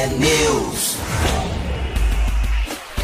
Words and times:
T-News. 0.00 0.96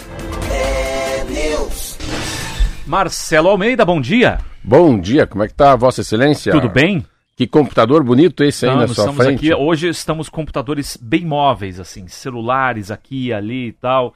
Marcelo 2.88 3.50
Almeida, 3.50 3.84
bom 3.84 4.00
dia. 4.00 4.38
Bom 4.64 4.98
dia, 4.98 5.28
como 5.28 5.44
é 5.44 5.48
que 5.48 5.54
tá, 5.54 5.76
Vossa 5.76 6.00
Excelência? 6.02 6.54
Tudo 6.54 6.70
bem? 6.70 7.06
Que 7.36 7.48
computador 7.48 8.04
bonito 8.04 8.44
esse 8.44 8.64
aí 8.66 8.76
na 8.76 8.88
sua 8.88 9.06
estamos 9.06 9.26
frente. 9.26 9.52
Aqui, 9.52 9.54
hoje 9.54 9.90
estamos 9.90 10.30
computadores 10.30 10.98
bem 11.02 11.26
móveis, 11.26 11.80
assim, 11.80 12.08
celulares 12.08 12.92
aqui, 12.92 13.34
ali 13.34 13.70
e 13.70 13.74
tal. 13.74 14.14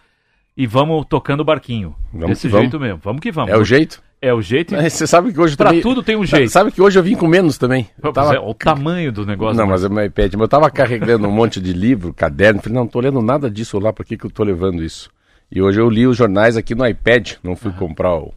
E 0.57 0.65
vamos 0.65 1.05
tocando 1.07 1.41
o 1.41 1.45
barquinho. 1.45 1.95
Vamos 2.11 2.29
Desse 2.29 2.47
vamos. 2.47 2.63
jeito 2.63 2.79
mesmo. 2.79 2.99
Vamos 3.03 3.21
que 3.21 3.31
vamos. 3.31 3.51
É 3.51 3.57
o 3.57 3.63
jeito? 3.63 4.01
É 4.19 4.33
o 4.33 4.41
jeito. 4.41 4.73
Mas 4.73 4.93
Você 4.93 5.05
sabe 5.05 5.31
que 5.31 5.39
hoje 5.39 5.55
Pra 5.55 5.67
também... 5.67 5.81
tudo 5.83 6.01
tem 6.01 6.15
um 6.15 6.25
jeito. 6.25 6.49
Sabe 6.49 6.71
que 6.71 6.81
hoje 6.81 6.97
eu 6.97 7.03
vim 7.03 7.15
com 7.15 7.27
menos 7.27 7.59
também. 7.59 7.87
Eu 8.01 8.11
tava- 8.11 8.33
é, 8.35 8.39
o 8.39 8.53
tamanho 8.55 9.11
do 9.11 9.23
negócio. 9.23 9.55
Não, 9.55 9.65
né? 9.65 9.71
mas 9.71 9.83
é 9.83 9.89
meu 9.89 10.03
iPad. 10.03 10.33
Mas 10.33 10.41
eu 10.41 10.47
tava 10.47 10.71
carregando 10.71 11.27
um 11.27 11.31
monte 11.31 11.61
de 11.61 11.71
livro, 11.73 12.11
caderno. 12.11 12.59
Falei, 12.59 12.73
não, 12.75 12.81
não 12.85 12.87
tô 12.89 12.99
lendo 12.99 13.21
nada 13.21 13.51
disso 13.51 13.77
lá, 13.77 13.93
por 13.93 14.03
que, 14.03 14.17
que 14.17 14.25
eu 14.25 14.31
tô 14.31 14.43
levando 14.43 14.83
isso? 14.83 15.11
E 15.51 15.61
hoje 15.61 15.79
eu 15.79 15.87
li 15.87 16.07
os 16.07 16.17
jornais 16.17 16.57
aqui 16.57 16.73
no 16.73 16.85
iPad, 16.87 17.33
não 17.43 17.55
fui 17.55 17.71
comprar 17.71 18.15
o, 18.15 18.33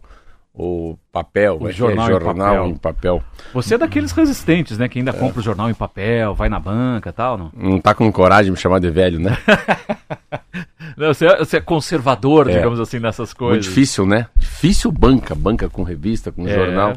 o 0.54 0.96
papel, 1.12 1.58
O 1.60 1.68
é, 1.68 1.72
jornal 1.72 2.06
em 2.08 2.10
jornal 2.10 2.34
papel. 2.54 2.66
em 2.66 2.74
papel. 2.76 3.22
Você 3.54 3.74
é 3.74 3.78
daqueles 3.78 4.12
resistentes, 4.12 4.76
né? 4.78 4.88
Que 4.88 4.98
É. 4.98 5.00
ainda 5.00 5.12
compra 5.12 5.40
o 5.40 5.42
jornal 5.42 5.70
em 5.70 5.74
papel, 5.74 6.34
vai 6.34 6.48
na 6.48 6.58
banca 6.58 7.10
e 7.10 7.12
tal, 7.12 7.38
não? 7.38 7.50
Não 7.56 7.80
tá 7.80 7.94
com 7.94 8.10
coragem 8.12 8.46
de 8.46 8.50
me 8.50 8.56
chamar 8.56 8.78
de 8.80 8.90
velho, 8.90 9.18
né? 9.20 9.36
Não, 10.96 11.14
Você 11.14 11.26
é, 11.26 11.38
você 11.38 11.56
é 11.58 11.60
conservador, 11.60 12.50
É. 12.50 12.56
digamos 12.56 12.80
assim, 12.80 12.98
nessas 12.98 13.28
Muito 13.30 13.36
coisas. 13.38 13.64
difícil, 13.64 14.04
né? 14.06 14.26
Difícil 14.36 14.90
banca, 14.92 15.34
banca 15.34 15.68
com 15.68 15.82
revista, 15.82 16.30
com 16.32 16.46
É. 16.46 16.52
jornal. 16.54 16.94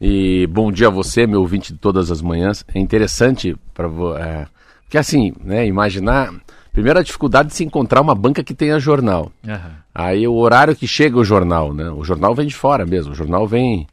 E 0.00 0.46
bom 0.48 0.72
dia 0.72 0.88
a 0.88 0.90
você, 0.90 1.26
meu 1.26 1.40
ouvinte 1.40 1.72
de 1.72 1.78
todas 1.78 2.10
as 2.10 2.20
manhãs. 2.20 2.64
É 2.74 2.78
interessante 2.78 3.56
para 3.72 3.86
é, 4.18 4.46
porque 4.82 4.98
assim, 4.98 5.32
né? 5.42 5.66
Imaginar 5.66 6.32
primeiro 6.72 6.98
a 6.98 7.02
dificuldade 7.02 7.48
de 7.48 7.54
se 7.54 7.64
encontrar 7.64 8.00
uma 8.00 8.14
banca 8.14 8.42
que 8.42 8.54
tenha 8.54 8.78
jornal. 8.78 9.30
Aham. 9.46 9.72
Aí 9.94 10.26
o 10.26 10.34
horário 10.34 10.76
que 10.76 10.86
chega 10.86 11.18
o 11.18 11.24
jornal, 11.24 11.74
né? 11.74 11.90
O 11.90 12.04
jornal 12.04 12.34
vem 12.34 12.46
de 12.46 12.54
fora 12.54 12.86
mesmo. 12.86 13.12
O 13.12 13.14
jornal 13.14 13.46
vem, 13.46 13.86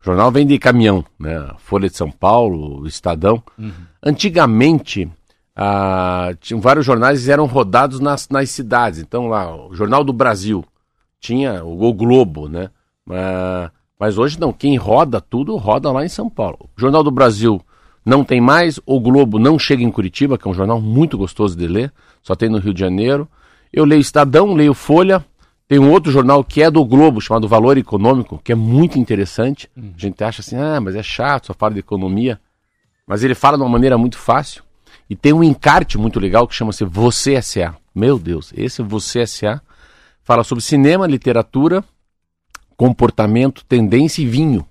o 0.00 0.04
jornal 0.04 0.30
vem 0.30 0.46
de 0.46 0.58
caminhão, 0.58 1.04
né? 1.18 1.50
Folha 1.58 1.88
de 1.88 1.96
São 1.96 2.10
Paulo, 2.10 2.80
o 2.80 2.86
Estadão. 2.86 3.42
Antigamente, 4.02 5.10
ah, 5.54 6.32
tinham 6.40 6.60
vários 6.60 6.86
jornais 6.86 7.28
eram 7.28 7.46
rodados 7.46 8.00
nas, 8.00 8.28
nas 8.28 8.50
cidades. 8.50 9.00
Então 9.00 9.28
lá, 9.28 9.54
o 9.54 9.74
Jornal 9.74 10.02
do 10.02 10.12
Brasil 10.12 10.64
tinha 11.20 11.62
o, 11.64 11.82
o 11.84 11.92
Globo, 11.92 12.48
né? 12.48 12.70
Ah, 13.10 13.70
mas 13.98 14.18
hoje 14.18 14.40
não, 14.40 14.52
quem 14.52 14.76
roda 14.76 15.20
tudo 15.20 15.56
roda 15.56 15.92
lá 15.92 16.04
em 16.04 16.08
São 16.08 16.28
Paulo. 16.28 16.68
O 16.76 16.80
Jornal 16.80 17.04
do 17.04 17.10
Brasil 17.10 17.60
não 18.04 18.24
tem 18.24 18.40
mais, 18.40 18.80
o 18.84 18.98
Globo 18.98 19.38
não 19.38 19.58
chega 19.58 19.82
em 19.82 19.90
Curitiba, 19.90 20.36
que 20.36 20.48
é 20.48 20.50
um 20.50 20.54
jornal 20.54 20.80
muito 20.80 21.16
gostoso 21.16 21.56
de 21.56 21.68
ler, 21.68 21.92
só 22.22 22.34
tem 22.34 22.48
no 22.48 22.58
Rio 22.58 22.72
de 22.72 22.80
Janeiro. 22.80 23.28
Eu 23.72 23.84
leio 23.84 24.00
Estadão, 24.00 24.54
leio 24.54 24.74
Folha, 24.74 25.24
tem 25.72 25.78
um 25.78 25.90
outro 25.90 26.12
jornal 26.12 26.44
que 26.44 26.62
é 26.62 26.70
do 26.70 26.84
Globo, 26.84 27.20
chamado 27.20 27.48
Valor 27.48 27.78
Econômico, 27.78 28.38
que 28.44 28.52
é 28.52 28.54
muito 28.54 28.98
interessante. 28.98 29.70
A 29.74 29.80
gente 29.98 30.22
acha 30.22 30.42
assim, 30.42 30.56
ah, 30.56 30.78
mas 30.80 30.94
é 30.94 31.02
chato, 31.02 31.46
só 31.46 31.54
fala 31.54 31.72
de 31.72 31.80
economia. 31.80 32.38
Mas 33.06 33.24
ele 33.24 33.34
fala 33.34 33.56
de 33.56 33.62
uma 33.62 33.70
maneira 33.70 33.96
muito 33.96 34.18
fácil. 34.18 34.62
E 35.08 35.16
tem 35.16 35.32
um 35.32 35.42
encarte 35.42 35.96
muito 35.96 36.20
legal 36.20 36.46
que 36.46 36.54
chama-se 36.54 36.84
Você 36.84 37.34
S.A. 37.34 37.74
Meu 37.94 38.18
Deus, 38.18 38.52
esse 38.54 38.82
Você 38.82 39.20
S.A. 39.20 39.60
fala 40.22 40.44
sobre 40.44 40.62
cinema, 40.62 41.06
literatura, 41.06 41.82
comportamento, 42.76 43.64
tendência 43.64 44.22
e 44.22 44.26
vinho. 44.26 44.66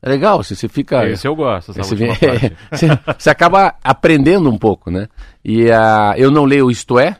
É 0.00 0.08
legal, 0.08 0.40
assim, 0.40 0.54
você 0.54 0.68
fica... 0.68 1.08
Esse 1.08 1.26
eu 1.26 1.34
gosto, 1.34 1.72
essa 1.72 1.80
Esse 1.80 1.96
parte. 2.26 2.56
você, 2.70 2.86
você 3.18 3.30
acaba 3.30 3.74
aprendendo 3.82 4.48
um 4.48 4.56
pouco, 4.56 4.90
né? 4.90 5.08
E 5.44 5.70
ah, 5.70 6.14
eu 6.16 6.30
não 6.30 6.44
leio 6.44 6.70
Isto 6.70 6.98
É, 6.98 7.16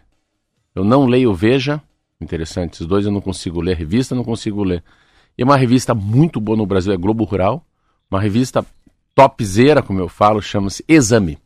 eu 0.75 0.85
não 0.85 1.07
leio 1.07 1.35
Veja, 1.35 1.81
interessante, 2.21 2.75
esses 2.75 2.87
dois 2.87 3.05
eu 3.05 3.11
não 3.13 3.21
consigo 3.21 3.61
ler, 3.61 3.77
revista 3.77 4.15
não 4.15 4.23
consigo 4.23 4.63
ler. 4.63 4.83
E 5.37 5.43
uma 5.43 5.57
revista 5.57 5.95
muito 5.95 6.41
boa 6.41 6.57
no 6.57 6.67
Brasil 6.67 6.93
é 6.93 6.97
Globo 6.97 7.25
Rural, 7.25 7.65
uma 8.11 8.21
revista 8.21 8.65
topzera, 9.15 9.83
como 9.83 9.99
eu 10.01 10.09
falo, 10.09 10.41
chama-se 10.41 10.85
Exame. 10.89 11.39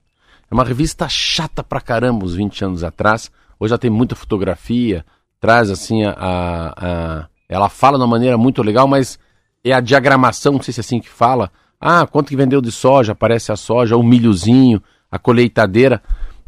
É 0.50 0.54
uma 0.54 0.64
revista 0.64 1.08
chata 1.08 1.62
pra 1.64 1.80
caramba, 1.80 2.24
uns 2.26 2.34
20 2.34 2.64
anos 2.66 2.84
atrás, 2.84 3.30
hoje 3.58 3.70
já 3.70 3.78
tem 3.78 3.90
muita 3.90 4.14
fotografia, 4.14 5.04
traz 5.40 5.70
assim 5.70 6.04
a... 6.04 6.12
a- 6.12 6.74
a- 6.76 7.26
ela 7.48 7.68
fala 7.68 7.98
de 7.98 8.04
uma 8.04 8.08
maneira 8.10 8.38
muito 8.38 8.62
legal, 8.62 8.88
mas 8.88 9.18
é 9.64 9.72
a 9.72 9.80
diagramação, 9.80 10.54
não 10.54 10.62
sei 10.62 10.72
se 10.72 10.80
é 10.80 10.82
assim 10.82 11.00
que 11.00 11.08
fala. 11.08 11.50
Ah, 11.80 12.06
quanto 12.06 12.28
que 12.28 12.36
vendeu 12.36 12.60
de 12.60 12.70
soja? 12.70 13.12
Aparece 13.12 13.52
a 13.52 13.56
soja, 13.56 13.96
o 13.96 14.02
milhozinho, 14.02 14.82
a 15.10 15.18
colheitadeira. 15.18 16.02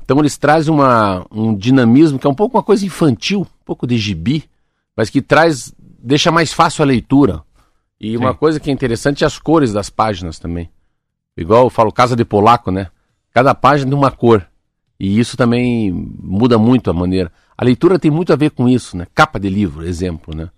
Então 0.05 0.19
eles 0.19 0.37
trazem 0.37 0.73
uma, 0.73 1.27
um 1.31 1.55
dinamismo 1.55 2.19
que 2.19 2.27
é 2.27 2.31
um 2.31 2.35
pouco 2.35 2.57
uma 2.57 2.63
coisa 2.63 2.85
infantil, 2.85 3.41
um 3.41 3.65
pouco 3.65 3.87
de 3.87 3.97
gibi, 3.97 4.45
mas 4.97 5.11
que 5.11 5.23
traz, 5.23 5.75
deixa 5.79 6.31
mais 6.31 6.53
fácil 6.53 6.83
a 6.83 6.87
leitura. 6.87 7.43
E 8.01 8.17
uma 8.17 8.33
Sim. 8.33 8.39
coisa 8.39 8.61
que 8.61 8.71
é 8.71 8.73
interessante 8.73 9.25
é 9.25 9.27
as 9.27 9.39
cores 9.39 9.73
das 9.73 9.89
páginas 9.89 10.39
também. 10.39 10.69
Igual 11.37 11.65
eu 11.65 11.71
falo 11.71 11.93
Casa 11.93 12.15
de 12.15 12.25
Polaco, 12.25 12.71
né? 12.71 12.89
Cada 13.33 13.55
página 13.55 13.91
tem 13.91 13.99
uma 13.99 14.11
cor. 14.11 14.47
E 15.01 15.19
isso 15.19 15.37
também 15.37 15.91
muda 15.93 16.59
muito 16.59 16.91
a 16.91 16.93
maneira. 16.93 17.33
A 17.57 17.65
leitura 17.65 17.99
tem 17.99 18.11
muito 18.11 18.33
a 18.33 18.37
ver 18.37 18.51
com 18.51 18.69
isso, 18.69 18.97
né? 18.97 19.07
Capa 19.15 19.41
de 19.41 19.49
livro, 19.49 19.87
exemplo, 19.87 20.35
né? 20.37 20.51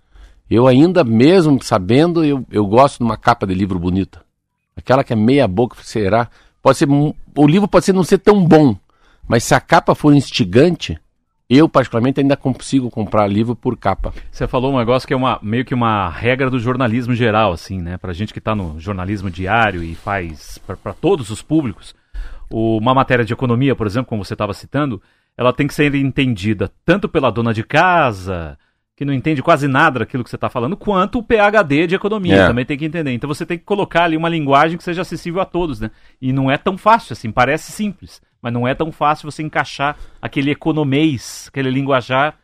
Eu 0.49 0.67
ainda, 0.67 1.03
mesmo 1.03 1.61
sabendo, 1.61 2.23
eu, 2.23 2.45
eu 2.51 2.65
gosto 2.65 2.99
de 2.99 3.03
uma 3.03 3.17
capa 3.17 3.45
de 3.45 3.53
livro 3.53 3.77
bonita. 3.77 4.21
Aquela 4.75 5.03
que 5.03 5.11
é 5.13 5.15
meia 5.15 5.47
boca, 5.47 5.75
será? 5.81 6.29
Pode 6.61 6.77
ser, 6.77 6.87
o 6.89 7.47
livro 7.47 7.67
pode 7.67 7.85
ser 7.85 7.93
não 7.93 8.03
ser 8.03 8.17
tão 8.19 8.43
bom, 8.45 8.75
mas 9.27 9.43
se 9.43 9.53
a 9.53 9.59
capa 9.59 9.93
for 9.95 10.13
instigante, 10.13 10.97
eu 11.49 11.67
particularmente 11.67 12.19
ainda 12.19 12.35
consigo 12.37 12.89
comprar 12.89 13.27
livro 13.27 13.55
por 13.55 13.77
capa. 13.77 14.13
Você 14.31 14.47
falou 14.47 14.73
um 14.73 14.77
negócio 14.77 15.07
que 15.07 15.13
é 15.13 15.17
uma, 15.17 15.39
meio 15.41 15.65
que 15.65 15.73
uma 15.73 16.09
regra 16.09 16.49
do 16.49 16.59
jornalismo 16.59 17.13
geral, 17.15 17.51
assim, 17.51 17.81
né? 17.81 17.97
Pra 17.97 18.13
gente 18.13 18.33
que 18.33 18.41
tá 18.41 18.53
no 18.55 18.79
jornalismo 18.79 19.29
diário 19.29 19.83
e 19.83 19.95
faz 19.95 20.57
pra 20.83 20.93
todos 20.93 21.29
os 21.29 21.41
públicos, 21.41 21.95
o- 22.49 22.77
uma 22.77 22.93
matéria 22.93 23.25
de 23.25 23.33
economia, 23.33 23.75
por 23.75 23.87
exemplo, 23.87 24.07
como 24.09 24.23
você 24.23 24.33
estava 24.33 24.53
citando, 24.53 25.01
ela 25.37 25.53
tem 25.53 25.67
que 25.67 25.73
ser 25.73 25.93
entendida 25.95 26.71
tanto 26.85 27.07
pela 27.07 27.29
dona 27.31 27.53
de 27.53 27.63
casa, 27.63 28.57
que 28.97 29.05
não 29.05 29.13
entende 29.13 29.43
quase 29.43 29.67
nada 29.67 29.99
daquilo 29.99 30.23
que 30.23 30.29
você 30.29 30.35
está 30.35 30.49
falando, 30.49 30.75
quanto 30.75 31.19
o 31.19 31.23
PhD 31.23 31.85
de 31.85 31.93
economia 31.95 32.35
É. 32.35 32.47
também 32.47 32.65
tem 32.65 32.75
que 32.77 32.83
entender. 32.83 33.11
Então 33.13 33.27
você 33.27 33.45
tem 33.45 33.57
que 33.57 33.63
colocar 33.63 34.03
ali 34.05 34.17
uma 34.17 34.27
linguagem 34.27 34.75
que 34.75 34.83
seja 34.83 35.03
acessível 35.03 35.39
a 35.39 35.45
todos, 35.45 35.79
né? 35.79 35.91
E 36.19 36.33
não 36.33 36.49
é 36.49 36.57
tão 36.57 36.75
fácil 36.77 37.13
assim, 37.13 37.31
parece 37.31 37.71
simples, 37.71 38.19
mas 38.41 38.51
não 38.51 38.67
é 38.67 38.73
tão 38.73 38.91
fácil 38.91 39.29
você 39.31 39.43
encaixar 39.43 39.95
aquele 40.19 40.49
economês, 40.51 41.45
aquele 41.49 41.69
linguajar 41.69 42.35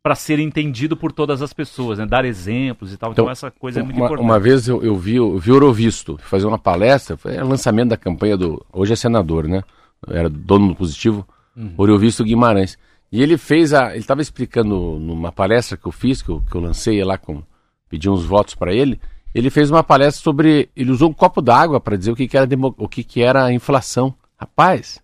para 0.00 0.14
ser 0.14 0.38
entendido 0.38 0.96
por 0.96 1.10
todas 1.10 1.42
as 1.42 1.52
pessoas, 1.52 1.98
né? 1.98 2.06
Dar 2.06 2.24
exemplos 2.24 2.92
e 2.92 2.96
tal. 2.96 3.10
Então, 3.10 3.24
Então, 3.24 3.32
essa 3.32 3.50
coisa 3.50 3.80
é 3.80 3.82
muito 3.82 3.96
uma, 3.96 4.04
importante. 4.06 4.24
uma 4.24 4.38
vez 4.38 4.68
eu, 4.68 4.80
eu 4.84 4.94
vi, 4.96 5.18
o 5.18 5.40
Eurovisto 5.44 6.16
fazer 6.22 6.46
uma 6.46 6.58
palestra, 6.58 7.16
foi 7.16 7.36
o 7.36 7.48
lançamento 7.48 7.88
da 7.88 7.96
campanha 7.96 8.36
do. 8.36 8.64
Hoje 8.72 8.92
é 8.92 8.96
senador, 8.96 9.48
né? 9.48 9.64
Era 10.08 10.28
dono 10.30 10.68
do 10.68 10.74
positivo, 10.76 11.26
Uhum. 11.56 11.72
Eurovisto 11.78 12.22
Guimarães. 12.22 12.78
E 13.10 13.22
ele 13.22 13.38
fez 13.38 13.72
a. 13.72 13.90
Ele 13.90 13.98
estava 14.00 14.20
explicando 14.20 14.98
numa 14.98 15.30
palestra 15.32 15.76
que 15.76 15.86
eu 15.86 15.92
fiz, 15.92 16.22
que 16.22 16.28
eu, 16.28 16.40
que 16.42 16.54
eu 16.56 16.60
lancei 16.60 17.02
lá 17.04 17.16
com. 17.16 17.42
pedi 17.88 18.08
uns 18.10 18.24
votos 18.24 18.54
para 18.54 18.72
ele. 18.74 19.00
Ele 19.34 19.50
fez 19.50 19.70
uma 19.70 19.82
palestra 19.84 20.22
sobre. 20.22 20.68
Ele 20.74 20.90
usou 20.90 21.10
um 21.10 21.14
copo 21.14 21.40
d'água 21.40 21.80
para 21.80 21.96
dizer 21.96 22.10
o 22.10 22.16
que, 22.16 22.26
que 22.26 22.36
era 22.36 22.46
demo- 22.46 22.74
o 22.78 22.88
que, 22.88 23.04
que 23.04 23.22
era 23.22 23.44
a 23.44 23.52
inflação. 23.52 24.14
Rapaz, 24.36 25.00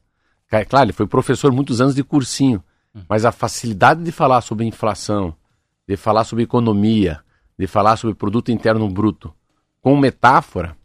claro, 0.69 0.87
ele 0.87 0.93
foi 0.93 1.07
professor 1.07 1.53
muitos 1.53 1.81
anos 1.81 1.95
de 1.95 2.03
cursinho. 2.03 2.63
Mas 3.09 3.25
a 3.25 3.33
facilidade 3.33 4.03
de 4.03 4.13
falar 4.13 4.43
sobre 4.43 4.67
inflação, 4.67 5.35
de 5.89 5.97
falar 5.97 6.25
sobre 6.25 6.45
economia, 6.45 7.21
de 7.59 7.67
falar 7.67 7.97
sobre 7.97 8.15
produto 8.15 8.53
interno 8.53 8.87
bruto, 8.91 9.33
com 9.81 9.97
metáfora, 9.97 10.77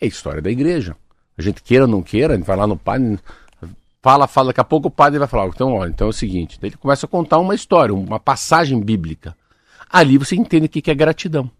é 0.00 0.06
história 0.06 0.42
da 0.42 0.50
igreja. 0.50 0.96
A 1.38 1.42
gente 1.42 1.62
queira 1.62 1.84
ou 1.84 1.90
não 1.90 2.02
queira, 2.02 2.34
a 2.34 2.36
gente 2.36 2.46
vai 2.46 2.56
lá 2.56 2.66
no 2.66 2.76
padre, 2.76 3.20
fala, 4.04 4.26
fala, 4.26 4.48
daqui 4.48 4.60
a 4.60 4.64
pouco 4.64 4.88
o 4.88 4.90
padre 4.90 5.18
vai 5.18 5.26
falar, 5.26 5.46
então, 5.46 5.72
olha, 5.72 5.88
então 5.88 6.08
é 6.08 6.10
o 6.10 6.12
seguinte, 6.12 6.58
ele 6.62 6.76
começa 6.76 7.06
a 7.06 7.08
contar 7.08 7.38
uma 7.38 7.54
história, 7.54 7.94
uma 7.94 8.20
passagem 8.20 8.78
bíblica. 8.78 9.34
Ali 9.90 10.18
você 10.18 10.36
entende 10.36 10.66
o 10.66 10.68
que 10.68 10.90
é 10.90 10.94
gratidão. 10.94 11.50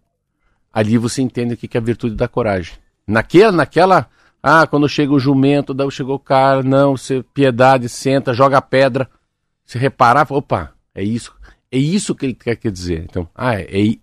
ali 0.70 0.98
você 0.98 1.22
entende 1.22 1.54
o 1.54 1.56
que 1.56 1.74
é 1.74 1.80
a 1.80 1.82
virtude 1.82 2.14
da 2.14 2.28
coragem. 2.28 2.74
Naquela, 3.06 3.50
naquela, 3.50 4.10
ah, 4.42 4.66
quando 4.66 4.86
chega 4.90 5.14
o 5.14 5.18
jumento, 5.18 5.74
chegou 5.90 6.16
o 6.16 6.18
cara, 6.18 6.62
não, 6.62 6.98
você, 6.98 7.24
piedade, 7.32 7.88
senta, 7.88 8.34
joga 8.34 8.60
pedra. 8.60 9.08
Se 9.64 9.78
reparar, 9.78 10.26
opa, 10.30 10.74
é 10.94 11.02
isso, 11.02 11.34
é 11.72 11.78
isso 11.78 12.14
que 12.14 12.26
ele 12.26 12.34
quer 12.34 12.70
dizer. 12.70 13.06
Então, 13.08 13.26
ah, 13.34 13.58
é, 13.58 13.68
é 13.72 13.96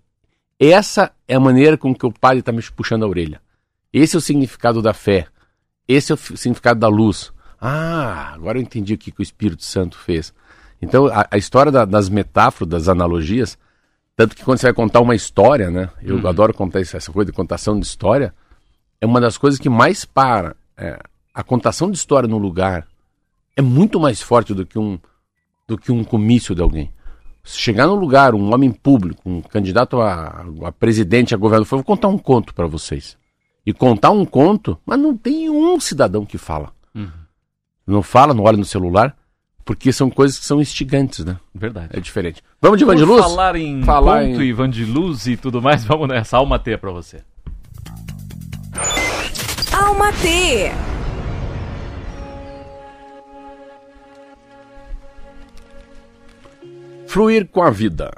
essa 0.68 1.12
é 1.28 1.36
a 1.36 1.40
maneira 1.40 1.78
com 1.78 1.94
que 1.94 2.08
o 2.08 2.12
padre 2.12 2.40
está 2.40 2.52
me 2.52 2.64
puxando 2.72 3.04
a 3.04 3.08
orelha. 3.08 3.40
Esse 3.94 4.16
é 4.16 4.18
o 4.18 4.22
significado 4.22 4.82
da 4.82 4.96
fé. 4.96 5.28
Esse 5.88 6.12
é 6.12 6.16
o 6.16 6.18
significado 6.18 6.80
da 6.80 6.88
luz. 6.88 7.32
Ah, 7.62 8.31
agora 8.34 8.58
eu 8.58 8.62
entendi 8.63 8.96
o 8.96 8.98
que, 8.98 9.12
que 9.12 9.22
o 9.22 9.24
Espírito 9.24 9.63
Santo 9.63 9.96
fez. 9.96 10.34
Então, 10.81 11.06
a, 11.06 11.28
a 11.30 11.38
história 11.38 11.72
da, 11.72 11.86
das 11.86 12.10
metáforas, 12.10 12.68
das 12.68 12.88
analogias, 12.88 13.56
tanto 14.16 14.36
que 14.36 14.44
quando 14.44 14.58
você 14.58 14.66
vai 14.66 14.74
contar 14.74 15.00
uma 15.00 15.13
história, 15.13 15.69
né? 15.69 15.90
Eu 16.02 16.18
uhum. 16.18 16.28
adoro 16.28 16.54
contar 16.54 16.81
essa 16.81 17.12
coisa 17.12 17.31
de 17.31 17.36
contação 17.36 17.80
de 17.80 17.86
história. 17.86 18.34
É 19.00 19.06
uma 19.06 19.22
das 19.22 19.38
coisas 19.38 19.60
que 19.60 19.69
mais 19.69 20.04
para. 20.04 20.56
É, 20.75 21.00
a 21.34 21.44
contação 21.44 21.92
de 21.92 21.98
história 21.98 22.28
no 22.28 22.40
lugar 22.40 22.88
é 23.56 23.62
muito 23.62 24.00
mais 24.00 24.22
forte 24.22 24.54
do 24.54 24.66
que 24.66 24.80
um, 24.80 25.00
do 25.68 25.78
que 25.78 25.92
um 25.92 26.04
comício 26.04 26.56
de 26.56 26.62
alguém. 26.62 26.92
Se 27.44 27.57
chegar 27.57 27.88
num 27.88 27.96
lugar, 27.96 28.34
um 28.36 28.54
homem 28.54 28.72
público, 28.72 29.22
um 29.25 29.42
candidato 29.42 30.02
a, 30.02 30.46
a 30.64 30.72
presidente, 30.72 31.34
a 31.34 31.38
governador, 31.38 31.68
vou 31.68 31.84
contar 31.84 32.07
um 32.07 32.18
conto 32.18 32.54
para 32.54 32.68
vocês. 32.68 33.18
E 33.66 33.72
contar 33.72 34.12
um 34.12 34.25
conto, 34.25 34.78
mas 34.86 35.00
não 35.00 35.16
tem 35.16 35.50
um 35.50 35.80
cidadão 35.80 36.25
que 36.25 36.38
fala. 36.38 36.74
Não 37.92 38.02
fala, 38.02 38.34
não 38.34 38.46
olha 38.46 38.58
no 38.58 38.64
celular, 38.64 39.14
porque 39.66 39.92
são 39.92 40.10
coisas 40.10 40.40
que 40.40 40.46
são 40.46 40.62
instigantes, 40.62 41.26
né? 41.26 41.38
Verdade. 41.54 41.90
É 41.92 42.00
diferente. 42.00 42.42
Vamos 42.62 42.78
de 42.78 42.86
Ivan 42.86 42.96
de 42.96 43.04
Luz? 43.04 43.22
falar 43.22 43.56
em 43.58 43.84
falar 43.84 44.24
conto, 44.24 44.42
em... 44.42 44.46
Ivan 44.46 44.70
de 44.70 44.86
Luz 44.86 45.28
e 45.28 45.36
tudo 45.36 45.62
mais, 45.62 45.84
vamos 45.86 46.08
nessa. 46.08 46.38
Alma 46.38 46.58
T 46.58 46.78
para 46.78 46.90
você. 46.90 47.22
Alma 49.74 50.14
T. 50.14 50.72
Fluir 57.08 57.46
com 57.50 57.62
a 57.62 57.70
vida. 57.70 58.10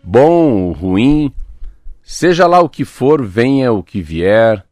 Bom, 0.00 0.70
ruim, 0.70 1.32
seja 2.04 2.46
lá 2.46 2.60
o 2.60 2.68
que 2.68 2.84
for, 2.84 3.26
venha 3.26 3.72
o 3.72 3.82
que 3.82 4.00
vier, 4.00 4.64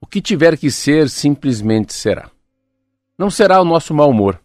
o 0.00 0.06
que 0.08 0.20
tiver 0.20 0.56
que 0.56 0.72
ser, 0.72 1.08
simplesmente 1.08 1.92
será. 1.92 2.28
Não 3.18 3.30
será 3.30 3.60
o 3.60 3.64
nosso 3.64 3.92
mau 3.92 4.10
humor, 4.10 4.40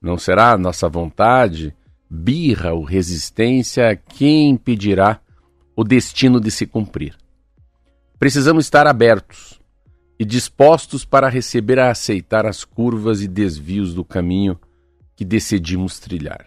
não 0.00 0.16
será 0.16 0.52
a 0.52 0.56
nossa 0.56 0.88
vontade, 0.88 1.76
birra 2.08 2.72
ou 2.72 2.82
resistência 2.82 3.94
quem 3.96 4.48
impedirá 4.48 5.20
o 5.76 5.84
destino 5.84 6.40
de 6.40 6.50
se 6.50 6.66
cumprir. 6.66 7.14
Precisamos 8.18 8.64
estar 8.64 8.86
abertos 8.86 9.60
e 10.18 10.24
dispostos 10.24 11.04
para 11.04 11.28
receber 11.28 11.76
e 11.76 11.82
aceitar 11.82 12.46
as 12.46 12.64
curvas 12.64 13.20
e 13.20 13.28
desvios 13.28 13.92
do 13.92 14.02
caminho 14.02 14.58
que 15.14 15.22
decidimos 15.22 16.00
trilhar. 16.00 16.46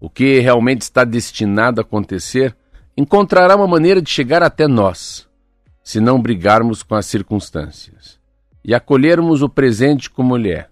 O 0.00 0.10
que 0.10 0.40
realmente 0.40 0.82
está 0.82 1.04
destinado 1.04 1.80
a 1.80 1.84
acontecer 1.84 2.56
encontrará 2.96 3.54
uma 3.54 3.68
maneira 3.68 4.02
de 4.02 4.10
chegar 4.10 4.42
até 4.42 4.66
nós, 4.66 5.28
se 5.84 6.00
não 6.00 6.20
brigarmos 6.20 6.82
com 6.82 6.96
as 6.96 7.06
circunstâncias 7.06 8.23
e 8.64 8.74
acolhermos 8.74 9.42
o 9.42 9.48
presente 9.48 10.08
como 10.08 10.36
ele 10.36 10.50
é. 10.50 10.68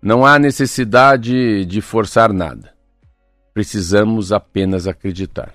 Não 0.00 0.24
há 0.24 0.38
necessidade 0.38 1.64
de 1.64 1.80
forçar 1.80 2.32
nada. 2.32 2.72
Precisamos 3.52 4.32
apenas 4.32 4.86
acreditar. 4.86 5.52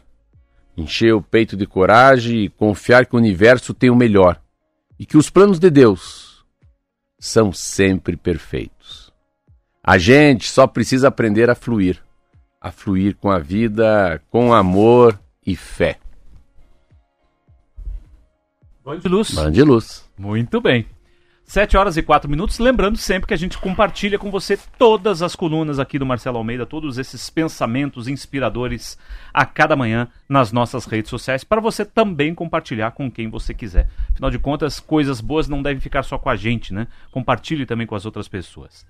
Encher 0.75 1.13
o 1.13 1.21
peito 1.21 1.55
de 1.55 1.65
coragem 1.65 2.43
e 2.43 2.49
confiar 2.49 3.05
que 3.05 3.15
o 3.15 3.19
universo 3.19 3.73
tem 3.73 3.89
o 3.89 3.95
melhor 3.95 4.41
e 4.99 5.05
que 5.05 5.17
os 5.17 5.29
planos 5.29 5.59
de 5.59 5.69
Deus 5.69 6.43
são 7.19 7.53
sempre 7.53 8.17
perfeitos. 8.17 9.13
A 9.83 9.97
gente 9.97 10.49
só 10.49 10.67
precisa 10.67 11.07
aprender 11.07 11.49
a 11.49 11.55
fluir, 11.55 12.03
a 12.59 12.71
fluir 12.71 13.15
com 13.15 13.31
a 13.31 13.39
vida, 13.39 14.21
com 14.29 14.53
amor 14.53 15.19
e 15.45 15.55
fé. 15.55 15.97
Band 18.83 18.99
de 18.99 19.07
luz. 19.07 19.31
Band 19.33 19.51
de 19.51 19.63
luz. 19.63 20.09
Muito 20.17 20.59
bem. 20.59 20.87
7 21.51 21.75
horas 21.75 21.97
e 21.97 22.01
4 22.01 22.31
minutos. 22.31 22.59
Lembrando 22.59 22.97
sempre 22.97 23.27
que 23.27 23.33
a 23.33 23.37
gente 23.37 23.57
compartilha 23.57 24.17
com 24.17 24.31
você 24.31 24.57
todas 24.77 25.21
as 25.21 25.35
colunas 25.35 25.79
aqui 25.79 25.99
do 25.99 26.05
Marcelo 26.05 26.37
Almeida, 26.37 26.65
todos 26.65 26.97
esses 26.97 27.29
pensamentos 27.29 28.07
inspiradores 28.07 28.97
a 29.33 29.45
cada 29.45 29.75
manhã 29.75 30.07
nas 30.29 30.53
nossas 30.53 30.85
redes 30.85 31.09
sociais, 31.09 31.43
para 31.43 31.59
você 31.59 31.83
também 31.83 32.33
compartilhar 32.33 32.91
com 32.91 33.11
quem 33.11 33.29
você 33.29 33.53
quiser. 33.53 33.89
Afinal 34.13 34.31
de 34.31 34.39
contas, 34.39 34.79
coisas 34.79 35.19
boas 35.19 35.49
não 35.49 35.61
devem 35.61 35.81
ficar 35.81 36.03
só 36.03 36.17
com 36.17 36.29
a 36.29 36.37
gente, 36.37 36.73
né? 36.73 36.87
Compartilhe 37.11 37.65
também 37.65 37.85
com 37.85 37.95
as 37.95 38.05
outras 38.05 38.29
pessoas. 38.29 38.85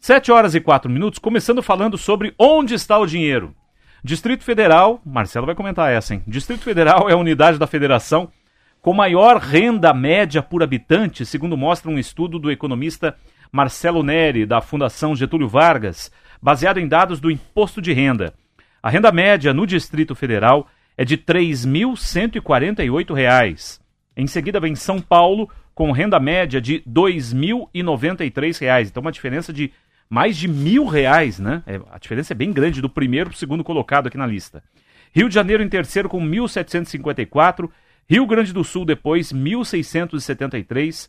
7 0.00 0.32
horas 0.32 0.54
e 0.54 0.62
4 0.62 0.90
minutos, 0.90 1.18
começando 1.18 1.62
falando 1.62 1.98
sobre 1.98 2.34
onde 2.38 2.72
está 2.72 2.96
o 2.96 3.04
dinheiro. 3.04 3.54
Distrito 4.02 4.44
Federal, 4.44 5.02
Marcelo 5.04 5.44
vai 5.44 5.54
comentar 5.54 5.92
essa, 5.92 6.14
hein? 6.14 6.22
Distrito 6.26 6.62
Federal 6.62 7.10
é 7.10 7.12
a 7.12 7.18
unidade 7.18 7.58
da 7.58 7.66
federação 7.66 8.32
com 8.80 8.94
maior 8.94 9.38
renda 9.38 9.92
média 9.92 10.40
por 10.42 10.62
habitante, 10.62 11.26
segundo 11.26 11.56
mostra 11.56 11.90
um 11.90 11.98
estudo 11.98 12.38
do 12.38 12.48
economista 12.50 13.16
Marcelo 13.50 14.02
Neri, 14.02 14.44
da 14.46 14.60
Fundação 14.60 15.16
Getúlio 15.16 15.48
Vargas, 15.48 16.12
baseado 16.40 16.78
em 16.78 16.86
dados 16.86 17.18
do 17.20 17.28
imposto 17.30 17.82
de 17.82 17.92
renda. 17.92 18.32
A 18.82 18.90
renda 18.90 19.10
média 19.10 19.52
no 19.52 19.66
Distrito 19.66 20.14
Federal 20.14 20.68
é 20.96 21.04
de 21.04 21.16
R$ 21.16 21.22
3.148. 21.26 23.80
Em 24.16 24.26
seguida 24.26 24.60
vem 24.60 24.74
São 24.74 25.00
Paulo, 25.00 25.50
com 25.74 25.92
renda 25.92 26.18
média 26.18 26.60
de 26.60 26.76
R$ 26.76 26.84
2.093. 26.88 28.88
Então, 28.88 29.00
uma 29.00 29.12
diferença 29.12 29.52
de 29.52 29.70
mais 30.08 30.36
de 30.36 30.48
mil 30.48 30.86
reais, 30.86 31.38
né? 31.38 31.62
É, 31.66 31.80
a 31.90 31.98
diferença 31.98 32.32
é 32.32 32.36
bem 32.36 32.52
grande 32.52 32.80
do 32.80 32.88
primeiro 32.88 33.30
para 33.30 33.36
o 33.36 33.38
segundo 33.38 33.62
colocado 33.62 34.06
aqui 34.06 34.16
na 34.16 34.26
lista. 34.26 34.62
Rio 35.12 35.28
de 35.28 35.34
Janeiro 35.34 35.62
em 35.62 35.68
terceiro 35.68 36.08
com 36.08 36.20
1.754 36.20 37.68
Rio 38.10 38.26
Grande 38.26 38.54
do 38.54 38.64
Sul 38.64 38.86
depois 38.86 39.32
1673 39.32 41.08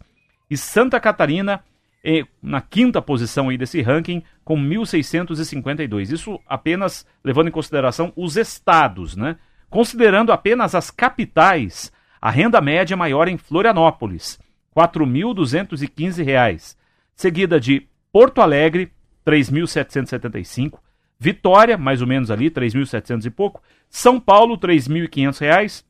e 0.49 0.57
Santa 0.57 0.99
Catarina 0.99 1.63
eh, 2.03 2.25
na 2.41 2.59
quinta 2.59 3.01
posição 3.01 3.47
aí 3.47 3.57
desse 3.57 3.81
ranking 3.81 4.21
com 4.43 4.57
1652. 4.57 6.11
Isso 6.11 6.39
apenas 6.45 7.07
levando 7.23 7.47
em 7.47 7.51
consideração 7.51 8.11
os 8.17 8.35
estados, 8.35 9.15
né? 9.15 9.37
Considerando 9.69 10.33
apenas 10.33 10.75
as 10.75 10.91
capitais, 10.91 11.89
a 12.21 12.29
renda 12.29 12.59
média 12.59 12.95
é 12.95 12.97
maior 12.97 13.29
em 13.29 13.37
Florianópolis, 13.37 14.37
R$ 14.75 14.83
4.215, 14.83 16.75
seguida 17.15 17.59
de 17.59 17.87
Porto 18.11 18.41
Alegre, 18.41 18.91
3.775, 19.25 20.79
Vitória, 21.21 21.77
mais 21.77 22.01
ou 22.01 22.07
menos 22.07 22.31
ali, 22.31 22.49
3.700 22.49 23.25
e 23.25 23.29
pouco, 23.29 23.61
São 23.89 24.19
Paulo, 24.19 24.55
R$ 24.55 24.61
3.500, 24.61 25.83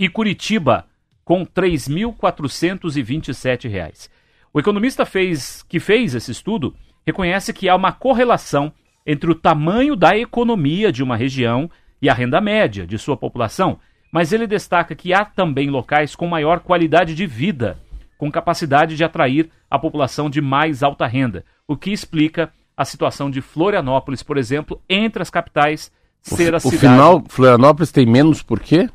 e 0.00 0.08
Curitiba 0.08 0.86
com 1.22 1.40
R$ 1.40 1.48
3.427. 1.54 4.08
O 4.50 4.58
economista 4.58 5.04
fez, 5.04 5.62
que 5.68 5.78
fez 5.78 6.14
esse 6.14 6.32
estudo 6.32 6.74
reconhece 7.06 7.52
que 7.52 7.68
há 7.68 7.76
uma 7.76 7.92
correlação 7.92 8.72
entre 9.06 9.30
o 9.30 9.34
tamanho 9.34 9.94
da 9.94 10.16
economia 10.16 10.90
de 10.90 11.02
uma 11.02 11.16
região 11.16 11.70
e 12.00 12.08
a 12.08 12.14
renda 12.14 12.40
média 12.40 12.86
de 12.86 12.96
sua 12.96 13.14
população, 13.14 13.78
mas 14.10 14.32
ele 14.32 14.46
destaca 14.46 14.94
que 14.94 15.12
há 15.12 15.22
também 15.22 15.68
locais 15.68 16.16
com 16.16 16.26
maior 16.26 16.60
qualidade 16.60 17.14
de 17.14 17.26
vida, 17.26 17.76
com 18.16 18.32
capacidade 18.32 18.96
de 18.96 19.04
atrair 19.04 19.50
a 19.70 19.78
população 19.78 20.30
de 20.30 20.40
mais 20.40 20.82
alta 20.82 21.06
renda, 21.06 21.44
o 21.68 21.76
que 21.76 21.92
explica 21.92 22.50
a 22.74 22.86
situação 22.86 23.30
de 23.30 23.42
Florianópolis, 23.42 24.22
por 24.22 24.38
exemplo, 24.38 24.80
entre 24.88 25.20
as 25.20 25.28
capitais 25.28 25.92
ser 26.22 26.54
o, 26.54 26.56
a 26.56 26.60
cidade. 26.60 26.76
O 26.76 26.80
final, 26.80 27.22
Florianópolis 27.28 27.92
tem 27.92 28.06
menos 28.06 28.42
por 28.42 28.60
quê? 28.60 28.88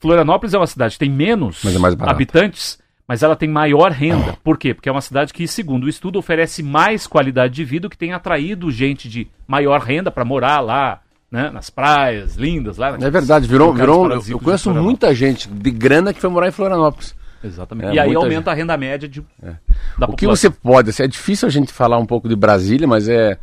Florianópolis 0.00 0.54
é 0.54 0.58
uma 0.58 0.66
cidade 0.66 0.94
que 0.94 0.98
tem 0.98 1.10
menos 1.10 1.60
mas 1.62 1.74
é 1.74 2.10
habitantes, 2.10 2.78
mas 3.06 3.22
ela 3.22 3.34
tem 3.34 3.48
maior 3.48 3.90
renda. 3.90 4.36
Por 4.44 4.58
quê? 4.58 4.74
Porque 4.74 4.88
é 4.88 4.92
uma 4.92 5.00
cidade 5.00 5.32
que, 5.32 5.46
segundo 5.48 5.84
o 5.84 5.88
estudo, 5.88 6.18
oferece 6.18 6.62
mais 6.62 7.06
qualidade 7.06 7.54
de 7.54 7.64
vida, 7.64 7.86
o 7.86 7.90
que 7.90 7.98
tem 7.98 8.12
atraído 8.12 8.70
gente 8.70 9.08
de 9.08 9.28
maior 9.46 9.80
renda 9.80 10.10
para 10.10 10.24
morar 10.24 10.60
lá, 10.60 11.00
né, 11.30 11.50
nas 11.50 11.70
praias 11.70 12.36
lindas 12.36 12.76
lá. 12.76 12.96
É 13.00 13.10
verdade, 13.10 13.46
virou, 13.48 13.72
virou 13.72 14.10
eu 14.28 14.38
conheço 14.38 14.72
muita 14.72 15.14
gente 15.14 15.48
de 15.48 15.70
grana 15.70 16.12
que 16.12 16.20
foi 16.20 16.30
morar 16.30 16.48
em 16.48 16.52
Florianópolis. 16.52 17.14
Exatamente. 17.42 17.90
É, 17.90 17.94
e 17.94 17.98
aí 17.98 18.14
aumenta 18.14 18.34
gente. 18.34 18.48
a 18.50 18.54
renda 18.54 18.76
média 18.76 19.08
de, 19.08 19.20
é. 19.42 19.46
da 19.46 20.06
O 20.06 20.10
população. 20.10 20.16
que 20.16 20.26
você 20.26 20.50
pode, 20.50 20.90
assim, 20.90 21.04
é 21.04 21.08
difícil 21.08 21.46
a 21.46 21.50
gente 21.50 21.72
falar 21.72 21.98
um 21.98 22.06
pouco 22.06 22.28
de 22.28 22.34
Brasília, 22.34 22.86
mas 22.86 23.08
é 23.08 23.38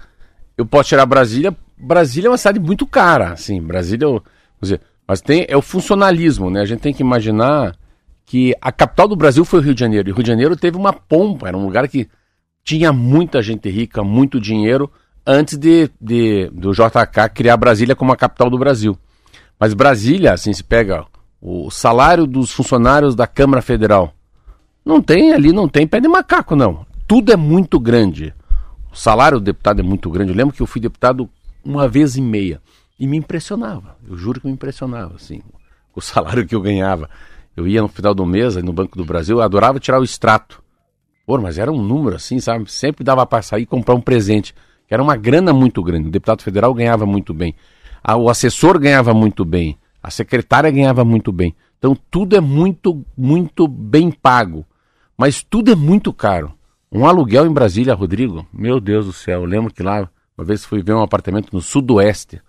eu 0.58 0.66
posso 0.66 0.90
tirar 0.90 1.06
Brasília. 1.06 1.56
Brasília 1.78 2.28
é 2.28 2.32
uma 2.32 2.38
cidade 2.38 2.60
muito 2.60 2.86
cara, 2.86 3.32
assim. 3.32 3.62
Brasília, 3.62 4.08
vamos 4.08 4.24
dizer, 4.62 4.82
mas 5.08 5.22
tem, 5.22 5.46
é 5.48 5.56
o 5.56 5.62
funcionalismo, 5.62 6.50
né? 6.50 6.62
A 6.62 6.66
gente 6.66 6.80
tem 6.80 6.94
que 6.94 7.04
imaginar 7.04 7.76
que 8.26 8.56
a 8.60 8.72
capital 8.72 9.08
do 9.08 9.16
Brasil 9.16 9.46
foi 9.46 9.60
o 9.60 9.62
Rio 9.62 9.76
de 9.76 9.80
Janeiro. 9.80 10.10
E 10.10 10.12
o 10.12 10.16
Rio 10.16 10.24
de 10.24 10.30
Janeiro 10.30 10.56
teve 10.56 10.78
uma 10.78 10.92
pompa, 10.92 11.48
era 11.48 11.58
um 11.58 11.66
lugar 11.66 11.88
que 11.88 12.10
tinha 12.64 12.92
muita 12.92 13.42
gente 13.42 13.70
rica, 13.70 14.04
muito 14.04 14.40
dinheiro, 14.40 14.92
antes 15.26 15.58
de, 15.58 15.90
de 16.02 16.50
do 16.52 16.72
JK 16.72 17.30
criar 17.34 17.58
Brasília 17.58 17.96
como 17.96 18.12
a 18.12 18.18
capital 18.18 18.50
do 18.50 18.58
Brasil. 18.58 18.98
Mas 19.60 19.74
Brasília, 19.74 20.34
assim, 20.34 20.52
se 20.52 20.64
pega 20.64 21.06
o 21.40 21.70
salário 21.70 22.26
dos 22.26 22.52
funcionários 22.52 23.16
da 23.16 23.28
Câmara 23.28 23.62
Federal. 23.62 24.14
Não 24.84 25.02
tem 25.02 25.34
ali, 25.34 25.52
não 25.52 25.68
tem 25.68 25.88
pé 25.88 26.00
de 26.00 26.08
macaco, 26.08 26.56
não. 26.56 26.86
Tudo 27.08 27.32
é 27.32 27.36
muito 27.36 27.80
grande. 27.80 28.34
O 28.92 28.96
salário 28.96 29.40
do 29.40 29.44
deputado 29.44 29.80
é 29.80 29.84
muito 29.84 30.10
grande. 30.10 30.32
Eu 30.32 30.36
lembro 30.36 30.56
que 30.56 30.62
eu 30.62 30.68
fui 30.68 30.82
deputado 30.82 31.30
uma 31.64 31.88
vez 31.88 32.16
e 32.16 32.22
meia. 32.22 32.62
E 33.00 33.08
me 33.08 33.18
impressionava. 33.18 33.98
Eu 34.08 34.18
juro 34.18 34.40
que 34.40 34.48
me 34.48 34.54
impressionava, 34.54 35.16
assim, 35.16 35.42
o 35.94 36.02
salário 36.02 36.46
que 36.46 36.56
eu 36.56 36.62
ganhava. 36.62 37.10
Eu 37.56 37.68
ia 37.68 37.82
no 37.82 37.88
final 37.88 38.14
do 38.14 38.26
mês, 38.26 38.56
no 38.58 38.74
Banco 38.74 38.98
do 38.98 39.06
Brasil, 39.06 39.38
eu 39.38 39.42
adorava 39.42 39.80
tirar 39.80 40.00
o 40.00 40.04
extrato. 40.04 40.62
Pô, 41.26 41.38
mas 41.38 41.58
era 41.58 41.72
um 41.72 41.82
número 41.82 42.16
assim, 42.16 42.40
sabe? 42.40 42.72
Sempre 42.72 43.04
dava 43.04 43.26
para 43.26 43.42
sair 43.42 43.64
e 43.64 43.66
comprar 43.66 43.96
um 43.96 44.02
presente. 44.02 44.54
Era 44.90 45.02
uma 45.02 45.16
grana 45.16 45.52
muito 45.54 45.82
grande. 45.82 46.08
O 46.08 46.12
deputado 46.12 46.44
federal 46.44 46.74
ganhava 46.74 47.06
muito 47.06 47.34
bem. 47.34 47.56
o 48.18 48.30
assessor 48.30 48.78
ganhava 48.78 49.14
muito 49.14 49.44
bem. 49.44 49.78
A 50.04 50.12
secretária 50.12 50.70
ganhava 50.70 51.04
muito 51.04 51.32
bem. 51.32 51.56
Então 51.80 51.98
tudo 52.12 52.36
é 52.36 52.42
muito, 52.42 53.04
muito 53.18 53.68
bem 53.68 54.12
pago. 54.12 54.66
Mas 55.18 55.44
tudo 55.44 55.72
é 55.72 55.76
muito 55.76 56.14
caro. 56.14 56.54
Um 56.92 57.08
aluguel 57.08 57.46
em 57.46 57.52
Brasília, 57.52 57.96
Rodrigo, 57.96 58.46
meu 58.54 58.80
Deus 58.80 59.06
do 59.06 59.14
céu. 59.14 59.42
Eu 59.42 59.46
lembro 59.46 59.74
que 59.74 59.82
lá, 59.82 60.10
uma 60.38 60.46
vez 60.46 60.64
fui 60.64 60.84
ver 60.84 60.94
um 60.94 61.02
apartamento 61.02 61.52
no 61.52 61.62
sudoeste, 61.62 62.42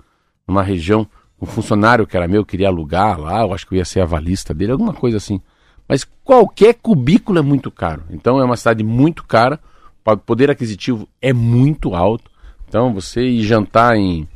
numa 0.46 0.62
região, 0.62 1.06
um 1.40 1.46
funcionário 1.46 2.06
que 2.06 2.16
era 2.16 2.28
meu 2.28 2.44
queria 2.44 2.68
alugar 2.68 3.18
lá, 3.18 3.42
eu 3.42 3.52
acho 3.52 3.66
que 3.66 3.74
eu 3.74 3.78
ia 3.78 3.84
ser 3.84 4.00
avalista 4.00 4.54
dele, 4.54 4.72
alguma 4.72 4.94
coisa 4.94 5.16
assim. 5.16 5.40
Mas 5.88 6.04
qualquer 6.24 6.74
cubículo 6.74 7.38
é 7.38 7.42
muito 7.42 7.70
caro. 7.70 8.04
Então 8.10 8.40
é 8.40 8.44
uma 8.44 8.56
cidade 8.56 8.82
muito 8.82 9.24
cara, 9.24 9.60
o 10.04 10.16
poder 10.16 10.50
aquisitivo 10.50 11.08
é 11.20 11.32
muito 11.32 11.94
alto. 11.94 12.30
Então 12.68 12.92
você 12.94 13.22
ir 13.22 13.42
jantar 13.42 13.96
em 13.96 14.26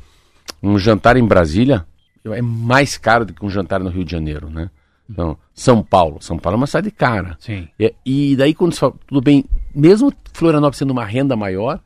um 0.63 0.79
jantar 0.79 1.17
em 1.17 1.25
Brasília 1.25 1.87
é 2.25 2.43
mais 2.43 2.99
caro 2.99 3.25
do 3.25 3.33
que 3.33 3.45
um 3.45 3.51
jantar 3.51 3.81
no 3.81 3.89
Rio 3.89 4.05
de 4.05 4.11
Janeiro, 4.11 4.51
né? 4.51 4.71
Então, 5.09 5.37
São 5.53 5.83
Paulo. 5.83 6.19
São 6.21 6.39
Paulo 6.39 6.55
é 6.55 6.59
uma 6.59 6.67
cidade 6.67 6.91
cara. 6.91 7.37
Sim. 7.41 7.69
E, 7.79 7.95
e 8.05 8.37
daí 8.37 8.55
quando 8.55 8.73
você 8.73 8.81
fala, 8.81 8.95
tudo 9.07 9.21
bem, 9.21 9.45
mesmo 9.75 10.13
Florianópolis 10.33 10.79
sendo 10.79 10.93
uma 10.93 11.05
renda 11.05 11.35
maior, 11.35 11.81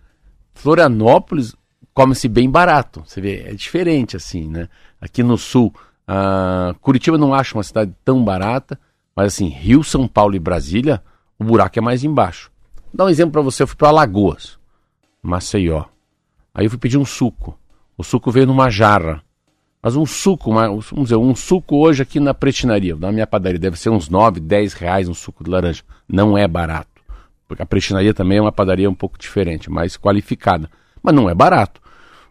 Florianópolis 0.54 1.54
come-se 1.94 2.28
bem 2.28 2.50
barato. 2.50 3.02
Você 3.06 3.20
vê, 3.20 3.44
é 3.46 3.54
diferente 3.54 4.16
assim, 4.16 4.48
né? 4.48 4.68
Aqui 5.00 5.22
no 5.22 5.38
sul, 5.38 5.72
uh, 6.08 6.74
Curitiba 6.80 7.16
não 7.16 7.32
acho 7.32 7.56
uma 7.56 7.62
cidade 7.62 7.94
tão 8.04 8.22
barata, 8.22 8.78
mas 9.14 9.28
assim, 9.28 9.48
Rio, 9.48 9.84
São 9.84 10.08
Paulo 10.08 10.34
e 10.34 10.40
Brasília, 10.40 11.00
o 11.38 11.44
buraco 11.44 11.78
é 11.78 11.82
mais 11.82 12.02
embaixo. 12.02 12.50
Vou 12.86 12.98
dar 12.98 13.04
um 13.04 13.08
exemplo 13.08 13.32
para 13.32 13.42
você, 13.42 13.62
eu 13.62 13.66
fui 13.68 13.76
para 13.76 13.88
Alagoas, 13.88 14.58
Maceió. 15.22 15.84
Aí 16.52 16.66
eu 16.66 16.70
fui 16.70 16.78
pedir 16.78 16.98
um 16.98 17.04
suco. 17.04 17.58
O 17.96 18.02
suco 18.02 18.30
veio 18.30 18.46
numa 18.46 18.68
jarra. 18.70 19.22
Mas 19.80 19.96
um 19.96 20.06
suco, 20.06 20.50
uma, 20.50 20.66
vamos 20.66 21.04
dizer, 21.04 21.16
um 21.16 21.34
suco 21.34 21.76
hoje 21.76 22.02
aqui 22.02 22.18
na 22.18 22.32
pretinaria, 22.32 22.96
na 22.96 23.12
minha 23.12 23.26
padaria, 23.26 23.58
deve 23.58 23.78
ser 23.78 23.90
uns 23.90 24.08
9, 24.08 24.40
10 24.40 24.72
reais 24.72 25.08
um 25.08 25.14
suco 25.14 25.44
de 25.44 25.50
laranja. 25.50 25.82
Não 26.08 26.38
é 26.38 26.48
barato. 26.48 27.02
Porque 27.46 27.62
a 27.62 27.66
pretinaria 27.66 28.14
também 28.14 28.38
é 28.38 28.40
uma 28.40 28.50
padaria 28.50 28.88
um 28.88 28.94
pouco 28.94 29.18
diferente, 29.18 29.70
mais 29.70 29.96
qualificada. 29.96 30.70
Mas 31.02 31.14
não 31.14 31.28
é 31.28 31.34
barato. 31.34 31.82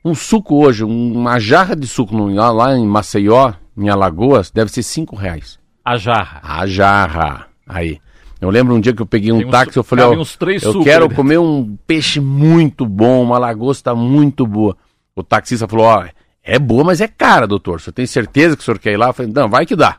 Um 0.03 0.13
suco 0.13 0.55
hoje, 0.55 0.83
uma 0.83 1.39
jarra 1.39 1.75
de 1.75 1.87
suco 1.87 2.15
lá 2.15 2.75
em 2.75 2.85
Maceió, 2.85 3.53
em 3.77 3.89
Alagoas, 3.89 4.51
deve 4.51 4.71
ser 4.71 4.83
5 4.83 5.15
reais. 5.15 5.57
A 5.83 5.97
jarra. 5.97 6.41
A 6.43 6.65
jarra. 6.65 7.47
Aí. 7.67 7.99
Eu 8.41 8.49
lembro 8.49 8.75
um 8.75 8.79
dia 8.81 8.93
que 8.93 9.01
eu 9.01 9.05
peguei 9.05 9.31
um 9.31 9.37
Tem 9.39 9.49
táxi, 9.49 9.77
eu 9.77 9.83
falei, 9.83 10.03
ó, 10.03 10.13
eu 10.13 10.83
quero 10.83 11.09
comer 11.09 11.37
um 11.37 11.77
peixe 11.87 12.19
muito 12.19 12.85
bom, 12.85 13.23
uma 13.23 13.37
lagosta 13.37 13.95
muito 13.95 14.45
boa. 14.45 14.75
O 15.15 15.23
taxista 15.23 15.65
falou, 15.65 15.85
ó, 15.85 16.05
é 16.43 16.59
boa, 16.59 16.83
mas 16.83 16.99
é 16.99 17.07
cara, 17.07 17.47
doutor. 17.47 17.79
Você 17.79 17.89
tem 17.89 18.05
certeza 18.05 18.57
que 18.57 18.61
o 18.61 18.65
senhor 18.65 18.79
quer 18.79 18.91
ir 18.91 18.97
lá? 18.97 19.07
Eu 19.07 19.13
falei, 19.13 19.31
não, 19.33 19.47
vai 19.47 19.65
que 19.65 19.77
dá. 19.77 19.97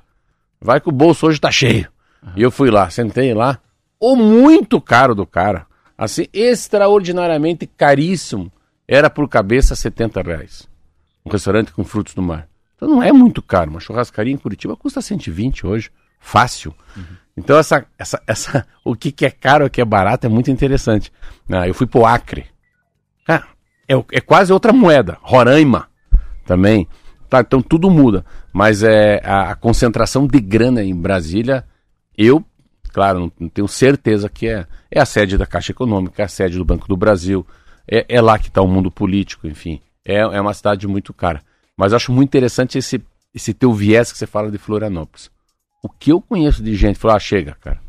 Vai 0.60 0.78
que 0.78 0.90
o 0.90 0.92
bolso 0.92 1.26
hoje 1.26 1.40
tá 1.40 1.50
cheio. 1.50 1.88
Uhum. 2.22 2.32
E 2.36 2.42
eu 2.42 2.50
fui 2.50 2.70
lá, 2.70 2.90
sentei 2.90 3.32
lá. 3.32 3.58
O 3.98 4.14
muito 4.14 4.78
caro 4.78 5.14
do 5.14 5.24
cara. 5.24 5.66
Assim, 5.96 6.26
extraordinariamente 6.30 7.66
caríssimo. 7.66 8.52
Era 8.86 9.08
por 9.08 9.28
cabeça 9.28 9.74
70 9.74 10.22
reais. 10.22 10.68
Um 11.24 11.30
restaurante 11.30 11.72
com 11.72 11.84
frutos 11.84 12.14
do 12.14 12.22
mar. 12.22 12.48
Então 12.76 12.88
não 12.88 13.02
é 13.02 13.12
muito 13.12 13.42
caro. 13.42 13.70
Uma 13.70 13.80
churrascaria 13.80 14.32
em 14.32 14.36
Curitiba 14.36 14.76
custa 14.76 15.00
120 15.00 15.66
hoje. 15.66 15.90
Fácil. 16.20 16.74
Uhum. 16.96 17.04
Então 17.36 17.58
essa, 17.58 17.86
essa, 17.98 18.22
essa, 18.26 18.66
o 18.84 18.94
que, 18.94 19.10
que 19.10 19.24
é 19.24 19.30
caro 19.30 19.64
e 19.64 19.66
o 19.66 19.70
que 19.70 19.80
é 19.80 19.84
barato 19.84 20.26
é 20.26 20.28
muito 20.28 20.50
interessante. 20.50 21.12
Ah, 21.48 21.66
eu 21.66 21.74
fui 21.74 21.86
pro 21.86 22.04
Acre. 22.04 22.46
Cara, 23.26 23.46
é, 23.88 23.94
é 24.12 24.20
quase 24.20 24.52
outra 24.52 24.72
moeda. 24.72 25.18
Roraima 25.22 25.88
também. 26.44 26.86
Tá, 27.28 27.40
então 27.40 27.60
tudo 27.60 27.90
muda. 27.90 28.24
Mas 28.52 28.82
é 28.82 29.20
a, 29.24 29.50
a, 29.50 29.56
concentração 29.56 30.26
de 30.26 30.40
grana 30.40 30.84
em 30.84 30.94
Brasília, 30.94 31.64
eu, 32.16 32.44
claro, 32.92 33.18
não, 33.18 33.32
não, 33.40 33.48
tenho 33.48 33.66
certeza 33.66 34.28
que 34.28 34.46
é, 34.46 34.66
é 34.90 35.00
a 35.00 35.06
sede 35.06 35.36
da 35.36 35.46
Caixa 35.46 35.72
Econômica, 35.72 36.22
é 36.22 36.24
a 36.24 36.28
sede 36.28 36.58
do 36.58 36.64
Banco 36.64 36.86
do 36.86 36.96
Brasil, 36.96 37.44
é, 37.88 38.04
é 38.08 38.20
lá 38.20 38.38
que 38.38 38.48
está 38.48 38.62
o 38.62 38.68
mundo 38.68 38.90
político, 38.90 39.46
enfim. 39.46 39.80
É, 40.04 40.18
é 40.18 40.40
uma 40.40 40.54
cidade 40.54 40.86
muito 40.86 41.12
cara. 41.12 41.40
Mas 41.76 41.92
eu 41.92 41.96
acho 41.96 42.12
muito 42.12 42.28
interessante 42.28 42.78
esse, 42.78 43.02
esse 43.34 43.52
teu 43.52 43.72
viés 43.72 44.12
que 44.12 44.18
você 44.18 44.26
fala 44.26 44.50
de 44.50 44.58
Florianópolis. 44.58 45.30
O 45.82 45.88
que 45.88 46.12
eu 46.12 46.20
conheço 46.20 46.62
de 46.62 46.74
gente 46.74 46.98
falou, 46.98 47.16
ah, 47.16 47.20
chega, 47.20 47.56
cara. 47.60 47.80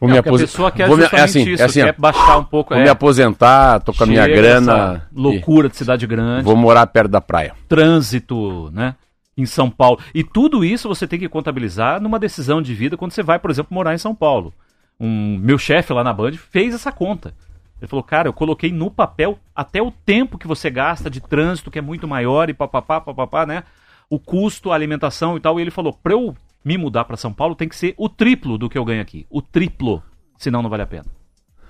Vou 0.00 0.08
é, 0.08 0.12
me 0.12 0.18
aposentar. 0.18 0.44
A 0.44 0.48
pessoa 0.48 0.72
quer 0.72 0.88
vou 0.88 0.96
me... 0.96 1.04
é 1.04 1.20
assim, 1.20 1.42
isso, 1.42 1.62
é 1.62 1.66
assim, 1.66 1.82
quer 1.82 1.94
baixar 1.98 2.38
um 2.38 2.44
pouco. 2.44 2.72
Vou 2.72 2.80
é. 2.80 2.84
me 2.84 2.88
aposentar, 2.88 3.80
tô 3.80 3.92
com 3.92 4.04
a 4.04 4.06
minha 4.06 4.26
grana. 4.26 5.06
Loucura 5.14 5.68
de 5.68 5.76
cidade 5.76 6.06
grande. 6.06 6.42
Vou 6.42 6.56
morar 6.56 6.86
perto 6.86 7.10
da 7.10 7.20
praia. 7.20 7.54
Trânsito, 7.68 8.70
né? 8.72 8.94
Em 9.36 9.44
São 9.44 9.70
Paulo. 9.70 10.00
E 10.14 10.24
tudo 10.24 10.64
isso 10.64 10.88
você 10.88 11.06
tem 11.06 11.18
que 11.18 11.28
contabilizar 11.28 12.00
numa 12.00 12.18
decisão 12.18 12.62
de 12.62 12.74
vida 12.74 12.96
quando 12.96 13.12
você 13.12 13.22
vai, 13.22 13.38
por 13.38 13.50
exemplo, 13.50 13.74
morar 13.74 13.94
em 13.94 13.98
São 13.98 14.14
Paulo. 14.14 14.54
Um 14.98 15.36
meu 15.38 15.58
chefe 15.58 15.92
lá 15.92 16.02
na 16.02 16.12
Band 16.12 16.32
fez 16.32 16.74
essa 16.74 16.90
conta. 16.90 17.34
Ele 17.80 17.88
falou, 17.88 18.02
cara, 18.02 18.28
eu 18.28 18.32
coloquei 18.32 18.70
no 18.70 18.90
papel 18.90 19.38
até 19.54 19.80
o 19.80 19.90
tempo 19.90 20.36
que 20.36 20.46
você 20.46 20.70
gasta 20.70 21.08
de 21.08 21.20
trânsito, 21.20 21.70
que 21.70 21.78
é 21.78 21.82
muito 21.82 22.06
maior, 22.06 22.50
e 22.50 22.54
papapá, 22.54 23.00
papapá, 23.00 23.46
né? 23.46 23.64
O 24.08 24.18
custo, 24.18 24.70
a 24.70 24.74
alimentação 24.74 25.36
e 25.36 25.40
tal. 25.40 25.58
E 25.58 25.62
ele 25.62 25.70
falou, 25.70 25.92
pra 25.92 26.12
eu 26.12 26.36
me 26.64 26.76
mudar 26.76 27.04
para 27.04 27.16
São 27.16 27.32
Paulo 27.32 27.54
tem 27.54 27.68
que 27.68 27.76
ser 27.76 27.94
o 27.96 28.08
triplo 28.08 28.58
do 28.58 28.68
que 28.68 28.76
eu 28.76 28.84
ganho 28.84 29.00
aqui. 29.00 29.26
O 29.30 29.40
triplo. 29.40 30.02
Senão 30.36 30.62
não 30.62 30.70
vale 30.70 30.82
a 30.82 30.86
pena. 30.86 31.06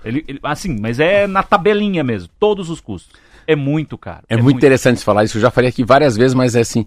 Ele, 0.03 0.23
ele, 0.27 0.39
assim, 0.43 0.77
mas 0.79 0.99
é 0.99 1.27
na 1.27 1.43
tabelinha 1.43 2.03
mesmo, 2.03 2.29
todos 2.39 2.69
os 2.69 2.81
custos. 2.81 3.13
É 3.47 3.55
muito 3.55 3.97
caro. 3.97 4.23
É, 4.29 4.33
é 4.33 4.37
muito, 4.37 4.45
muito 4.45 4.57
interessante 4.57 5.03
falar 5.03 5.23
isso. 5.23 5.37
Eu 5.37 5.41
já 5.41 5.51
falei 5.51 5.69
aqui 5.69 5.83
várias 5.83 6.15
vezes, 6.17 6.33
mas 6.33 6.55
é 6.55 6.61
assim. 6.61 6.85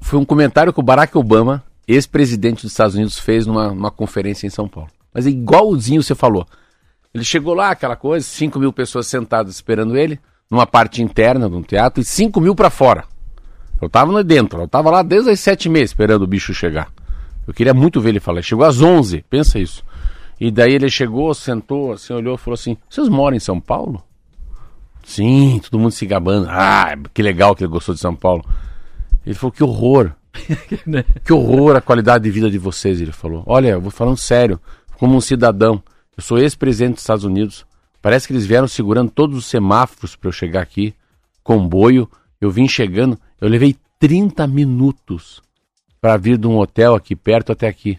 Foi 0.00 0.18
um 0.18 0.24
comentário 0.24 0.72
que 0.72 0.80
o 0.80 0.82
Barack 0.82 1.16
Obama, 1.16 1.62
ex-presidente 1.86 2.62
dos 2.62 2.72
Estados 2.72 2.94
Unidos, 2.94 3.18
fez 3.18 3.46
numa, 3.46 3.68
numa 3.72 3.90
conferência 3.90 4.46
em 4.46 4.50
São 4.50 4.68
Paulo. 4.68 4.90
Mas 5.12 5.26
é 5.26 5.30
igualzinho 5.30 6.02
você 6.02 6.14
falou. 6.14 6.46
Ele 7.14 7.24
chegou 7.24 7.54
lá, 7.54 7.70
aquela 7.70 7.96
coisa, 7.96 8.26
5 8.26 8.58
mil 8.58 8.72
pessoas 8.72 9.06
sentadas 9.06 9.54
esperando 9.54 9.96
ele, 9.96 10.18
numa 10.50 10.66
parte 10.66 11.02
interna 11.02 11.48
de 11.48 11.56
um 11.56 11.62
teatro, 11.62 12.00
e 12.00 12.04
5 12.04 12.40
mil 12.40 12.54
para 12.54 12.70
fora. 12.70 13.04
Eu 13.80 13.88
tava 13.88 14.12
lá 14.12 14.22
dentro, 14.22 14.60
eu 14.60 14.68
tava 14.68 14.90
lá 14.90 15.02
desde 15.02 15.30
as 15.30 15.40
sete 15.40 15.68
meses 15.68 15.90
esperando 15.90 16.22
o 16.22 16.26
bicho 16.26 16.54
chegar. 16.54 16.88
Eu 17.46 17.52
queria 17.52 17.74
muito 17.74 18.00
ver 18.00 18.10
ele 18.10 18.20
falar. 18.20 18.40
chegou 18.40 18.64
às 18.64 18.80
11, 18.80 19.24
pensa 19.28 19.58
isso. 19.58 19.84
E 20.40 20.50
daí 20.52 20.72
ele 20.72 20.88
chegou, 20.88 21.34
sentou, 21.34 21.92
assim, 21.92 22.12
olhou 22.12 22.36
e 22.36 22.38
falou 22.38 22.54
assim: 22.54 22.76
Vocês 22.88 23.08
moram 23.08 23.36
em 23.36 23.40
São 23.40 23.60
Paulo? 23.60 24.02
Sim, 25.04 25.60
todo 25.62 25.80
mundo 25.80 25.90
se 25.90 26.06
gabando. 26.06 26.46
Ah, 26.48 26.96
que 27.12 27.22
legal 27.22 27.56
que 27.56 27.64
ele 27.64 27.72
gostou 27.72 27.94
de 27.94 28.00
São 28.00 28.14
Paulo. 28.14 28.44
Ele 29.26 29.34
falou: 29.34 29.52
Que 29.52 29.64
horror. 29.64 30.12
que 31.24 31.32
horror 31.32 31.76
a 31.76 31.80
qualidade 31.80 32.24
de 32.24 32.30
vida 32.30 32.48
de 32.48 32.58
vocês. 32.58 33.00
Ele 33.00 33.12
falou: 33.12 33.42
Olha, 33.46 33.70
eu 33.70 33.80
vou 33.80 33.90
falando 33.90 34.16
sério, 34.16 34.60
como 34.96 35.16
um 35.16 35.20
cidadão. 35.20 35.82
Eu 36.22 36.24
sou 36.24 36.38
ex-presidente 36.38 36.92
dos 36.94 37.02
Estados 37.02 37.24
Unidos. 37.24 37.66
Parece 38.00 38.28
que 38.28 38.32
eles 38.32 38.46
vieram 38.46 38.68
segurando 38.68 39.10
todos 39.10 39.36
os 39.36 39.44
semáforos 39.44 40.14
para 40.14 40.28
eu 40.28 40.32
chegar 40.32 40.62
aqui. 40.62 40.94
Comboio, 41.42 42.08
eu 42.40 42.48
vim 42.48 42.68
chegando, 42.68 43.18
eu 43.40 43.48
levei 43.48 43.74
30 43.98 44.46
minutos 44.46 45.42
para 46.00 46.16
vir 46.16 46.38
de 46.38 46.46
um 46.46 46.56
hotel 46.58 46.94
aqui 46.94 47.16
perto 47.16 47.50
até 47.50 47.66
aqui. 47.66 47.98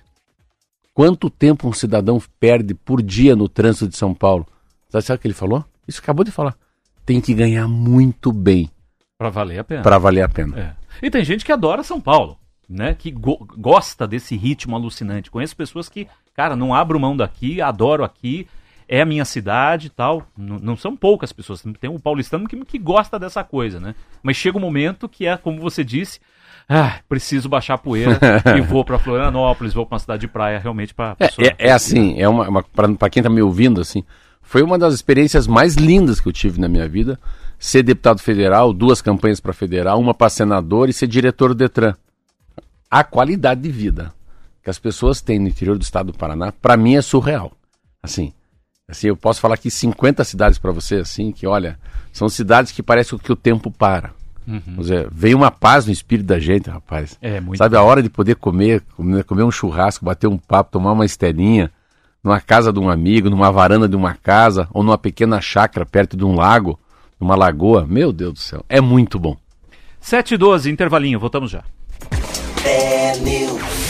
Quanto 0.93 1.29
tempo 1.29 1.67
um 1.67 1.73
cidadão 1.73 2.17
perde 2.39 2.73
por 2.73 3.01
dia 3.01 3.35
no 3.35 3.49
trânsito 3.49 3.89
de 3.89 3.97
São 3.97 4.13
Paulo? 4.13 4.47
Sabe 4.87 5.17
o 5.17 5.19
que 5.19 5.27
ele 5.27 5.33
falou? 5.33 5.65
Isso 5.85 5.99
acabou 5.99 6.23
de 6.23 6.31
falar. 6.31 6.55
Tem 7.05 7.19
que 7.19 7.33
ganhar 7.33 7.67
muito 7.67 8.31
bem. 8.31 8.71
Para 9.17 9.31
valer 9.31 9.59
a 9.59 9.63
pena. 9.65 9.81
Para 9.81 9.97
valer 9.97 10.21
a 10.21 10.29
pena. 10.29 10.57
É. 10.57 11.05
E 11.05 11.11
tem 11.11 11.25
gente 11.25 11.43
que 11.43 11.51
adora 11.51 11.83
São 11.83 11.99
Paulo, 11.99 12.37
né? 12.73 12.95
Que 12.97 13.11
go 13.11 13.47
gosta 13.57 14.07
desse 14.07 14.35
ritmo 14.35 14.75
alucinante. 14.75 15.31
Conheço 15.31 15.55
pessoas 15.55 15.87
que, 15.87 16.07
cara, 16.35 16.55
não 16.55 16.73
abro 16.73 16.99
mão 16.99 17.15
daqui, 17.15 17.61
adoro 17.61 18.03
aqui, 18.03 18.47
é 18.87 19.01
a 19.01 19.05
minha 19.05 19.25
cidade 19.25 19.87
e 19.87 19.89
tal. 19.89 20.23
N 20.37 20.59
não 20.61 20.75
são 20.75 20.95
poucas 20.95 21.31
pessoas. 21.31 21.63
Tem 21.79 21.89
um 21.89 21.99
paulistano 21.99 22.47
que, 22.47 22.57
que 22.65 22.79
gosta 22.79 23.19
dessa 23.19 23.43
coisa, 23.43 23.79
né? 23.79 23.95
Mas 24.21 24.37
chega 24.37 24.57
um 24.57 24.61
momento 24.61 25.07
que 25.07 25.27
é, 25.27 25.37
como 25.37 25.61
você 25.61 25.83
disse, 25.83 26.19
ah, 26.67 26.99
preciso 27.07 27.47
baixar 27.47 27.75
a 27.75 27.77
poeira 27.77 28.19
e 28.57 28.61
vou 28.61 28.83
para 28.83 28.99
Florianópolis, 28.99 29.73
vou 29.73 29.85
para 29.85 29.95
uma 29.95 29.99
cidade 29.99 30.21
de 30.21 30.27
praia 30.27 30.59
realmente 30.59 30.93
para 30.93 31.15
é, 31.19 31.25
é, 31.25 31.55
é, 31.57 31.71
assim, 31.71 32.19
é 32.19 32.27
uma, 32.27 32.47
uma 32.47 32.63
para 32.63 33.09
quem 33.09 33.21
está 33.21 33.29
me 33.29 33.41
ouvindo 33.41 33.81
assim, 33.81 34.03
foi 34.41 34.61
uma 34.61 34.77
das 34.77 34.93
experiências 34.93 35.47
mais 35.47 35.75
lindas 35.75 36.19
que 36.19 36.27
eu 36.27 36.33
tive 36.33 36.59
na 36.59 36.67
minha 36.67 36.87
vida, 36.87 37.19
ser 37.57 37.83
deputado 37.83 38.19
federal, 38.19 38.73
duas 38.73 39.01
campanhas 39.01 39.39
para 39.39 39.53
federal, 39.53 39.99
uma 39.99 40.13
para 40.13 40.29
senador 40.29 40.89
e 40.89 40.93
ser 40.93 41.07
diretor 41.07 41.49
do 41.49 41.55
Detran. 41.55 41.95
A 42.93 43.03
qualidade 43.03 43.59
de 43.59 43.71
vida 43.71 44.13
que 44.61 44.69
as 44.69 44.77
pessoas 44.77 45.19
têm 45.19 45.39
no 45.39 45.47
interior 45.47 45.79
do 45.79 45.81
estado 45.81 46.11
do 46.11 46.17
Paraná, 46.17 46.51
para 46.51 46.77
mim 46.77 46.95
é 46.95 47.01
surreal. 47.01 47.51
Assim, 48.03 48.31
assim, 48.87 49.07
eu 49.07 49.17
posso 49.17 49.41
falar 49.41 49.55
aqui 49.55 49.71
50 49.71 50.23
cidades 50.23 50.59
para 50.59 50.71
você, 50.71 50.97
assim, 50.97 51.31
que 51.31 51.47
olha, 51.47 51.79
são 52.11 52.29
cidades 52.29 52.71
que 52.71 52.83
parece 52.83 53.17
que 53.17 53.31
o 53.31 53.35
tempo 53.35 53.71
para. 53.71 54.11
Uhum. 54.47 54.75
Dizer, 54.77 55.09
vem 55.11 55.33
uma 55.33 55.49
paz 55.49 55.87
no 55.87 55.91
espírito 55.91 56.27
da 56.27 56.37
gente, 56.37 56.69
rapaz. 56.69 57.17
É, 57.19 57.41
muito 57.41 57.57
Sabe, 57.57 57.75
a 57.75 57.81
hora 57.81 58.03
de 58.03 58.11
poder 58.11 58.35
comer, 58.35 58.83
comer, 58.95 59.23
comer 59.23 59.43
um 59.43 59.51
churrasco, 59.51 60.05
bater 60.05 60.27
um 60.27 60.37
papo, 60.37 60.71
tomar 60.71 60.91
uma 60.91 61.05
estelinha, 61.05 61.71
numa 62.23 62.39
casa 62.39 62.71
de 62.71 62.79
um 62.79 62.89
amigo, 62.89 63.27
numa 63.27 63.51
varanda 63.51 63.89
de 63.89 63.95
uma 63.95 64.13
casa, 64.13 64.67
ou 64.71 64.83
numa 64.83 64.99
pequena 64.99 65.41
chácara 65.41 65.83
perto 65.83 66.15
de 66.15 66.23
um 66.23 66.35
lago, 66.35 66.79
numa 67.19 67.35
lagoa. 67.35 67.87
Meu 67.87 68.13
Deus 68.13 68.33
do 68.33 68.39
céu, 68.39 68.63
é 68.69 68.79
muito 68.79 69.17
bom. 69.17 69.35
7 69.99 70.35
e 70.35 70.37
12, 70.37 70.69
intervalinho, 70.69 71.19
voltamos 71.19 71.49
já. 71.49 71.63
Bad 72.63 73.21
news. 73.23 73.82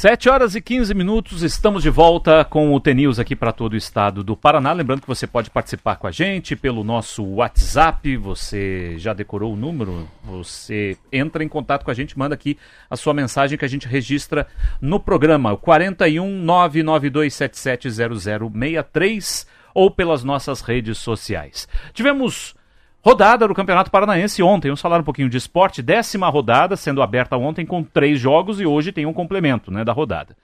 Sete 0.00 0.30
horas 0.30 0.54
e 0.54 0.62
15 0.62 0.94
minutos, 0.94 1.42
estamos 1.42 1.82
de 1.82 1.90
volta 1.90 2.42
com 2.42 2.74
o 2.74 2.80
TNews 2.80 3.18
aqui 3.18 3.36
para 3.36 3.52
todo 3.52 3.74
o 3.74 3.76
estado 3.76 4.24
do 4.24 4.34
Paraná. 4.34 4.72
Lembrando 4.72 5.02
que 5.02 5.06
você 5.06 5.26
pode 5.26 5.50
participar 5.50 5.96
com 5.96 6.06
a 6.06 6.10
gente 6.10 6.56
pelo 6.56 6.82
nosso 6.82 7.22
WhatsApp. 7.22 8.16
Você 8.16 8.94
já 8.96 9.12
decorou 9.12 9.52
o 9.52 9.56
número? 9.56 10.08
Você 10.24 10.96
entra 11.12 11.44
em 11.44 11.48
contato 11.48 11.84
com 11.84 11.90
a 11.90 11.94
gente, 11.94 12.18
manda 12.18 12.34
aqui 12.34 12.56
a 12.88 12.96
sua 12.96 13.12
mensagem 13.12 13.58
que 13.58 13.64
a 13.66 13.68
gente 13.68 13.86
registra 13.86 14.46
no 14.80 14.98
programa 14.98 15.54
41 15.54 16.46
992770063 16.46 19.46
ou 19.74 19.90
pelas 19.90 20.24
nossas 20.24 20.62
redes 20.62 20.96
sociais. 20.96 21.68
Tivemos 21.92 22.54
Rodada 23.02 23.48
do 23.48 23.54
Campeonato 23.54 23.90
Paranaense 23.90 24.42
ontem, 24.42 24.68
vamos 24.68 24.80
falar 24.80 25.00
um 25.00 25.04
pouquinho 25.04 25.28
de 25.28 25.36
esporte, 25.38 25.80
décima 25.80 26.28
rodada 26.28 26.76
sendo 26.76 27.02
aberta 27.02 27.36
ontem 27.36 27.64
com 27.64 27.82
três 27.82 28.20
jogos 28.20 28.60
e 28.60 28.66
hoje 28.66 28.92
tem 28.92 29.06
um 29.06 29.12
complemento 29.12 29.70
né, 29.70 29.84
da 29.84 29.92
rodada. 29.92 30.36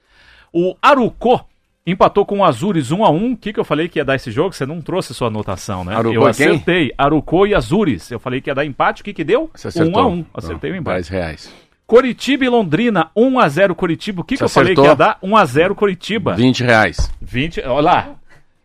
O 0.53 0.75
Arucó 0.81 1.47
empatou 1.87 2.25
com 2.25 2.39
o 2.39 2.45
Azures 2.45 2.91
1 2.91 3.05
a 3.05 3.11
1 3.11 3.33
O 3.33 3.37
que, 3.37 3.53
que 3.53 3.61
eu 3.61 3.65
falei 3.65 3.89
que 3.89 3.99
ia 3.99 4.05
dar 4.05 4.17
esse 4.17 4.31
jogo? 4.31 4.55
Você 4.55 4.65
não 4.65 4.81
trouxe 4.81 5.13
sua 5.13 5.29
anotação, 5.29 5.85
né? 5.85 5.95
Arucó 5.95 6.15
eu 6.15 6.29
é 6.29 6.33
quem? 6.33 6.49
acertei. 6.49 6.93
Arucó 6.97 7.47
e 7.47 7.55
Azures. 7.55 8.11
Eu 8.11 8.19
falei 8.19 8.41
que 8.41 8.49
ia 8.49 8.55
dar 8.55 8.65
empate, 8.65 9.03
o 9.03 9.05
que, 9.05 9.13
que 9.13 9.23
deu? 9.23 9.51
Você 9.55 9.69
acertou. 9.69 10.03
1 10.03 10.05
a 10.05 10.07
1 10.07 10.25
Acertei 10.35 10.73
o 10.73 10.77
empate. 10.77 10.97
10 10.97 11.09
reais. 11.09 11.55
Coritiba 11.87 12.45
e 12.45 12.49
Londrina, 12.49 13.11
1 13.15 13.39
a 13.39 13.49
0 13.49 13.75
Coritiba. 13.75 14.23
O 14.23 14.25
que, 14.25 14.37
que 14.37 14.43
eu 14.43 14.49
falei 14.49 14.75
que 14.75 14.81
ia 14.81 14.97
dar? 14.97 15.19
1 15.23 15.37
a 15.37 15.45
0 15.45 15.75
Coritiba. 15.75 16.35
20 16.35 16.65
reais. 16.65 17.13
20. 17.21 17.61
Olha 17.61 17.81
lá. 17.81 18.17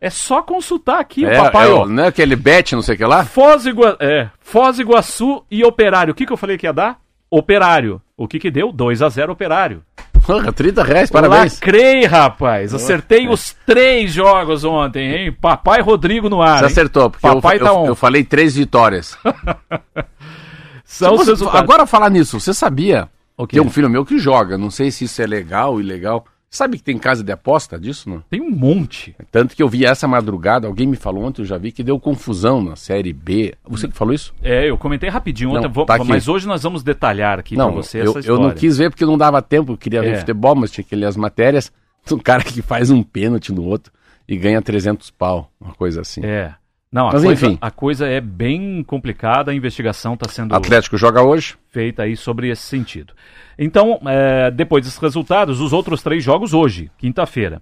É 0.02 0.10
só 0.10 0.42
consultar 0.42 1.00
aqui, 1.00 1.24
É, 1.26 1.38
papai. 1.38 1.70
é, 1.70 1.72
ó. 1.72 1.84
o- 1.84 1.88
não 1.88 2.04
é 2.04 2.08
aquele 2.08 2.36
bet, 2.36 2.74
não 2.74 2.82
sei 2.82 2.96
o 2.96 2.98
que 2.98 3.06
lá? 3.06 3.24
Foz, 3.24 3.68
Igua... 3.68 3.96
é, 4.00 4.28
Foz 4.40 4.80
Iguaçu 4.80 5.44
e 5.52 5.64
Operário. 5.64 6.12
O 6.12 6.16
que, 6.16 6.26
que 6.26 6.34
eu 6.34 6.38
falei 6.38 6.58
que 6.58 6.66
ia 6.66 6.74
dar? 6.74 6.98
Operário. 7.30 8.02
O 8.18 8.28
que 8.28 8.40
que 8.40 8.50
deu? 8.50 8.72
2 8.72 9.02
a 9.04 9.10
0 9.10 9.32
Operário. 9.32 9.84
Porra, 10.26 10.52
30 10.52 10.84
reais, 10.84 11.10
parabéns. 11.10 11.56
Lacrei, 11.56 12.06
rapaz. 12.06 12.74
Acertei 12.74 13.28
os 13.28 13.56
três 13.66 14.12
jogos 14.12 14.64
ontem, 14.64 15.12
hein? 15.14 15.32
Papai 15.40 15.82
Rodrigo 15.82 16.30
no 16.30 16.42
ar. 16.42 16.58
Você 16.60 16.66
hein? 16.66 16.72
acertou, 16.72 17.10
porque 17.10 17.26
eu, 17.28 17.36
Papai 17.36 17.58
eu, 17.58 17.64
tá 17.64 17.74
on. 17.74 17.86
eu 17.88 17.96
falei 17.96 18.24
três 18.24 18.56
vitórias. 18.56 19.18
São 20.84 21.16
Você- 21.18 21.46
agora 21.54 21.86
falar 21.86 22.10
nisso, 22.10 22.40
você 22.40 22.54
sabia? 22.54 23.08
O 23.38 23.48
quê? 23.48 23.58
Tem 23.58 23.66
um 23.66 23.70
filho 23.72 23.90
meu 23.90 24.06
que 24.06 24.20
joga, 24.20 24.58
não 24.58 24.70
sei 24.70 24.92
se 24.92 25.06
isso 25.06 25.22
é 25.22 25.26
legal 25.26 25.74
ou 25.74 25.80
ilegal. 25.82 26.26
Sabe 26.54 26.78
que 26.78 26.84
tem 26.84 26.98
casa 26.98 27.24
de 27.24 27.32
aposta 27.32 27.80
disso, 27.80 28.10
não? 28.10 28.20
Tem 28.30 28.42
um 28.42 28.52
monte. 28.52 29.16
Tanto 29.32 29.56
que 29.56 29.64
eu 29.64 29.70
vi 29.70 29.86
essa 29.86 30.06
madrugada, 30.06 30.68
alguém 30.68 30.86
me 30.86 30.98
falou 30.98 31.24
ontem, 31.24 31.42
eu 31.42 31.46
já 31.46 31.58
vi 31.58 31.72
que 31.72 31.82
deu 31.82 31.98
confusão 31.98 32.62
na 32.62 32.76
série 32.76 33.14
B. 33.14 33.54
Você 33.66 33.88
que 33.88 33.96
falou 33.96 34.14
isso? 34.14 34.34
É, 34.44 34.70
eu 34.70 34.78
comentei 34.78 35.10
rapidinho 35.10 35.52
ontem, 35.52 35.64
Não, 35.64 35.72
vou- 35.72 35.86
tá 35.86 35.98
mas 36.04 36.28
hoje 36.28 36.46
nós 36.46 36.62
vamos 36.62 36.84
detalhar 36.84 37.40
aqui 37.40 37.56
pra 37.56 37.64
não, 37.66 37.72
você 37.76 38.00
eu, 38.00 38.04
essa 38.04 38.12
eu 38.12 38.20
história. 38.20 38.44
não 38.44 38.52
quis 38.54 38.78
ver 38.78 38.90
porque 38.90 39.06
não 39.06 39.18
dava 39.18 39.42
tempo, 39.42 39.72
eu 39.72 39.78
queria 39.78 40.00
É. 40.00 40.02
ver 40.02 40.20
futebol, 40.20 40.54
mas 40.54 40.72
tinha 40.72 40.84
que 40.84 40.94
ler 40.94 41.06
as 41.06 41.16
matérias. 41.16 41.72
Um 42.12 42.18
cara 42.18 42.44
que 42.44 42.62
faz 42.64 42.90
um 42.90 43.02
pênalti 43.04 43.54
no 43.54 43.64
outro 43.64 43.94
e 44.28 44.36
ganha 44.36 44.60
300 44.62 45.10
pau, 45.12 45.50
uma 45.62 45.74
coisa 45.74 46.02
assim. 46.02 46.20
É. 46.26 46.54
Não, 46.92 47.08
a 47.08 47.14
Mas, 47.14 47.24
coisa, 47.24 47.46
enfim. 47.46 47.58
a 47.62 47.72
coisa 47.72 48.08
é 48.08 48.20
bem 48.20 48.84
complicada, 48.84 49.52
a 49.52 49.56
investigação 49.56 50.14
está 50.16 50.30
sendo 50.30 50.54
Atlético 50.54 50.98
joga 50.98 51.22
hoje? 51.22 51.56
feita 51.70 52.04
aí 52.04 52.18
sobre 52.18 52.50
esse 52.50 52.64
sentido. 52.64 53.14
Então, 53.58 54.02
é, 54.06 54.52
depois 54.52 54.84
desses 54.84 55.00
resultados, 55.00 55.62
os 55.62 55.72
outros 55.72 56.04
três 56.04 56.22
jogos 56.22 56.54
hoje, 56.54 56.92
quinta-feira. 56.98 57.62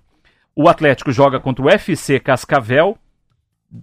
O 0.56 0.68
Atlético 0.68 1.12
joga 1.12 1.40
contra 1.40 1.64
o 1.64 1.70
FC 1.70 2.20
Cascavel, 2.20 2.98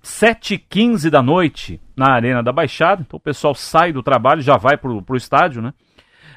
7h15 0.03 1.11
da 1.11 1.23
noite, 1.23 1.81
na 1.97 2.13
Arena 2.13 2.43
da 2.43 2.53
Baixada. 2.53 3.03
Então 3.07 3.17
o 3.17 3.21
pessoal 3.21 3.55
sai 3.55 3.93
do 3.93 4.03
trabalho, 4.03 4.43
já 4.43 4.57
vai 4.57 4.77
pro, 4.77 5.01
pro 5.01 5.17
estádio, 5.17 5.63
né? 5.63 5.73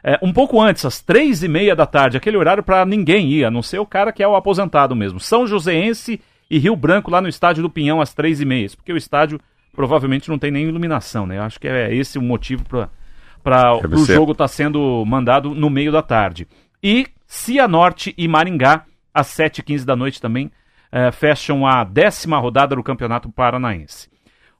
É, 0.03 0.19
um 0.21 0.31
pouco 0.31 0.61
antes, 0.61 0.85
às 0.85 1.01
três 1.01 1.43
e 1.43 1.47
meia 1.47 1.75
da 1.75 1.85
tarde, 1.85 2.15
aquele 2.15 2.37
horário 2.37 2.63
para 2.63 2.85
ninguém 2.85 3.27
ir, 3.31 3.43
a 3.43 3.51
não 3.51 3.61
ser 3.61 3.79
o 3.79 3.85
cara 3.85 4.13
que 4.13 4.23
é 4.23 4.27
o 4.27 4.35
aposentado 4.35 4.95
mesmo. 4.95 5.19
São 5.19 5.45
Joséense 5.47 6.21
e 6.49 6.57
Rio 6.57 6.75
Branco 6.75 7.11
lá 7.11 7.21
no 7.21 7.27
estádio 7.27 7.61
do 7.61 7.69
Pinhão 7.69 8.01
às 8.01 8.13
três 8.13 8.41
e 8.41 8.45
meia, 8.45 8.67
porque 8.75 8.91
o 8.91 8.97
estádio 8.97 9.39
provavelmente 9.73 10.29
não 10.29 10.39
tem 10.39 10.51
nem 10.51 10.67
iluminação, 10.67 11.25
né? 11.25 11.37
Eu 11.37 11.43
acho 11.43 11.59
que 11.59 11.67
é 11.67 11.93
esse 11.93 12.17
o 12.17 12.21
motivo 12.21 12.63
para 12.65 13.77
Deve 13.81 13.95
o 13.95 14.05
jogo 14.05 14.31
estar 14.31 14.47
sendo 14.47 15.03
mandado 15.05 15.53
no 15.53 15.69
meio 15.69 15.91
da 15.91 16.01
tarde. 16.01 16.47
E 16.81 17.07
Cianorte 17.25 18.13
e 18.17 18.27
Maringá, 18.27 18.85
às 19.13 19.27
7h15 19.27 19.85
da 19.85 19.95
noite 19.95 20.19
também, 20.21 20.51
eh, 20.91 21.11
fecham 21.11 21.67
a 21.67 21.83
décima 21.83 22.39
rodada 22.39 22.75
do 22.75 22.83
Campeonato 22.83 23.29
Paranaense. 23.29 24.09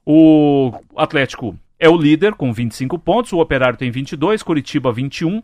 O 0.06 0.72
Atlético 0.96 1.58
é 1.78 1.88
o 1.88 1.96
líder 1.96 2.34
com 2.34 2.52
25 2.52 2.98
pontos, 2.98 3.32
o 3.32 3.40
Operário 3.40 3.78
tem 3.78 3.90
22, 3.90 4.42
Curitiba 4.42 4.92
21. 4.92 5.42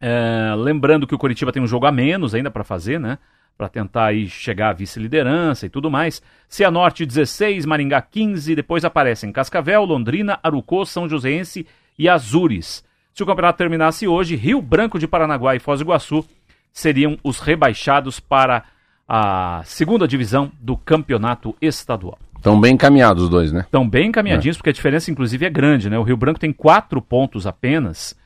É, 0.00 0.54
lembrando 0.56 1.06
que 1.06 1.14
o 1.14 1.18
Curitiba 1.18 1.52
tem 1.52 1.62
um 1.62 1.66
jogo 1.66 1.86
a 1.86 1.92
menos 1.92 2.34
ainda 2.34 2.50
para 2.50 2.64
fazer, 2.64 2.98
né? 2.98 3.18
Para 3.60 3.68
tentar 3.68 4.06
aí 4.06 4.26
chegar 4.26 4.70
à 4.70 4.72
vice-liderança 4.72 5.66
e 5.66 5.68
tudo 5.68 5.90
mais. 5.90 6.22
Cianorte 6.48 7.04
16, 7.04 7.66
Maringá 7.66 8.00
15, 8.00 8.54
depois 8.54 8.86
aparecem 8.86 9.30
Cascavel, 9.30 9.84
Londrina, 9.84 10.40
Arucô, 10.42 10.86
São 10.86 11.06
Joséense 11.06 11.66
e 11.98 12.08
Azures. 12.08 12.82
Se 13.12 13.22
o 13.22 13.26
campeonato 13.26 13.58
terminasse 13.58 14.08
hoje, 14.08 14.34
Rio 14.34 14.62
Branco 14.62 14.98
de 14.98 15.06
Paranaguá 15.06 15.54
e 15.54 15.58
Foz 15.58 15.78
do 15.78 15.84
Iguaçu 15.84 16.24
seriam 16.72 17.18
os 17.22 17.38
rebaixados 17.38 18.18
para 18.18 18.64
a 19.06 19.60
segunda 19.66 20.08
divisão 20.08 20.50
do 20.58 20.74
campeonato 20.74 21.54
estadual. 21.60 22.18
Estão 22.38 22.58
bem 22.58 22.72
encaminhados 22.72 23.24
os 23.24 23.28
dois, 23.28 23.52
né? 23.52 23.60
Estão 23.60 23.86
bem 23.86 24.08
encaminhadinhos, 24.08 24.56
porque 24.56 24.70
a 24.70 24.72
diferença, 24.72 25.10
inclusive, 25.10 25.44
é 25.44 25.50
grande, 25.50 25.90
né? 25.90 25.98
O 25.98 26.02
Rio 26.02 26.16
Branco 26.16 26.40
tem 26.40 26.50
quatro 26.50 27.02
pontos 27.02 27.46
apenas. 27.46 28.16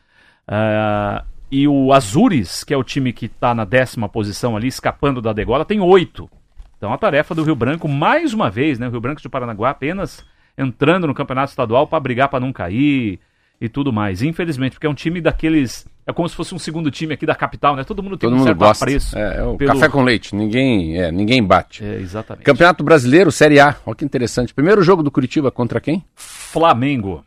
ah, 0.46 1.24
e 1.62 1.68
o 1.68 1.92
Azures, 1.92 2.64
que 2.64 2.72
é 2.74 2.76
o 2.76 2.82
time 2.84 3.12
que 3.12 3.26
está 3.26 3.54
na 3.54 3.64
décima 3.64 4.08
posição 4.08 4.56
ali, 4.56 4.68
escapando 4.68 5.20
da 5.22 5.32
degola, 5.32 5.64
tem 5.64 5.80
oito. 5.80 6.28
Então 6.76 6.92
a 6.92 6.98
tarefa 6.98 7.34
do 7.34 7.42
Rio 7.44 7.54
Branco, 7.54 7.88
mais 7.88 8.34
uma 8.34 8.50
vez, 8.50 8.78
né? 8.78 8.88
O 8.88 8.90
Rio 8.90 9.00
Branco 9.00 9.20
de 9.22 9.28
Paranaguá 9.28 9.70
apenas 9.70 10.24
entrando 10.58 11.06
no 11.06 11.14
campeonato 11.14 11.50
estadual 11.50 11.86
para 11.86 12.00
brigar 12.00 12.28
para 12.28 12.40
não 12.40 12.52
cair 12.52 13.18
e 13.60 13.68
tudo 13.68 13.92
mais. 13.92 14.22
Infelizmente, 14.22 14.72
porque 14.72 14.86
é 14.86 14.90
um 14.90 14.94
time 14.94 15.20
daqueles. 15.20 15.86
É 16.06 16.12
como 16.12 16.28
se 16.28 16.34
fosse 16.36 16.54
um 16.54 16.58
segundo 16.58 16.90
time 16.90 17.14
aqui 17.14 17.24
da 17.24 17.34
capital, 17.34 17.74
né? 17.76 17.84
Todo 17.84 18.02
mundo 18.02 18.18
tem 18.18 18.28
Todo 18.28 18.34
um 18.34 18.38
mundo 18.38 18.46
certo 18.48 18.58
gosta. 18.58 18.84
apreço. 18.84 19.16
É, 19.18 19.38
é 19.38 19.42
o 19.42 19.56
pelo- 19.56 19.72
café 19.72 19.88
com 19.88 20.02
leite. 20.02 20.34
Ninguém, 20.36 20.98
é, 21.00 21.10
ninguém 21.10 21.42
bate. 21.42 21.82
É, 21.82 21.94
exatamente. 21.96 22.44
Campeonato 22.44 22.84
Brasileiro, 22.84 23.32
Série 23.32 23.58
A. 23.58 23.74
Olha 23.86 23.94
que 23.96 24.04
interessante. 24.04 24.52
Primeiro 24.52 24.82
jogo 24.82 25.02
do 25.02 25.10
Curitiba 25.10 25.50
contra 25.50 25.80
quem? 25.80 26.04
Flamengo. 26.14 27.24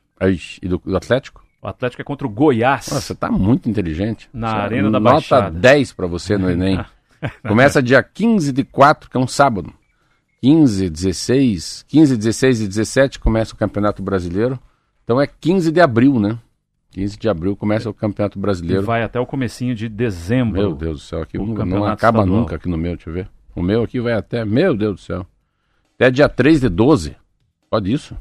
E 0.62 0.68
do, 0.68 0.78
do 0.86 0.96
Atlético? 0.98 1.44
O 1.67 1.69
Atlético 1.69 2.01
é 2.01 2.06
contra 2.06 2.25
o 2.25 2.30
Goiás. 2.30 2.88
Nossa, 2.88 3.01
você 3.01 3.13
tá 3.13 3.30
muito 3.30 3.69
inteligente. 3.69 4.30
Na 4.32 4.51
Você- 4.51 4.56
Arena 4.56 4.89
da 4.89 5.01
Nota 5.01 5.15
Baixada. 5.15 5.60
10 5.60 5.91
para 5.91 6.08
você 6.08 6.38
no 6.38 6.49
Enem. 6.49 6.80
Começa 7.45 7.84
dia 7.84 8.01
15 8.01 8.53
de 8.53 8.63
4, 8.63 9.10
que 9.10 9.17
é 9.17 9.19
um 9.19 9.27
sábado. 9.27 9.73
15, 10.41 10.89
16, 10.89 11.84
15, 11.86 12.15
16 12.15 12.62
e 12.62 12.67
17 12.69 13.19
começa 13.19 13.53
o 13.53 13.58
Campeonato 13.58 14.01
Brasileiro. 14.01 14.58
Então 15.03 15.19
é 15.19 15.27
15 15.27 15.69
de 15.69 15.82
abril, 15.82 16.17
né? 16.21 16.39
15 16.91 17.17
de 17.17 17.27
abril 17.27 17.53
começa 17.58 17.89
o 17.89 17.93
Campeonato 17.93 18.39
E 18.39 18.41
Brasileiro. 18.41 18.84
vai 18.84 19.03
até 19.03 19.19
o 19.19 19.25
comecinho 19.25 19.75
de 19.75 19.89
dezembro. 19.89 20.53
Meu 20.62 20.73
Deus 20.73 21.01
do 21.01 21.06
céu, 21.06 21.21
aqui 21.21 21.38
O 21.38 21.45
não, 21.45 21.84
acaba 21.84 22.19
estadual. 22.19 22.25
nunca 22.27 22.56
aqui 22.56 22.69
no 22.69 22.77
meu, 22.77 22.95
deixa 22.95 23.10
eu 23.10 23.13
ver. 23.13 23.30
O 23.53 23.62
meu 23.62 23.84
aqui 23.84 23.99
vai 23.99 24.13
até, 24.13 24.45
meu 24.45 24.73
Deus 24.73 24.95
do 24.95 25.01
céu. 25.01 25.27
Até 25.95 26.10
dia 26.12 26.30
3 26.30 26.62
de 26.62 26.69
12. 26.69 27.13
Pode 27.69 27.91
isso? 27.91 28.15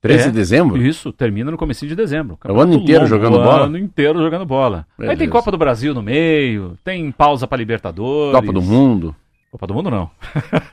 13 0.00 0.24
É, 0.24 0.26
de 0.26 0.32
dezembro? 0.32 0.80
Isso, 0.80 1.12
termina 1.12 1.50
no 1.50 1.56
comecinho 1.56 1.88
de 1.88 1.96
dezembro. 1.96 2.38
É 2.44 2.52
o 2.52 2.60
ano 2.60 2.74
inteiro 2.74 3.06
jogando 3.06 3.34
o 3.34 3.42
bola? 3.42 3.66
ano 3.66 3.78
inteiro 3.78 4.22
jogando 4.22 4.46
bola. 4.46 4.86
Aí 4.98 5.16
tem. 5.16 5.28
Copa 5.28 5.50
do 5.50 5.58
Brasil 5.58 5.92
no 5.92 6.02
meio, 6.02 6.76
tem 6.84 7.10
pausa 7.10 7.46
pra 7.46 7.58
Libertadores. 7.58 8.34
Copa 8.38 8.52
do 8.52 8.62
Mundo. 8.62 9.14
Copa 9.50 9.66
do 9.66 9.74
Mundo 9.74 9.90
não. 9.90 10.10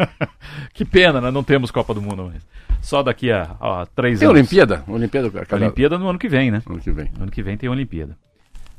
que 0.73 0.83
pena, 0.85 1.19
né? 1.21 1.31
Não 1.31 1.43
temos 1.43 1.71
Copa 1.71 1.93
do 1.93 2.01
Mundo 2.01 2.25
mais. 2.25 2.45
Só 2.81 3.01
daqui 3.01 3.31
a, 3.31 3.55
a 3.59 3.87
três 3.95 4.19
Tem 4.19 4.27
anos. 4.27 4.39
Olimpíada? 4.39 4.83
Olimpíada, 4.87 5.29
cada... 5.31 5.65
Olimpíada 5.65 5.97
no 5.97 6.07
ano 6.07 6.19
que 6.19 6.27
vem, 6.29 6.51
né? 6.51 6.61
ano 6.69 6.79
que 6.79 6.91
vem. 6.91 7.09
No 7.17 7.23
ano 7.23 7.31
que 7.31 7.41
vem 7.41 7.57
tem 7.57 7.67
Olimpíada. 7.69 8.15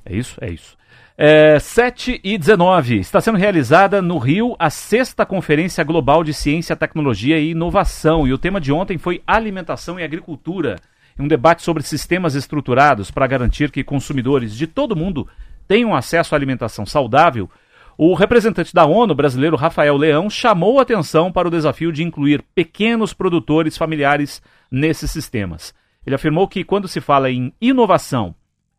É 0.05 0.15
isso? 0.15 0.37
É 0.41 0.49
isso. 0.49 0.77
É, 1.19 1.59
7 1.59 2.21
e 2.23 2.37
19. 2.37 2.99
Está 2.99 3.23
sendo 3.23 3.39
realizada 3.39 4.03
no 4.03 4.19
Rio 4.19 4.55
a 4.59 4.69
sexta 4.69 5.25
Conferência 5.25 5.83
Global 5.83 6.23
de 6.23 6.35
Ciência, 6.35 6.77
Tecnologia 6.77 7.39
e 7.39 7.53
Inovação. 7.53 8.27
E 8.27 8.35
o 8.35 8.39
tema 8.39 8.61
de 8.61 8.71
ontem 8.71 8.99
foi 8.99 9.23
alimentação 9.27 9.99
e 9.99 10.05
agricultura. 10.05 10.77
Um 11.19 11.27
debate 11.27 11.63
sobre 11.63 11.83
sistemas 11.83 12.35
estruturados 12.35 13.11
para 13.11 13.27
garantir 13.27 13.71
que 13.71 13.83
consumidores 13.83 14.55
de 14.55 14.67
todo 14.67 14.95
mundo 14.95 15.27
tenham 15.67 15.95
acesso 15.95 16.35
à 16.35 16.37
alimentação 16.37 16.85
saudável. 16.85 17.49
O 17.97 18.13
representante 18.13 18.75
da 18.75 18.85
ONU, 18.85 19.15
brasileiro 19.15 19.57
Rafael 19.57 19.97
Leão, 19.97 20.29
chamou 20.29 20.79
atenção 20.79 21.33
para 21.33 21.49
o 21.49 21.51
desafio 21.51 21.91
de 21.91 22.03
incluir 22.05 22.45
pequenos 22.55 23.15
produtores 23.15 23.75
familiares 23.79 24.43
nesses 24.71 25.11
sistemas. 25.11 25.75
Ele 26.05 26.15
afirmou 26.15 26.47
que 26.47 26.63
quando 26.63 26.87
se 26.87 27.01
fala 27.01 27.31
em 27.31 27.55
inovação 27.59 28.35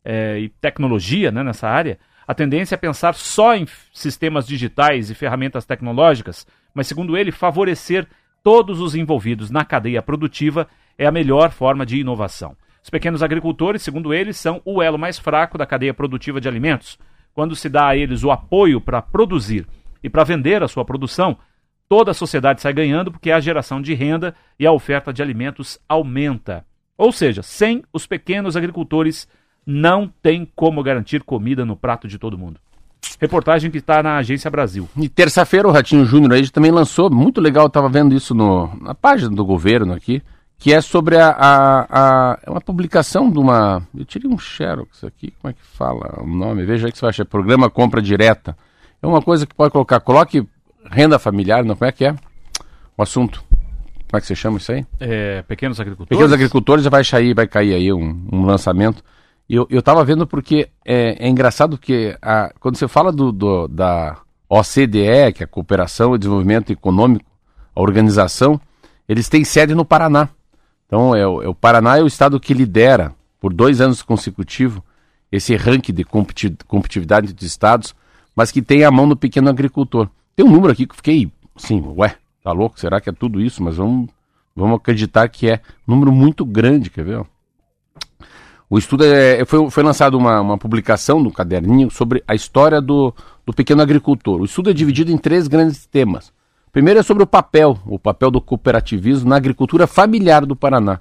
é, 0.06 0.38
e 0.38 0.50
tecnologia 0.50 1.32
né, 1.32 1.42
nessa 1.44 1.68
área, 1.68 1.98
a 2.28 2.34
tendência 2.34 2.76
é 2.76 2.78
pensar 2.78 3.16
só 3.16 3.56
em 3.56 3.66
sistemas 3.94 4.46
digitais 4.46 5.10
e 5.10 5.16
ferramentas 5.16 5.66
tecnológicas, 5.66 6.46
mas, 6.74 6.86
segundo 6.86 7.16
ele, 7.16 7.32
favorecer 7.32 8.06
todos 8.44 8.82
os 8.82 8.96
envolvidos 8.96 9.50
na 9.50 9.64
cadeia 9.64 10.02
produtiva 10.02 10.68
é 10.98 11.08
a 11.08 11.12
melhor 11.12 11.52
forma 11.52 11.86
de 11.86 11.98
inovação. 11.98 12.58
Os 12.84 12.90
pequenos 12.90 13.24
agricultores, 13.24 13.82
segundo 13.82 14.14
ele, 14.14 14.34
são 14.34 14.62
o 14.66 14.82
elo 14.82 14.98
mais 14.98 15.18
fraco 15.18 15.58
da 15.58 15.66
cadeia 15.66 15.94
produtiva 15.94 16.42
de 16.42 16.50
alimentos. 16.50 17.00
Quando 17.34 17.56
se 17.56 17.70
dá 17.70 17.88
a 17.88 17.96
eles 17.96 18.24
o 18.26 18.32
apoio 18.32 18.82
para 18.82 19.02
produzir 19.02 19.66
e 20.04 20.10
para 20.10 20.24
vender 20.26 20.62
a 20.62 20.68
sua 20.68 20.84
produção, 20.84 21.38
toda 21.88 22.12
a 22.12 22.14
sociedade 22.14 22.62
sai 22.62 22.74
ganhando 22.74 23.12
porque 23.12 23.32
a 23.32 23.40
geração 23.40 23.82
de 23.82 23.94
renda 23.94 24.36
e 24.60 24.66
a 24.66 24.72
oferta 24.72 25.14
de 25.14 25.22
alimentos 25.22 25.80
aumenta. 25.88 26.66
Ou 26.98 27.12
seja, 27.12 27.42
sem 27.42 27.84
os 27.94 28.06
pequenos 28.06 28.58
agricultores 28.58 29.28
não 29.68 30.10
tem 30.24 30.50
como 30.56 30.82
garantir 30.82 31.22
comida 31.24 31.66
no 31.66 31.76
prato 31.76 32.08
de 32.08 32.18
todo 32.18 32.38
mundo. 32.38 32.58
Reportagem 33.20 33.70
que 33.70 33.80
está 33.80 34.02
na 34.02 34.18
Agência 34.18 34.50
Brasil. 34.50 34.88
E 34.96 35.10
terça-feira 35.10 35.68
o 35.68 35.72
Ratinho 35.72 36.06
Júnior 36.06 36.34
aí 36.34 36.50
também 36.50 36.72
lançou, 36.72 37.10
muito 37.10 37.42
legal, 37.42 37.66
eu 37.66 37.68
estava 37.68 37.90
vendo 37.90 38.16
isso 38.16 38.34
no, 38.34 38.74
na 38.82 38.96
página 38.96 39.36
do 39.36 39.44
governo 39.44 39.94
aqui, 39.94 40.22
que 40.58 40.74
é 40.74 40.80
sobre 40.80 41.18
a, 41.18 41.30
a, 41.30 41.88
a, 41.90 42.40
é 42.44 42.50
uma 42.50 42.62
publicação 42.62 43.30
de 43.30 43.38
uma. 43.38 43.86
Eu 43.96 44.06
tirei 44.06 44.32
um 44.32 44.40
xerox 44.40 45.04
aqui, 45.04 45.34
como 45.40 45.52
é 45.52 45.54
que 45.54 45.62
fala 45.62 46.22
o 46.22 46.28
nome? 46.28 46.66
Veja 46.66 46.88
aí 46.88 46.92
que 46.92 46.98
você 46.98 47.02
vai 47.02 47.10
achar. 47.10 47.26
Programa 47.26 47.70
Compra 47.70 48.02
Direta. 48.02 48.58
É 49.02 49.06
uma 49.06 49.22
coisa 49.22 49.46
que 49.46 49.54
pode 49.54 49.72
colocar. 49.72 50.00
Coloque 50.00 50.48
renda 50.90 51.20
familiar, 51.20 51.64
não 51.64 51.76
como 51.76 51.90
é 51.90 51.92
que 51.92 52.06
é? 52.06 52.16
O 52.98 53.04
assunto. 53.04 53.44
Como 54.10 54.18
é 54.18 54.22
que 54.22 54.26
você 54.26 54.36
chama 54.36 54.58
isso 54.58 54.72
aí? 54.72 54.86
É, 55.00 55.44
pequenos 55.44 55.80
agricultores. 55.80 56.10
Pequenos 56.10 56.34
agricultores 56.34 56.86
vai 56.86 57.04
cair, 57.04 57.36
vai 57.36 57.48
cair 57.48 57.74
aí 57.74 57.94
um, 57.94 58.28
um 58.32 58.46
lançamento. 58.46 59.04
Eu, 59.50 59.66
eu 59.70 59.82
tava 59.82 60.04
vendo 60.04 60.28
porque 60.28 60.70
é, 60.86 61.26
é 61.26 61.30
engraçado 61.30 61.78
que 61.78 62.18
a, 62.22 62.52
quando 62.60 62.76
você 62.76 62.88
fala 62.88 63.12
do, 63.12 63.32
do, 63.32 63.68
da 63.68 64.18
OCDE, 64.50 65.34
que 65.34 65.44
é 65.44 65.46
a 65.46 65.48
Cooperação 65.48 66.14
e 66.14 66.18
Desenvolvimento 66.18 66.72
Econômico, 66.72 67.26
a 67.74 67.82
organização, 67.82 68.60
eles 69.08 69.30
têm 69.30 69.46
sede 69.46 69.74
no 69.74 69.86
Paraná. 69.86 70.30
Então, 70.86 71.16
é, 71.16 71.26
o, 71.26 71.42
é 71.42 71.48
o 71.48 71.56
Paraná 71.56 71.98
é 71.98 72.04
o 72.04 72.08
estado 72.08 72.40
que 72.40 72.54
lidera, 72.54 73.14
por 73.40 73.54
dois 73.54 73.80
anos 73.80 74.02
consecutivos, 74.02 74.82
esse 75.32 75.56
ranking 75.56 75.94
de 75.94 76.04
competitividade 76.04 77.34
dos 77.34 77.46
estados, 77.46 77.96
mas 78.36 78.52
que 78.52 78.62
tem 78.62 78.84
a 78.84 78.92
mão 78.92 79.06
no 79.06 79.16
pequeno 79.16 79.50
agricultor. 79.50 80.10
Tem 80.36 80.46
um 80.46 80.52
número 80.52 80.74
aqui 80.74 80.86
que 80.86 80.92
eu 80.92 80.98
fiquei 80.98 81.32
assim, 81.56 81.82
ué, 81.98 82.16
tá 82.44 82.52
louco? 82.52 82.80
Será 82.80 83.02
que 83.02 83.10
é 83.10 83.14
tudo 83.14 83.42
isso? 83.42 83.64
Mas 83.64 83.78
vamos, 83.78 84.10
vamos 84.56 84.78
acreditar 84.78 85.28
que 85.28 85.50
é 85.50 85.62
um 85.88 85.94
número 85.94 86.12
muito 86.12 86.46
grande, 86.46 86.90
quer 86.90 87.04
ver? 87.04 87.26
O 88.70 88.78
estudo 88.78 89.06
é, 89.06 89.46
foi, 89.46 89.70
foi 89.70 89.84
lançado 89.84 90.18
uma, 90.18 90.42
uma 90.42 90.58
publicação 90.58 91.22
no 91.22 91.32
caderninho 91.32 91.90
sobre 91.90 92.22
a 92.28 92.36
história 92.36 92.82
do, 92.82 93.14
do 93.46 93.54
pequeno 93.54 93.82
agricultor. 93.82 94.42
O 94.42 94.46
estudo 94.46 94.70
é 94.70 94.74
dividido 94.74 95.12
em 95.12 95.18
três 95.18 95.48
grandes 95.48 95.86
temas. 95.86 96.30
O 96.68 96.72
primeiro 96.72 97.00
é 97.00 97.04
sobre 97.04 97.24
o 97.24 97.28
papel, 97.28 97.80
o 97.86 97.98
papel 97.98 98.30
do 98.30 98.42
cooperativismo 98.42 99.30
na 99.30 99.38
agricultura 99.38 99.88
familiar 99.88 100.46
do 100.46 100.56
Paraná. 100.56 101.00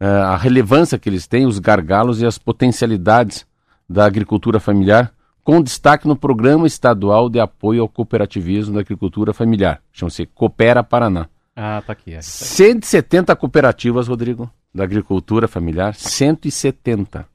É, 0.00 0.06
a 0.06 0.36
relevância 0.36 0.98
que 0.98 1.08
eles 1.08 1.26
têm, 1.26 1.46
os 1.46 1.58
gargalos 1.58 2.22
e 2.22 2.26
as 2.26 2.38
potencialidades 2.38 3.46
da 3.88 4.06
agricultura 4.06 4.58
familiar, 4.58 5.12
com 5.44 5.62
destaque 5.62 6.08
no 6.08 6.16
Programa 6.16 6.66
Estadual 6.66 7.28
de 7.28 7.38
Apoio 7.38 7.82
ao 7.82 7.88
Cooperativismo 7.88 8.74
da 8.74 8.80
Agricultura 8.80 9.34
Familiar. 9.34 9.80
Chama-se 9.92 10.24
Coopera 10.24 10.82
Paraná. 10.82 11.28
Ah, 11.54 11.82
tá 11.86 11.92
aqui. 11.92 12.12
É, 12.12 12.16
tá 12.16 12.22
170 12.22 13.36
cooperativas, 13.36 14.08
Rodrigo, 14.08 14.50
da 14.74 14.84
agricultura 14.84 15.46
familiar, 15.46 15.94
170, 15.94 17.26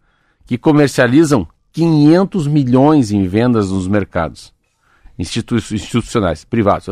que 0.46 0.58
comercializam 0.58 1.48
500 1.72 2.48
milhões 2.48 3.12
em 3.12 3.28
vendas 3.28 3.72
nos 3.72 3.88
mercados 3.88 4.54
institu 5.20 5.58
institucionais, 5.58 6.46
privados. 6.46 6.88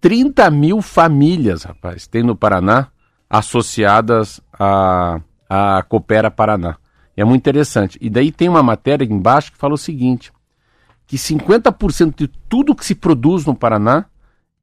30 0.00 0.50
mil 0.50 0.82
famílias, 0.82 1.62
rapaz, 1.62 2.06
tem 2.06 2.22
no 2.22 2.36
Paraná 2.36 2.88
associadas 3.30 4.40
a, 4.52 5.20
a 5.48 5.82
Coopera 5.88 6.30
Paraná. 6.30 6.76
É 7.16 7.24
muito 7.24 7.40
interessante. 7.40 7.96
E 8.02 8.10
daí 8.10 8.30
tem 8.30 8.48
uma 8.48 8.62
matéria 8.62 9.04
embaixo 9.04 9.52
que 9.52 9.58
fala 9.58 9.72
o 9.72 9.78
seguinte, 9.78 10.30
que 11.06 11.16
50% 11.16 12.14
de 12.14 12.28
tudo 12.48 12.74
que 12.74 12.84
se 12.84 12.94
produz 12.94 13.46
no 13.46 13.54
Paraná, 13.54 14.04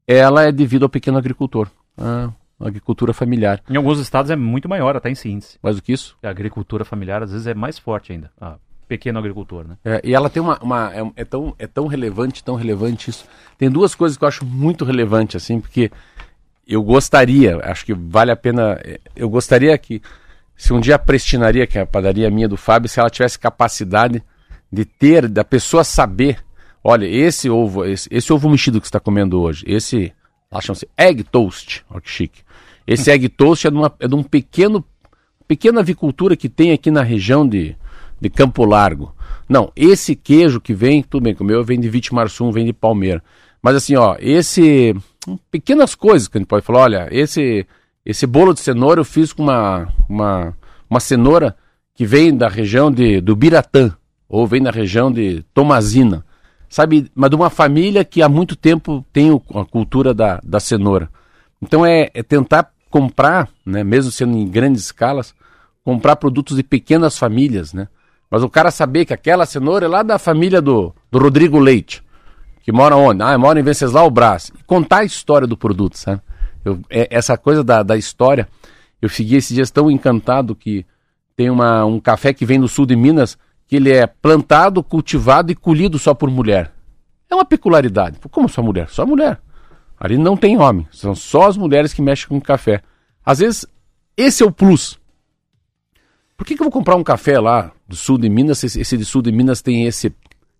ela 0.06 0.44
é 0.44 0.52
devido 0.52 0.84
ao 0.84 0.90
pequeno 0.90 1.18
agricultor. 1.18 1.68
Ah, 1.98 2.30
agricultura 2.60 3.14
familiar. 3.14 3.62
Em 3.70 3.76
alguns 3.76 4.00
estados 4.00 4.32
é 4.32 4.36
muito 4.36 4.70
maior, 4.70 4.96
até 4.96 5.10
em 5.10 5.16
índice. 5.26 5.58
Mais 5.62 5.76
do 5.76 5.82
que 5.82 5.92
isso? 5.92 6.18
A 6.24 6.30
agricultura 6.30 6.86
familiar 6.86 7.24
às 7.24 7.32
vezes 7.32 7.48
é 7.48 7.54
mais 7.54 7.78
forte 7.78 8.12
ainda. 8.12 8.32
Ah, 8.40 8.58
pequeno 8.88 9.20
agricultor, 9.20 9.68
né? 9.68 9.78
É, 9.84 10.02
e 10.04 10.14
ela 10.14 10.30
tem 10.30 10.42
uma. 10.42 10.60
uma 10.62 10.94
é, 10.94 11.12
é, 11.18 11.26
tão, 11.26 11.56
é 11.58 11.68
tão 11.68 11.88
relevante, 11.88 12.44
tão 12.44 12.56
relevante 12.56 13.10
isso. 13.10 13.26
Tem 13.58 13.70
duas 13.70 13.96
coisas 13.96 14.18
que 14.18 14.24
eu 14.24 14.28
acho 14.28 14.46
muito 14.46 14.86
relevante, 14.86 15.36
assim, 15.38 15.60
porque 15.60 15.92
eu 16.68 16.82
gostaria, 16.84 17.58
acho 17.64 17.86
que 17.86 17.94
vale 17.94 18.32
a 18.32 18.36
pena. 18.36 18.80
Eu 19.16 19.30
gostaria 19.30 19.78
que, 19.78 20.02
se 20.56 20.74
um 20.74 20.80
dia 20.80 20.96
a 20.96 21.00
Prestinaria, 21.00 21.68
que 21.68 21.78
é 21.78 21.82
a 21.82 21.86
padaria 21.86 22.30
minha 22.30 22.48
do 22.48 22.58
Fábio, 22.58 22.90
se 22.90 23.00
ela 23.00 23.10
tivesse 23.10 23.38
capacidade 23.40 24.24
de 24.72 24.86
ter, 24.86 25.28
da 25.28 25.44
pessoa 25.44 25.84
saber, 25.84 26.40
olha, 26.84 27.06
esse 27.06 27.50
ovo, 27.50 27.86
esse, 27.86 28.08
esse 28.12 28.32
ovo 28.32 28.50
mexido 28.50 28.80
que 28.80 28.88
você 28.88 28.90
está 28.90 29.00
comendo 29.00 29.40
hoje, 29.40 29.64
esse 29.68 30.14
Lá 30.54 30.62
chama-se 30.62 30.88
Egg 30.96 31.24
Toast. 31.24 31.84
Olha 31.90 32.00
que 32.00 32.10
chique. 32.10 32.42
Esse 32.86 33.10
Egg 33.10 33.28
Toast 33.28 33.66
é 33.66 33.72
de, 33.72 33.76
uma, 33.76 33.92
é 34.00 34.08
de 34.08 34.14
um 34.14 34.22
pequeno, 34.22 34.86
pequena 35.48 35.80
avicultura 35.80 36.38
que 36.38 36.48
tem 36.48 36.72
aqui 36.72 36.92
na 36.92 37.02
região 37.02 37.48
de, 37.48 37.76
de 38.22 38.30
Campo 38.30 38.64
Largo. 38.64 39.16
Não, 39.50 39.72
esse 39.76 40.16
queijo 40.16 40.62
que 40.62 40.74
vem, 40.74 41.02
tudo 41.02 41.24
bem, 41.24 41.36
o 41.40 41.44
meu 41.44 41.64
vem 41.64 41.80
de 41.80 41.90
Vitimarsum, 41.90 42.52
vem 42.52 42.66
de 42.66 42.74
Palmeira. 42.74 43.24
Mas 43.64 43.78
assim, 43.78 43.96
ó, 43.96 44.16
esse. 44.20 44.96
Pequenas 45.50 45.96
coisas 45.96 46.28
que 46.28 46.38
a 46.38 46.40
gente 46.40 46.48
pode 46.48 46.66
falar, 46.66 46.82
olha, 46.82 47.08
esse, 47.10 47.66
esse 48.06 48.28
bolo 48.28 48.54
de 48.54 48.60
cenoura 48.60 49.00
eu 49.00 49.06
fiz 49.06 49.34
com 49.34 49.44
uma, 49.44 49.88
uma, 50.08 50.54
uma 50.88 51.00
cenoura 51.00 51.56
que 51.96 52.06
vem 52.06 52.36
da 52.36 52.50
região 52.50 52.92
de, 52.92 53.22
do 53.22 53.36
Biratã, 53.36 53.96
ou 54.28 54.46
vem 54.46 54.62
da 54.62 54.70
região 54.70 55.12
de 55.12 55.44
Tomazina 55.54 56.24
sabe, 56.74 57.12
mas 57.14 57.30
de 57.30 57.36
uma 57.36 57.52
família 57.52 58.04
que 58.04 58.24
há 58.24 58.28
muito 58.28 58.56
tempo 58.56 59.06
tem 59.14 59.30
a 59.54 59.64
cultura 59.64 60.12
da, 60.12 60.42
da 60.44 60.60
cenoura. 60.60 61.08
Então 61.62 61.86
é, 61.86 62.10
é 62.16 62.24
tentar 62.24 62.72
comprar, 62.90 63.48
né, 63.64 63.84
mesmo 63.84 64.12
sendo 64.12 64.36
em 64.36 64.48
grandes 64.48 64.86
escalas, 64.86 65.36
comprar 65.86 66.16
produtos 66.16 66.58
de 66.58 66.64
pequenas 66.64 67.16
famílias, 67.16 67.74
né? 67.74 67.88
Mas 68.28 68.42
o 68.42 68.50
cara 68.50 68.72
saber 68.72 69.06
que 69.06 69.14
aquela 69.14 69.46
cenoura 69.46 69.86
é 69.86 69.88
lá 69.88 70.02
da 70.02 70.18
família 70.18 70.60
do, 70.60 70.92
do 71.12 71.20
Rodrigo 71.20 71.60
Leite, 71.60 72.04
que 72.64 72.72
mora 72.72 72.96
onde? 72.96 73.22
Ah, 73.22 73.38
mora 73.38 73.60
em 73.60 73.64
Venceslau 73.64 74.10
Brás. 74.10 74.52
E 74.60 74.64
contar 74.64 75.00
a 75.00 75.06
história 75.06 75.46
do 75.46 75.56
produto, 75.56 75.96
sabe? 75.96 76.22
Eu, 76.66 76.80
é, 76.90 77.08
essa 77.12 77.38
coisa 77.38 77.64
da, 77.64 77.84
da 77.84 77.96
história, 77.96 78.48
eu 79.00 79.10
fiquei 79.10 79.38
esses 79.38 79.54
dias 79.54 79.70
tão 79.70 79.92
encantado 79.92 80.56
que 80.56 80.84
tem 81.36 81.52
uma, 81.52 81.86
um 81.86 82.00
café 82.00 82.34
que 82.34 82.48
vem 82.48 82.60
do 82.60 82.68
sul 82.68 82.88
de 82.88 82.96
Minas, 82.96 83.38
que 83.74 83.78
ele 83.78 83.92
é 83.92 84.06
plantado, 84.06 84.84
cultivado 84.84 85.52
e 85.52 85.56
colhido 85.56 85.98
só 85.98 86.14
por 86.14 86.30
mulher. 86.30 86.72
É 87.28 87.34
uma 87.34 87.44
peculiaridade. 87.44 88.20
Como 88.30 88.48
só 88.48 88.62
mulher? 88.62 88.88
Só 88.88 89.04
mulher. 89.04 89.42
Ali 90.00 90.16
não 90.16 90.38
tem 90.38 90.60
homem. 90.60 90.88
São 90.92 91.16
só 91.16 91.48
as 91.48 91.58
mulheres 91.58 91.92
que 91.92 92.00
mexem 92.00 92.28
com 92.28 92.40
café. 92.40 92.84
Às 93.26 93.40
vezes, 93.40 93.66
esse 94.16 94.44
é 94.44 94.46
o 94.46 94.52
plus. 94.52 95.00
Por 96.38 96.46
que, 96.46 96.56
que 96.56 96.62
eu 96.62 96.66
vou 96.66 96.72
comprar 96.72 96.96
um 96.96 97.04
café 97.04 97.40
lá 97.40 97.72
do 97.88 97.96
sul 97.96 98.20
de 98.20 98.30
Minas, 98.30 98.64
esse, 98.64 98.96
de 98.96 99.06
sul 99.06 99.24
de 99.24 99.32
Minas 99.32 99.60
tem 99.60 99.88
esse, 99.88 100.14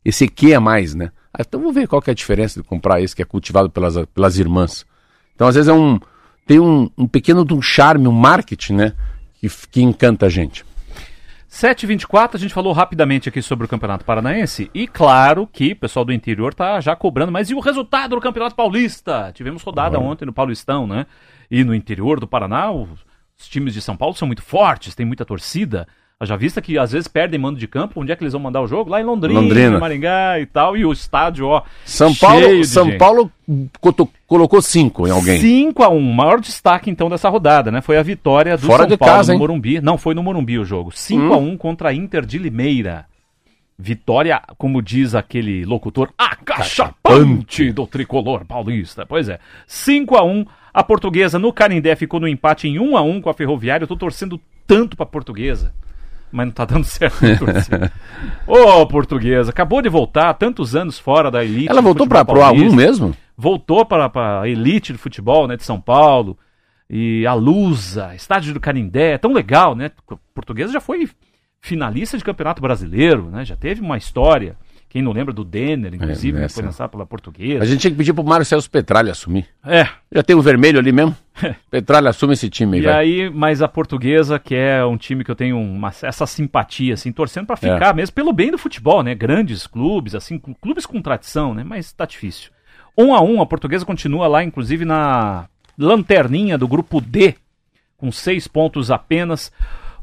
esse 0.04 0.28
que 0.28 0.52
a 0.52 0.60
mais, 0.60 0.96
né? 0.96 1.12
Ah, 1.32 1.44
então 1.48 1.62
vou 1.62 1.72
ver 1.72 1.88
qual 1.88 2.02
que 2.02 2.10
é 2.10 2.14
a 2.14 2.16
diferença 2.16 2.60
de 2.60 2.68
comprar 2.68 3.00
esse 3.00 3.16
que 3.16 3.22
é 3.22 3.26
cultivado 3.26 3.70
pelas, 3.70 3.94
pelas 4.08 4.40
irmãs. 4.40 4.88
Então, 5.36 5.48
às 5.48 5.54
vezes, 5.54 5.70
é 5.70 5.74
um, 5.74 6.00
tem 6.48 6.60
um, 6.60 6.90
um 6.98 7.08
pequeno 7.08 7.46
um 7.52 7.62
charme, 7.62 8.08
um 8.08 8.12
marketing, 8.12 8.74
né? 8.74 8.94
Que, 9.36 9.48
que 9.70 9.84
encanta 9.84 10.26
a 10.26 10.30
gente. 10.30 10.66
7h24, 11.54 12.34
a 12.34 12.38
gente 12.40 12.54
falou 12.54 12.74
rapidamente 12.74 13.30
aqui 13.30 13.40
sobre 13.40 13.68
o 13.68 13.70
Campeonato 13.70 14.04
Paranaense. 14.04 14.72
E 14.74 14.88
claro 14.88 15.46
que 15.46 15.74
o 15.74 15.76
pessoal 15.76 16.04
do 16.04 16.12
interior 16.12 16.52
tá 16.52 16.82
já 16.82 16.96
cobrando, 16.96 17.32
mas 17.32 17.52
e 17.52 17.54
o 17.54 17.60
resultado 17.60 18.16
do 18.16 18.22
Campeonato 18.22 18.56
Paulista? 18.56 19.32
Tivemos 19.36 19.62
rodada 19.62 20.00
ontem 20.00 20.26
no 20.26 20.34
Paulistão, 20.34 20.88
né? 20.88 21.06
E 21.52 21.64
no 21.64 21.76
interior 21.76 22.20
do 22.20 22.28
Paraná, 22.28 22.72
os 22.72 22.98
times 23.38 23.76
de 23.76 23.84
São 23.84 23.96
Paulo 23.96 24.16
são 24.16 24.26
muito 24.26 24.42
fortes, 24.42 24.96
tem 24.96 25.06
muita 25.06 25.24
torcida. 25.24 25.88
Já 26.26 26.36
vista 26.36 26.62
que 26.62 26.78
às 26.78 26.92
vezes 26.92 27.08
perdem 27.08 27.40
mando 27.40 27.60
de 27.60 27.68
campo, 27.68 28.02
onde 28.02 28.12
é 28.12 28.16
que 28.16 28.24
eles 28.24 28.34
vão 28.34 28.42
mandar 28.42 28.62
o 28.62 28.68
jogo? 28.68 28.90
Lá 28.90 29.02
em 29.02 29.04
Londrina, 29.04 29.40
Londrina. 29.40 29.80
Maringá 29.80 30.40
e 30.40 30.46
tal, 30.46 30.78
e 30.78 30.86
o 30.86 30.92
estádio, 30.92 31.48
ó. 31.48 31.64
São 31.86 32.14
Paulo, 32.14 32.64
São 32.66 32.86
gente. 32.86 32.98
Paulo 32.98 33.32
colocou 34.28 34.62
cinco 34.62 35.08
em 35.08 35.12
alguém. 35.12 35.40
5 35.40 35.84
a 35.84 35.90
1 35.90 36.00
maior 36.00 36.40
destaque 36.40 36.90
então 36.90 37.10
dessa 37.10 37.30
rodada, 37.30 37.72
né? 37.72 37.82
Foi 37.82 37.98
a 37.98 38.04
vitória 38.04 38.58
do 38.58 38.66
Fora 38.66 38.84
São 38.84 38.88
de 38.88 38.98
Paulo 38.98 39.16
casa, 39.16 39.32
no 39.32 39.36
hein? 39.36 39.40
Morumbi. 39.40 39.82
Não, 39.82 39.98
foi 39.98 40.14
no 40.14 40.24
Morumbi 40.24 40.58
o 40.58 40.66
jogo. 40.66 40.92
5 40.92 41.34
a 41.34 41.38
1 41.38 41.58
contra 41.58 41.90
a 41.90 41.94
Inter 41.94 42.26
de 42.26 42.38
Limeira. 42.38 43.06
Vitória, 43.78 44.42
como 44.58 44.82
diz 44.82 45.16
aquele 45.16 45.66
locutor, 45.66 46.10
acachapante 46.18 47.72
do 47.72 47.88
tricolor 47.88 48.46
paulista. 48.46 49.06
Pois 49.06 49.28
é. 49.28 49.40
5 49.68 50.16
a 50.16 50.24
1 50.24 50.46
A 50.74 50.84
portuguesa 50.84 51.40
no 51.40 51.52
Canindé 51.52 51.96
ficou 51.96 52.20
no 52.20 52.28
empate 52.28 52.68
em 52.68 52.80
1 52.80 52.96
a 52.96 53.02
1 53.02 53.22
com 53.22 53.30
a 53.30 53.34
Ferroviária. 53.34 53.84
Eu 53.84 53.88
tô 53.88 53.98
torcendo 53.98 54.40
tanto 54.66 54.96
pra 54.96 55.06
portuguesa. 55.06 55.74
Mas 56.34 56.48
não 56.48 56.52
tá 56.52 56.66
dando 56.66 56.84
certo. 56.84 57.16
Ô, 58.48 58.88
portuguesa, 58.88 59.52
acabou 59.52 59.84
de 59.84 59.88
voltar, 59.88 60.34
tantos 60.34 60.76
anos 60.76 60.98
fora 60.98 61.30
da 61.30 61.46
elite. 61.46 61.70
Ela 61.70 61.82
voltou 61.82 62.08
pra, 62.08 62.26
pro 62.26 62.40
A1 62.40 62.42
paulista 62.42 62.76
mesmo? 62.76 63.16
voltou 63.38 63.86
para 63.86 64.42
a 64.42 64.50
elite 64.50 64.92
do 64.92 64.98
futebol 65.00 65.48
né, 65.48 65.56
de 65.56 65.64
São 65.64 65.80
Paulo. 65.80 66.38
E 66.90 67.26
a 67.26 67.34
Lusa, 67.34 68.14
estádio 68.16 68.54
do 68.54 68.60
Canindé, 68.60 69.14
é 69.14 69.18
tão 69.18 69.32
legal, 69.32 69.76
né? 69.76 69.92
Portuguesa 70.34 70.74
já 70.74 70.82
foi 70.82 71.08
finalista 71.62 72.18
de 72.18 72.24
campeonato 72.24 72.62
brasileiro, 72.62 73.30
né? 73.30 73.46
Já 73.46 73.56
teve 73.56 73.82
uma 73.82 73.98
história. 73.98 74.58
Quem 74.94 75.02
não 75.02 75.12
lembra 75.12 75.34
do 75.34 75.44
Denner, 75.44 75.92
inclusive, 75.96 76.38
né, 76.38 76.46
essa. 76.46 76.54
foi 76.54 76.64
lançado 76.66 76.92
pela 76.92 77.02
A 77.02 77.08
portuguesa. 77.08 77.66
gente 77.66 77.80
tinha 77.82 77.90
que 77.90 77.98
pedir 77.98 78.14
pro 78.14 78.24
Mário 78.24 78.46
Celso 78.46 78.70
Petralha 78.70 79.12
assumir. 79.12 79.48
É, 79.66 79.88
Já 80.12 80.22
tem 80.22 80.36
o 80.36 80.42
vermelho 80.42 80.78
ali 80.78 80.92
mesmo? 80.92 81.18
Petralha 81.72 82.12
assume 82.12 82.34
esse 82.34 82.48
time 82.48 82.78
aí, 82.78 82.84
e 82.84 82.86
vai. 82.86 82.94
aí, 82.94 83.30
mas 83.32 83.64
a 83.64 83.68
portuguesa, 83.68 84.38
que 84.38 84.54
é 84.54 84.86
um 84.86 84.96
time 84.96 85.24
que 85.24 85.32
eu 85.32 85.36
tenho 85.36 85.60
uma, 85.60 85.92
essa 86.04 86.28
simpatia, 86.28 86.94
assim, 86.94 87.12
torcendo 87.12 87.48
para 87.48 87.56
ficar 87.58 87.96
mesmo 87.96 88.14
pelo 88.14 88.32
bem 88.32 88.52
do 88.52 88.58
futebol, 88.60 89.02
né? 89.02 89.16
Grandes 89.16 89.66
clubes, 89.66 90.14
assim, 90.14 90.38
clu- 90.38 90.54
clubes 90.62 90.86
com 90.86 91.02
tradição, 91.02 91.56
né? 91.56 91.64
Mas 91.64 91.92
tá 91.92 92.06
difícil. 92.06 92.52
Um 92.96 93.16
a 93.16 93.22
um, 93.24 93.42
a 93.42 93.48
portuguesa 93.48 93.84
continua 93.84 94.28
lá, 94.28 94.44
inclusive 94.44 94.86
na 94.86 95.48
lanterninha 95.76 96.56
do 96.56 96.68
grupo 96.68 97.02
D, 97.02 97.34
com 97.98 98.12
seis 98.12 98.48
pontos 98.48 98.92
apenas. 98.92 99.52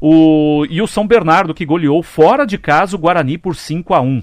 O, 0.01 0.65
e 0.69 0.81
o 0.81 0.87
São 0.87 1.07
Bernardo, 1.07 1.53
que 1.53 1.65
goleou 1.65 2.03
fora 2.03 2.45
de 2.45 2.57
casa 2.57 2.95
o 2.95 2.99
Guarani 2.99 3.37
por 3.37 3.55
5 3.55 3.93
a 3.93 4.01
1 4.01 4.21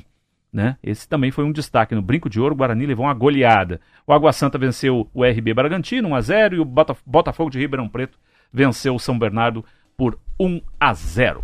né? 0.52 0.76
Esse 0.82 1.08
também 1.08 1.30
foi 1.30 1.44
um 1.44 1.52
destaque. 1.52 1.94
No 1.94 2.02
Brinco 2.02 2.28
de 2.30 2.40
Ouro, 2.40 2.54
o 2.54 2.56
Guarani 2.58 2.86
levou 2.86 3.06
uma 3.06 3.14
goleada. 3.14 3.80
O 4.06 4.12
Água 4.12 4.32
Santa 4.32 4.56
venceu 4.58 5.08
o 5.12 5.24
RB 5.24 5.52
Bragantino 5.54 6.08
1 6.08 6.14
a 6.14 6.20
0 6.20 6.56
e 6.56 6.58
o 6.60 6.64
Bota- 6.64 6.96
Botafogo 7.04 7.50
de 7.50 7.58
Ribeirão 7.58 7.88
Preto 7.88 8.18
venceu 8.52 8.94
o 8.94 8.98
São 8.98 9.18
Bernardo 9.18 9.64
por 9.96 10.18
1 10.40 10.60
a 10.80 10.94
0. 10.94 11.42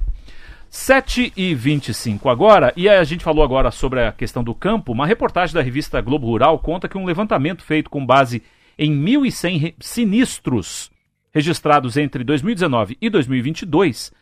7 0.71 1.33
e 1.37 1.55
25 1.55 2.29
agora, 2.29 2.73
e 2.77 2.89
a 2.89 3.05
gente 3.05 3.23
falou 3.23 3.45
agora 3.45 3.71
sobre 3.71 4.01
a 4.05 4.11
questão 4.11 4.43
do 4.43 4.53
campo. 4.55 4.91
Uma 4.91 5.07
reportagem 5.07 5.55
da 5.55 5.63
revista 5.63 6.01
Globo 6.01 6.27
Rural 6.27 6.59
conta 6.59 6.89
que 6.89 6.99
um 6.99 7.05
levantamento 7.05 7.63
feito 7.63 7.89
com 7.89 8.05
base 8.05 8.43
em 8.77 8.91
1.100 8.93 9.59
re- 9.61 9.75
sinistros 9.79 10.91
registrados 11.33 11.97
entre 11.97 12.25
2019 12.25 12.97
e 13.01 13.09
2022 13.09 14.13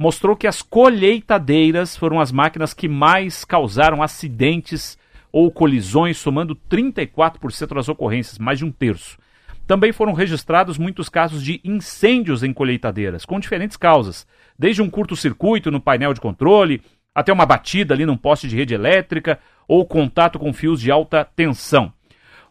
mostrou 0.00 0.34
que 0.34 0.46
as 0.46 0.62
colheitadeiras 0.62 1.94
foram 1.94 2.20
as 2.20 2.32
máquinas 2.32 2.72
que 2.72 2.88
mais 2.88 3.44
causaram 3.44 4.02
acidentes 4.02 4.96
ou 5.30 5.50
colisões, 5.50 6.16
somando 6.16 6.56
34% 6.56 7.74
das 7.74 7.86
ocorrências, 7.86 8.38
mais 8.38 8.58
de 8.58 8.64
um 8.64 8.72
terço. 8.72 9.18
Também 9.66 9.92
foram 9.92 10.14
registrados 10.14 10.78
muitos 10.78 11.10
casos 11.10 11.44
de 11.44 11.60
incêndios 11.62 12.42
em 12.42 12.50
colheitadeiras, 12.50 13.26
com 13.26 13.38
diferentes 13.38 13.76
causas, 13.76 14.26
desde 14.58 14.80
um 14.80 14.88
curto-circuito 14.88 15.70
no 15.70 15.82
painel 15.82 16.14
de 16.14 16.20
controle, 16.20 16.80
até 17.14 17.30
uma 17.30 17.44
batida 17.44 17.92
ali 17.92 18.06
num 18.06 18.16
poste 18.16 18.48
de 18.48 18.56
rede 18.56 18.72
elétrica 18.72 19.38
ou 19.68 19.84
contato 19.84 20.38
com 20.38 20.50
fios 20.50 20.80
de 20.80 20.90
alta 20.90 21.26
tensão. 21.36 21.92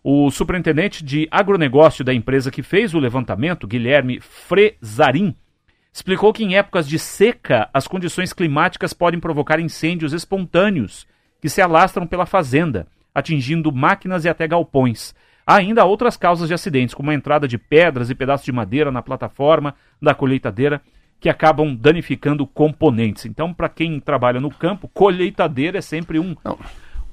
O 0.03 0.29
superintendente 0.29 1.03
de 1.03 1.27
agronegócio 1.31 2.05
da 2.05 2.13
empresa 2.13 2.51
que 2.51 2.61
fez 2.61 2.93
o 2.93 2.99
levantamento, 2.99 3.67
Guilherme 3.67 4.19
Frezarim, 4.19 5.35
explicou 5.91 6.31
que 6.33 6.43
em 6.43 6.55
épocas 6.55 6.87
de 6.87 6.99
seca 6.99 7.69
as 7.73 7.87
condições 7.87 8.33
climáticas 8.33 8.93
podem 8.93 9.19
provocar 9.19 9.59
incêndios 9.59 10.13
espontâneos 10.13 11.07
que 11.41 11.49
se 11.49 11.61
alastram 11.61 12.05
pela 12.05 12.25
fazenda, 12.25 12.87
atingindo 13.13 13.71
máquinas 13.71 14.25
e 14.25 14.29
até 14.29 14.47
galpões. 14.47 15.13
Há 15.45 15.55
ainda 15.55 15.83
outras 15.85 16.15
causas 16.15 16.47
de 16.47 16.53
acidentes, 16.53 16.93
como 16.93 17.09
a 17.09 17.13
entrada 17.13 17.47
de 17.47 17.57
pedras 17.57 18.09
e 18.09 18.15
pedaços 18.15 18.45
de 18.45 18.51
madeira 18.51 18.91
na 18.91 19.01
plataforma 19.01 19.73
da 20.01 20.13
colheitadeira, 20.13 20.81
que 21.19 21.27
acabam 21.27 21.75
danificando 21.75 22.45
componentes. 22.45 23.25
Então, 23.25 23.53
para 23.53 23.67
quem 23.67 23.99
trabalha 23.99 24.39
no 24.39 24.49
campo, 24.51 24.87
colheitadeira 24.93 25.79
é 25.79 25.81
sempre 25.81 26.19
um, 26.19 26.35
Não. 26.45 26.57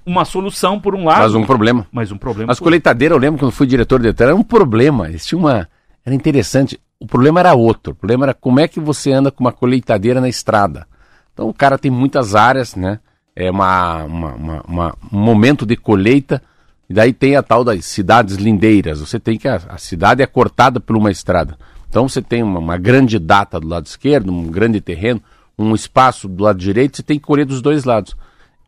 uma 0.04 0.24
solução 0.24 0.78
por 0.78 0.94
um 0.94 1.04
lado, 1.04 1.22
Mas 1.22 1.34
um 1.34 1.44
problema. 1.46 1.86
mas 1.90 2.12
um 2.12 2.18
problema 2.18 2.52
As 2.52 2.60
colheitadeiras, 2.60 3.16
eu 3.16 3.20
lembro 3.20 3.40
quando 3.40 3.52
fui 3.52 3.66
diretor 3.66 3.98
de 4.00 4.08
Detran, 4.08 4.26
era 4.26 4.36
um 4.36 4.42
problema. 4.44 5.08
Eles 5.08 5.26
tinham 5.26 5.40
uma. 5.40 5.68
Era 6.04 6.14
interessante. 6.14 6.78
O 6.98 7.06
problema 7.06 7.40
era 7.40 7.54
outro. 7.54 7.92
O 7.92 7.94
problema 7.96 8.26
era 8.26 8.34
como 8.34 8.60
é 8.60 8.66
que 8.68 8.80
você 8.80 9.12
anda 9.12 9.30
com 9.30 9.44
uma 9.44 9.52
colheitadeira 9.52 10.20
na 10.20 10.28
estrada. 10.28 10.86
Então 11.32 11.48
o 11.48 11.54
cara 11.54 11.76
tem 11.78 11.90
muitas 11.90 12.34
áreas, 12.34 12.74
né? 12.74 13.00
É 13.34 13.50
uma, 13.50 14.04
uma- 14.04 14.34
uma- 14.34 14.62
uma- 14.66 14.94
um 15.12 15.18
momento 15.18 15.66
de 15.66 15.76
colheita. 15.76 16.42
E 16.88 16.94
daí 16.94 17.12
tem 17.12 17.36
a 17.36 17.42
tal 17.42 17.62
das 17.64 17.84
cidades 17.84 18.36
lindeiras. 18.36 19.00
Você 19.00 19.18
tem 19.20 19.36
que. 19.38 19.46
A, 19.48 19.56
a 19.68 19.78
cidade 19.78 20.22
é 20.22 20.26
cortada 20.26 20.80
por 20.80 20.96
uma 20.96 21.10
estrada. 21.10 21.58
Então 21.88 22.08
você 22.08 22.22
tem 22.22 22.42
uma, 22.42 22.58
uma 22.58 22.78
grande 22.78 23.18
data 23.18 23.60
do 23.60 23.68
lado 23.68 23.86
esquerdo, 23.86 24.32
um 24.32 24.46
grande 24.46 24.80
terreno, 24.80 25.22
um 25.58 25.74
espaço 25.74 26.28
do 26.28 26.44
lado 26.44 26.58
direito, 26.58 26.96
você 26.96 27.02
tem 27.02 27.18
que 27.18 27.24
colher 27.26 27.44
dos 27.44 27.60
dois 27.60 27.84
lados. 27.84 28.16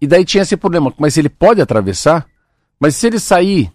E 0.00 0.06
daí 0.06 0.24
tinha 0.24 0.42
esse 0.42 0.56
problema. 0.56 0.92
Mas 0.98 1.16
ele 1.16 1.28
pode 1.28 1.60
atravessar? 1.62 2.26
Mas 2.78 2.94
se 2.96 3.06
ele 3.06 3.18
sair 3.18 3.70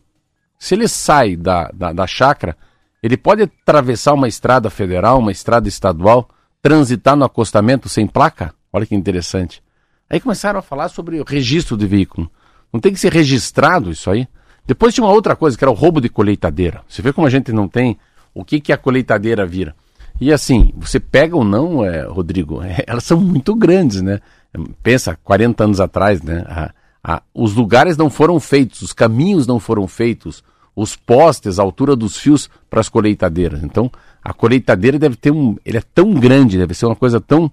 se 0.60 0.76
ele 0.76 0.88
sai 0.88 1.36
da, 1.36 1.70
da, 1.74 1.92
da 1.92 2.08
chácara, 2.08 2.56
ele 3.04 3.18
pode 3.18 3.44
atravessar 3.44 4.14
uma 4.14 4.28
estrada 4.28 4.70
federal, 4.70 5.20
uma 5.20 5.32
estrada 5.32 5.68
estadual, 5.68 6.28
transitar 6.62 7.16
no 7.16 7.26
acostamento 7.26 7.90
sem 7.90 8.08
placa? 8.08 8.54
Olha 8.72 8.86
que 8.86 8.96
interessante. 8.96 9.62
Aí 10.10 10.20
começaram 10.20 10.60
a 10.60 10.64
falar 10.64 10.88
sobre 10.90 11.20
o 11.20 11.24
registro 11.26 11.76
de 11.78 11.86
veículo. 11.86 12.32
Não 12.72 12.80
tem 12.80 12.94
que 12.94 13.00
ser 13.00 13.12
registrado 13.14 13.92
isso 13.92 14.10
aí? 14.10 14.28
Depois 14.66 14.94
tinha 14.94 15.04
uma 15.06 15.14
outra 15.14 15.36
coisa, 15.36 15.58
que 15.58 15.64
era 15.64 15.70
o 15.72 15.76
roubo 15.76 16.00
de 16.00 16.08
colheitadeira. 16.10 16.82
Você 16.88 17.02
vê 17.02 17.12
como 17.12 17.28
a 17.28 17.30
gente 17.30 17.52
não 17.52 17.68
tem 17.68 17.98
o 18.34 18.46
que, 18.46 18.60
que 18.62 18.72
a 18.72 18.78
colheitadeira 18.78 19.46
vira. 19.46 19.76
E 20.22 20.32
assim, 20.32 20.72
você 20.78 21.00
pega 21.00 21.36
ou 21.36 21.44
não, 21.44 21.84
é, 21.84 22.04
Rodrigo, 22.04 22.64
é, 22.64 22.84
elas 22.88 23.04
são 23.04 23.20
muito 23.20 23.54
grandes, 23.56 24.02
né? 24.02 24.22
Pensa, 24.82 25.18
40 25.24 25.64
anos 25.66 25.80
atrás, 25.82 26.22
né? 26.22 26.44
A- 26.48 26.72
a- 27.04 27.22
os 27.34 27.54
lugares 27.54 27.98
não 27.98 28.10
foram 28.10 28.40
feitos, 28.40 28.82
os 28.82 28.94
caminhos 28.94 29.46
não 29.46 29.60
foram 29.60 29.88
feitos, 29.88 30.44
os 30.76 30.96
postes, 30.96 31.60
a 31.60 31.64
altura 31.64 31.96
dos 31.96 32.18
fios 32.18 32.50
para 32.70 32.80
as 32.80 32.90
colheitadeiras. 32.90 33.64
Então, 33.64 33.92
a 34.24 34.34
colheitadeira 34.34 34.98
deve 34.98 35.16
ter 35.16 35.32
um. 35.32 35.58
Ele 35.66 35.78
é 35.78 35.84
tão 35.94 36.14
grande, 36.14 36.58
deve 36.58 36.74
ser 36.74 36.86
uma 36.86 36.96
coisa 36.96 37.20
tão. 37.20 37.52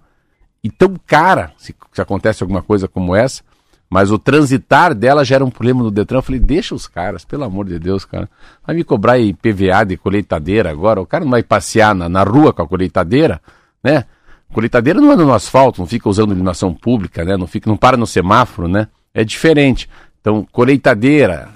e 0.62 0.70
tão 0.70 0.94
cara, 1.06 1.52
se, 1.56 1.74
se 1.92 2.00
acontece 2.00 2.42
alguma 2.42 2.62
coisa 2.62 2.88
como 2.88 3.14
essa. 3.14 3.42
Mas 3.90 4.12
o 4.12 4.18
transitar 4.20 4.94
dela 4.94 5.24
gera 5.24 5.44
um 5.44 5.50
problema 5.50 5.82
no 5.82 5.90
Detran. 5.90 6.18
Eu 6.18 6.22
falei, 6.22 6.40
deixa 6.40 6.76
os 6.76 6.86
caras, 6.86 7.24
pelo 7.24 7.42
amor 7.42 7.66
de 7.66 7.76
Deus, 7.76 8.04
cara. 8.04 8.30
Vai 8.64 8.76
me 8.76 8.84
cobrar 8.84 9.18
IPVA 9.18 9.84
de 9.84 9.96
colheitadeira 9.96 10.70
agora. 10.70 11.00
O 11.00 11.06
cara 11.06 11.24
não 11.24 11.30
vai 11.32 11.42
passear 11.42 11.92
na, 11.92 12.08
na 12.08 12.22
rua 12.22 12.52
com 12.52 12.62
a 12.62 12.68
colheitadeira, 12.68 13.40
né? 13.82 14.04
Colheitadeira 14.52 15.00
não 15.00 15.10
anda 15.10 15.24
no 15.24 15.32
asfalto, 15.32 15.80
não 15.80 15.86
fica 15.86 16.08
usando 16.08 16.30
iluminação 16.30 16.72
pública, 16.72 17.24
né? 17.24 17.36
Não, 17.36 17.48
fica, 17.48 17.68
não 17.68 17.76
para 17.76 17.96
no 17.96 18.06
semáforo, 18.06 18.68
né? 18.68 18.86
É 19.12 19.24
diferente. 19.24 19.88
Então, 20.20 20.46
colheitadeira, 20.52 21.48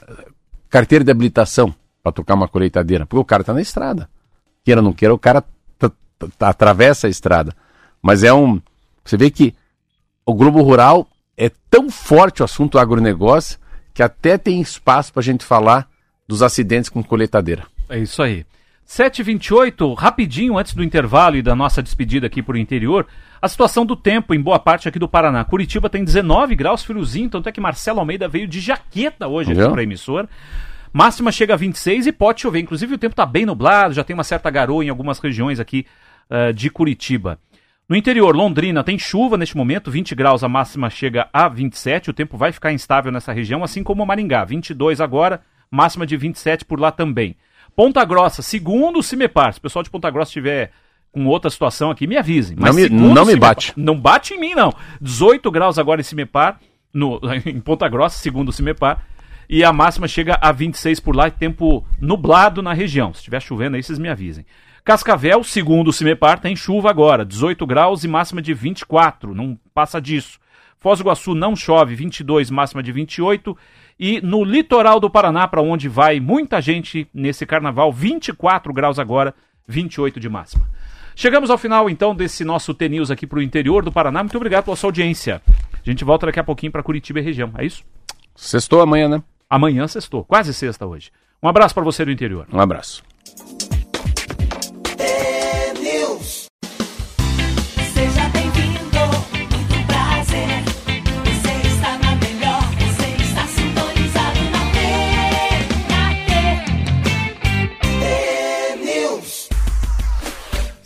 carteira 0.75 1.05
de 1.05 1.11
habilitação 1.13 1.73
para 2.03 2.11
tocar 2.11 2.35
uma 2.35 2.49
colheitadeira, 2.49 3.07
porque 3.07 3.21
o 3.21 3.25
cara 3.25 3.43
está 3.43 3.53
na 3.55 3.61
estrada. 3.63 4.11
Queira 4.65 4.81
ou 4.81 4.85
não 4.85 4.93
queira, 4.93 5.15
o 5.15 5.19
cara 5.19 5.41
t- 5.41 5.89
t- 5.89 5.89
t- 6.19 6.45
atravessa 6.45 7.07
a 7.07 7.11
estrada. 7.11 7.55
Mas 8.03 8.25
é 8.25 8.33
um. 8.33 8.61
Você 9.05 9.17
vê 9.17 9.31
que 9.31 9.55
o 10.27 10.35
Globo 10.35 10.61
Rural 10.63 11.07
é 11.37 11.49
tão 11.71 11.89
forte 11.89 12.43
o 12.43 12.45
assunto 12.45 12.77
agronegócio 12.77 13.57
que 13.95 14.03
até 14.03 14.37
tem 14.37 14.61
espaço 14.61 15.13
para 15.13 15.21
a 15.21 15.25
gente 15.25 15.45
falar 15.45 15.89
dos 16.27 16.43
acidentes 16.43 16.91
com 16.91 17.05
colheitadeira. 17.05 17.65
É 17.89 18.01
isso 18.01 18.21
aí. 18.21 18.45
7h28, 18.87 19.95
rapidinho 19.95 20.59
antes 20.59 20.75
do 20.75 20.85
intervalo 20.85 21.37
e 21.37 21.43
da 21.43 21.55
nossa 21.55 21.83
despedida 21.83 22.27
aqui 22.27 22.43
por 22.43 22.57
interior, 22.57 23.07
a 23.41 23.49
situação 23.49 23.85
do 23.85 23.97
tempo 23.97 24.35
em 24.35 24.41
boa 24.41 24.59
parte 24.59 24.89
aqui 24.89 24.99
do 24.99 25.09
Paraná. 25.09 25.45
Curitiba 25.45 25.89
tem 25.89 26.05
19 26.05 26.55
graus, 26.55 26.85
friozinho, 26.85 27.31
tanto 27.31 27.49
é 27.49 27.53
que 27.53 27.61
Marcelo 27.61 28.01
Almeida 28.01 28.29
veio 28.29 28.47
de 28.47 28.61
jaqueta 28.61 29.27
hoje 29.27 29.53
aqui 29.53 29.69
para 29.69 29.81
a 29.81 29.85
emissora. 29.85 30.29
Máxima 30.93 31.33
chega 31.33 31.55
a 31.55 31.57
26 31.57 32.07
e 32.07 32.13
pode 32.13 32.41
chover. 32.41 32.61
Inclusive 32.61 32.95
o 32.95 32.99
tempo 32.99 33.15
está 33.15 33.27
bem 33.27 33.45
nublado, 33.45 33.95
já 33.95 34.05
tem 34.05 34.15
uma 34.15 34.23
certa 34.23 34.49
garoa 34.49 34.85
em 34.85 34.89
algumas 34.89 35.19
regiões 35.19 35.59
aqui 35.59 35.85
eh, 36.31 36.53
de 36.53 36.71
Curitiba. 36.71 37.39
No 37.89 37.97
interior, 37.97 38.35
Londrina 38.35 38.83
tem 38.83 38.99
chuva 38.99 39.37
neste 39.37 39.57
momento, 39.57 39.91
20 39.91 40.15
graus, 40.15 40.43
a 40.43 40.49
máxima 40.49 40.89
chega 40.89 41.29
a 41.33 41.49
27. 41.49 42.11
O 42.11 42.15
tempo 42.15 42.37
vai 42.37 42.53
ficar 42.53 42.73
instável 42.73 43.13
nessa 43.13 43.33
região, 43.33 43.63
assim 43.63 43.83
como 43.83 44.07
Maringá, 44.07 44.45
22 44.45 45.01
agora, 45.01 45.43
máxima 45.71 46.07
de 46.07 46.17
27 46.17 46.65
por 46.65 46.81
lá 46.81 46.91
também. 46.91 47.37
Ponta 47.77 48.05
Grossa, 48.05 48.43
segundo 48.43 48.99
o 48.99 49.03
Cimepar, 49.03 49.53
se 49.53 49.59
o 49.59 49.63
pessoal 49.63 49.83
de 49.83 49.91
Ponta 49.91 50.11
Grossa 50.11 50.31
estiver 50.31 50.71
com 51.13 51.27
outra 51.27 51.51
situação 51.51 51.91
aqui, 51.91 52.07
me 52.07 52.17
avisem. 52.17 52.57
Não 52.57 52.73
me- 52.75 52.89
não 53.15 53.25
me 53.25 53.37
bate. 53.37 53.73
Não 53.77 53.99
bate 53.99 54.35
em 54.35 54.41
mim, 54.41 54.55
não. 54.55 54.73
18 55.01 55.51
graus 55.51 55.79
agora 55.79 56.01
em 56.01 56.05
Cimepar, 56.05 56.59
no, 56.93 57.21
em 57.47 57.61
Ponta 57.61 57.89
Grossa, 57.89 58.19
segundo 58.19 58.49
o 58.49 58.53
Cimepar. 58.53 59.05
E 59.49 59.63
a 59.63 59.73
máxima 59.73 60.09
chega 60.09 60.39
a 60.41 60.51
26 60.53 61.01
por 61.01 61.15
lá 61.15 61.31
tempo 61.31 61.85
nublado 62.01 62.63
na 62.63 62.73
região. 62.73 63.13
Se 63.13 63.19
estiver 63.21 63.41
chovendo 63.43 63.77
aí, 63.77 63.83
vocês 63.83 63.99
me 63.99 64.09
avisem. 64.09 64.47
Cascavel, 64.85 65.43
segundo 65.45 65.89
o 65.89 65.93
Cimepar, 65.93 66.39
tem 66.41 66.55
chuva 66.57 66.91
agora, 66.91 67.25
18 67.25 67.67
graus 67.67 68.05
e 68.05 68.09
máxima 68.09 68.41
de 68.43 68.53
24, 68.53 69.35
não 69.35 69.59
passa 69.73 70.01
disso. 70.01 70.39
Foz 70.79 70.99
do 70.99 71.03
Iguaçu 71.03 71.35
não 71.35 71.57
chove, 71.57 71.95
22, 71.95 72.51
máxima 72.51 72.83
de 72.83 72.93
28. 72.93 73.57
E 73.99 74.21
no 74.21 74.43
litoral 74.43 74.99
do 74.99 75.09
Paraná, 75.09 75.47
para 75.47 75.63
onde 75.63 75.89
vai 75.89 76.19
muita 76.21 76.61
gente 76.61 77.09
nesse 77.15 77.47
carnaval, 77.47 77.93
24 77.93 78.73
graus 78.73 78.99
agora, 78.99 79.35
28 79.69 80.19
de 80.19 80.29
máxima. 80.29 80.69
Chegamos 81.17 81.49
ao 81.49 81.57
final, 81.57 81.89
então, 81.89 82.15
desse 82.15 82.45
nosso 82.45 82.75
T-News 82.75 83.11
aqui 83.11 83.27
para 83.27 83.39
o 83.39 83.43
interior 83.43 83.85
do 83.85 83.93
Paraná. 83.93 84.23
Muito 84.23 84.37
obrigado 84.37 84.65
pela 84.65 84.77
sua 84.77 84.89
audiência. 84.89 85.41
A 85.49 85.91
gente 85.91 86.05
volta 86.05 86.27
daqui 86.27 86.41
a 86.41 86.45
pouquinho 86.45 86.73
para 86.73 86.83
Curitiba 86.83 87.21
e 87.21 87.23
região, 87.23 87.53
é 87.57 87.65
isso? 87.65 87.85
Sextou 88.35 88.81
amanhã, 88.81 89.09
né? 89.09 89.23
Amanhã 89.49 89.87
sextou, 89.87 90.25
quase 90.25 90.53
sexta 90.53 90.85
hoje. 90.85 91.13
Um 91.41 91.49
abraço 91.49 91.75
para 91.75 91.85
você 91.85 92.05
do 92.05 92.11
interior. 92.11 92.47
Um 92.53 92.59
abraço. 92.59 93.05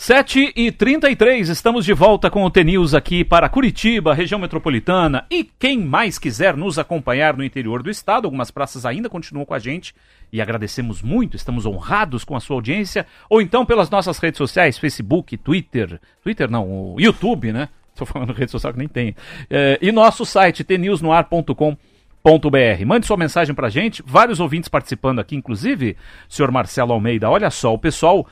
7 0.09 0.55
e 0.57 0.73
33 0.73 1.51
estamos 1.51 1.85
de 1.85 1.92
volta 1.92 2.31
com 2.31 2.42
o 2.42 2.51
T-News 2.51 2.94
aqui 2.94 3.23
para 3.23 3.47
Curitiba, 3.47 4.14
região 4.14 4.40
metropolitana. 4.40 5.27
E 5.31 5.44
quem 5.44 5.79
mais 5.85 6.18
quiser 6.18 6.57
nos 6.57 6.79
acompanhar 6.79 7.37
no 7.37 7.44
interior 7.44 7.83
do 7.83 7.90
estado, 7.90 8.25
algumas 8.25 8.51
praças 8.51 8.87
ainda 8.87 9.11
continuam 9.11 9.44
com 9.44 9.53
a 9.53 9.59
gente 9.59 9.94
e 10.33 10.40
agradecemos 10.40 11.03
muito, 11.03 11.37
estamos 11.37 11.66
honrados 11.66 12.25
com 12.25 12.35
a 12.35 12.40
sua 12.40 12.57
audiência. 12.57 13.05
Ou 13.29 13.42
então 13.42 13.66
pelas 13.66 13.90
nossas 13.90 14.16
redes 14.16 14.38
sociais, 14.38 14.79
Facebook, 14.79 15.37
Twitter, 15.37 16.01
Twitter 16.23 16.51
não, 16.51 16.94
o 16.94 16.97
YouTube, 16.99 17.53
né? 17.53 17.68
Estou 17.92 18.07
falando 18.07 18.33
rede 18.33 18.51
social 18.51 18.73
que 18.73 18.79
nem 18.79 18.88
tem. 18.88 19.14
É, 19.51 19.79
e 19.83 19.92
nosso 19.92 20.25
site, 20.25 20.64
tnewsnoar.com. 20.64 21.77
.br. 22.25 22.85
Mande 22.85 23.07
sua 23.07 23.16
mensagem 23.16 23.55
pra 23.55 23.71
gente, 23.71 24.03
vários 24.05 24.40
ouvintes 24.40 24.68
participando 24.68 25.18
aqui, 25.18 25.35
inclusive, 25.37 25.97
senhor 26.29 26.51
Marcelo 26.51 26.92
Almeida. 26.92 27.31
Olha 27.31 27.49
só, 27.49 27.73
o 27.73 27.79
pessoal 27.79 28.27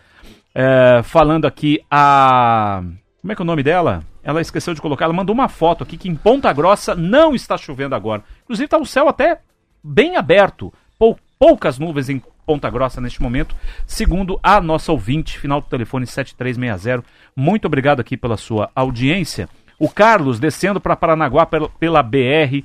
é, 0.58 1.02
falando 1.02 1.44
aqui 1.44 1.82
a. 1.90 2.82
Como 3.20 3.30
é 3.30 3.36
que 3.36 3.42
é 3.42 3.44
o 3.44 3.46
nome 3.46 3.62
dela? 3.62 4.02
Ela 4.22 4.40
esqueceu 4.40 4.72
de 4.72 4.80
colocar, 4.80 5.04
ela 5.04 5.12
mandou 5.12 5.34
uma 5.34 5.48
foto 5.48 5.84
aqui 5.84 5.98
que 5.98 6.08
em 6.08 6.14
Ponta 6.14 6.50
Grossa 6.52 6.94
não 6.94 7.34
está 7.34 7.58
chovendo 7.58 7.94
agora. 7.94 8.24
Inclusive 8.44 8.64
está 8.64 8.78
o 8.78 8.86
céu 8.86 9.06
até 9.06 9.40
bem 9.84 10.16
aberto. 10.16 10.72
Pou- 10.98 11.18
poucas 11.38 11.78
nuvens 11.78 12.08
em 12.08 12.22
Ponta 12.46 12.70
Grossa 12.70 13.00
neste 13.00 13.20
momento, 13.20 13.54
segundo 13.86 14.40
a 14.42 14.58
nossa 14.60 14.90
ouvinte, 14.92 15.38
final 15.38 15.60
do 15.60 15.66
telefone 15.68 16.06
7360. 16.06 17.04
Muito 17.36 17.66
obrigado 17.66 18.00
aqui 18.00 18.16
pela 18.16 18.38
sua 18.38 18.70
audiência. 18.74 19.48
O 19.78 19.90
Carlos 19.90 20.40
descendo 20.40 20.80
para 20.80 20.96
Paranaguá 20.96 21.44
pela, 21.44 21.68
pela 21.68 22.02
BR 22.02 22.64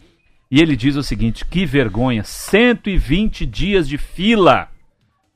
e 0.49 0.61
ele 0.61 0.77
diz 0.77 0.95
o 0.95 1.03
seguinte: 1.03 1.43
que 1.43 1.65
vergonha, 1.65 2.23
120 2.23 3.45
dias 3.45 3.87
de 3.87 3.97
fila 3.97 4.69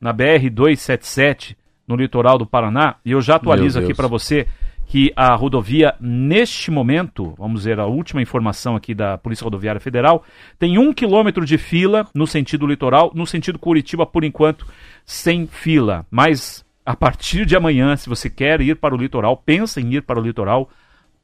na 0.00 0.12
BR 0.12 0.48
277 0.50 1.56
no 1.86 1.96
litoral 1.96 2.38
do 2.38 2.46
Paraná. 2.46 2.96
E 3.04 3.12
eu 3.12 3.20
já 3.20 3.36
atualizo 3.36 3.78
aqui 3.78 3.94
para 3.94 4.08
você 4.08 4.46
que 4.86 5.12
a 5.16 5.34
rodovia, 5.34 5.94
neste 6.00 6.70
momento, 6.70 7.34
vamos 7.36 7.64
ver 7.64 7.80
a 7.80 7.86
última 7.86 8.22
informação 8.22 8.76
aqui 8.76 8.94
da 8.94 9.18
Polícia 9.18 9.44
Rodoviária 9.44 9.80
Federal, 9.80 10.24
tem 10.58 10.78
um 10.78 10.92
quilômetro 10.92 11.44
de 11.44 11.58
fila 11.58 12.06
no 12.14 12.26
sentido 12.26 12.66
litoral, 12.66 13.10
no 13.14 13.26
sentido 13.26 13.58
Curitiba, 13.58 14.06
por 14.06 14.22
enquanto, 14.22 14.66
sem 15.04 15.46
fila. 15.46 16.06
Mas 16.10 16.64
a 16.84 16.94
partir 16.94 17.44
de 17.44 17.56
amanhã, 17.56 17.96
se 17.96 18.08
você 18.08 18.30
quer 18.30 18.60
ir 18.60 18.76
para 18.76 18.94
o 18.94 18.98
litoral, 18.98 19.36
pensa 19.36 19.80
em 19.80 19.94
ir 19.94 20.02
para 20.02 20.20
o 20.20 20.22
litoral, 20.22 20.70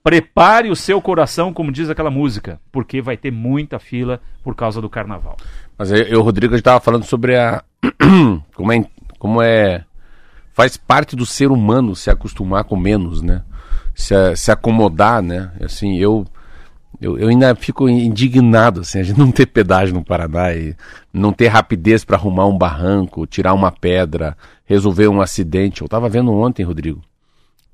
prepare 0.02 0.68
o 0.68 0.76
seu 0.76 1.00
coração, 1.00 1.52
como 1.52 1.70
diz 1.70 1.88
aquela 1.88 2.10
música, 2.10 2.60
porque 2.72 3.00
vai 3.00 3.16
ter 3.16 3.30
muita 3.30 3.78
fila 3.78 4.20
por 4.42 4.56
causa 4.56 4.80
do 4.80 4.90
carnaval. 4.90 5.36
Mas 5.78 5.92
eu, 5.92 6.18
o 6.18 6.22
Rodrigo 6.22 6.54
estava 6.56 6.80
falando 6.80 7.04
sobre 7.04 7.36
a. 7.36 7.62
como, 8.54 8.72
é, 8.72 8.84
como 9.18 9.40
é. 9.40 9.84
Faz 10.52 10.76
parte 10.76 11.16
do 11.16 11.24
ser 11.24 11.50
humano 11.50 11.96
se 11.96 12.10
acostumar 12.10 12.64
com 12.64 12.76
menos, 12.76 13.22
né? 13.22 13.42
Se, 13.94 14.36
se 14.36 14.50
acomodar, 14.50 15.22
né? 15.22 15.52
Assim, 15.60 15.96
eu, 15.96 16.26
eu. 17.00 17.18
Eu 17.18 17.28
ainda 17.28 17.54
fico 17.54 17.88
indignado, 17.88 18.80
assim, 18.80 19.00
a 19.00 19.02
gente 19.02 19.18
não 19.18 19.30
ter 19.32 19.46
pedágio 19.46 19.94
no 19.94 20.04
Paraná 20.04 20.54
e 20.54 20.76
não 21.12 21.32
ter 21.32 21.48
rapidez 21.48 22.04
para 22.04 22.16
arrumar 22.16 22.46
um 22.46 22.56
barranco, 22.56 23.26
tirar 23.26 23.54
uma 23.54 23.72
pedra, 23.72 24.36
resolver 24.64 25.08
um 25.08 25.20
acidente. 25.20 25.82
Eu 25.82 25.88
tava 25.88 26.08
vendo 26.08 26.32
ontem, 26.32 26.62
Rodrigo. 26.62 27.02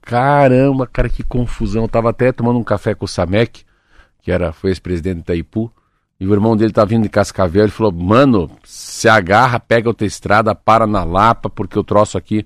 Caramba, 0.02 0.86
cara, 0.86 1.08
que 1.08 1.22
confusão. 1.22 1.82
Eu 1.82 1.88
tava 1.88 2.10
até 2.10 2.32
tomando 2.32 2.58
um 2.58 2.64
café 2.64 2.94
com 2.94 3.04
o 3.04 3.08
Samek, 3.08 3.64
que 4.22 4.30
era, 4.30 4.52
foi 4.52 4.70
ex-presidente 4.70 5.16
do 5.16 5.20
Itaipu. 5.20 5.70
E 6.20 6.26
o 6.26 6.32
irmão 6.32 6.56
dele 6.56 6.72
tá 6.72 6.84
vindo 6.84 7.04
de 7.04 7.08
Cascavel, 7.08 7.62
ele 7.62 7.70
falou, 7.70 7.92
mano, 7.92 8.50
se 8.64 9.08
agarra, 9.08 9.60
pega 9.60 9.88
outra 9.88 10.06
estrada, 10.06 10.52
para 10.54 10.86
na 10.86 11.04
Lapa, 11.04 11.48
porque 11.48 11.78
o 11.78 11.84
troço 11.84 12.18
aqui 12.18 12.44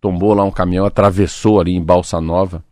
tombou 0.00 0.34
lá 0.34 0.44
um 0.44 0.50
caminhão, 0.50 0.86
atravessou 0.86 1.60
ali 1.60 1.74
em 1.74 1.82
Balsa 1.82 2.20
Nova. 2.20 2.62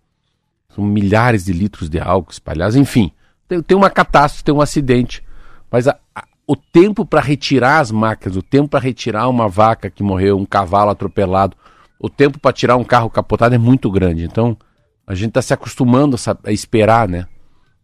São 0.75 0.85
milhares 0.85 1.45
de 1.45 1.53
litros 1.53 1.89
de 1.89 1.99
álcool 1.99 2.33
espalhados, 2.33 2.77
enfim. 2.77 3.11
Tem, 3.49 3.63
tem 3.63 3.77
uma 3.77 3.91
catástrofe, 3.91 4.45
tem 4.45 4.55
um 4.55 4.61
acidente. 4.61 5.23
Mas 5.71 5.89
a- 5.89 5.97
a- 6.15 6.25
o 6.47 6.55
tempo 6.55 7.05
para 7.05 7.21
retirar 7.21 7.81
as 7.81 7.91
máquinas, 7.91 8.37
o 8.37 8.43
tempo 8.43 8.69
para 8.69 8.81
retirar 8.81 9.29
uma 9.29 9.49
vaca 9.49 9.91
que 9.91 10.03
morreu, 10.03 10.37
um 10.39 10.45
cavalo 10.47 10.91
atropelado, 10.91 11.57
o 11.99 12.09
tempo 12.11 12.39
para 12.39 12.53
tirar 12.53 12.77
um 12.77 12.85
carro 12.85 13.09
capotado 13.11 13.55
é 13.55 13.59
muito 13.59 13.91
grande. 13.91 14.25
Então, 14.25 14.57
a 15.07 15.15
gente 15.15 15.29
está 15.29 15.43
se 15.43 15.55
acostumando 15.55 16.17
a, 16.17 16.49
a 16.49 16.53
esperar, 16.53 17.09
né? 17.09 17.27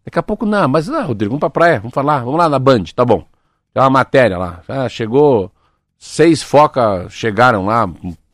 Daqui 0.05 0.19
a 0.19 0.23
pouco, 0.23 0.45
não, 0.45 0.67
mas 0.67 0.87
não, 0.87 1.05
Rodrigo, 1.07 1.31
vamos 1.31 1.39
pra 1.39 1.49
praia, 1.49 1.79
vamos 1.79 1.93
falar, 1.93 2.19
vamos 2.23 2.37
lá 2.37 2.47
na 2.49 2.59
Band, 2.59 2.83
tá 2.95 3.03
bom. 3.05 3.25
Tem 3.73 3.81
uma 3.81 3.89
matéria 3.89 4.37
lá. 4.37 4.61
Ah, 4.67 4.87
chegou, 4.89 5.49
seis 5.97 6.43
focas 6.43 7.11
chegaram 7.13 7.65
lá, 7.65 7.89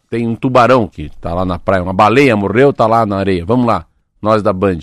tem 0.09 0.27
um 0.27 0.35
tubarão 0.35 0.87
que 0.87 1.09
tá 1.21 1.33
lá 1.33 1.45
na 1.45 1.59
praia, 1.59 1.83
uma 1.83 1.93
baleia 1.93 2.35
morreu, 2.35 2.73
tá 2.73 2.87
lá 2.87 3.05
na 3.05 3.17
areia. 3.17 3.45
Vamos 3.45 3.65
lá, 3.65 3.85
nós 4.21 4.41
da 4.41 4.51
Band. 4.53 4.79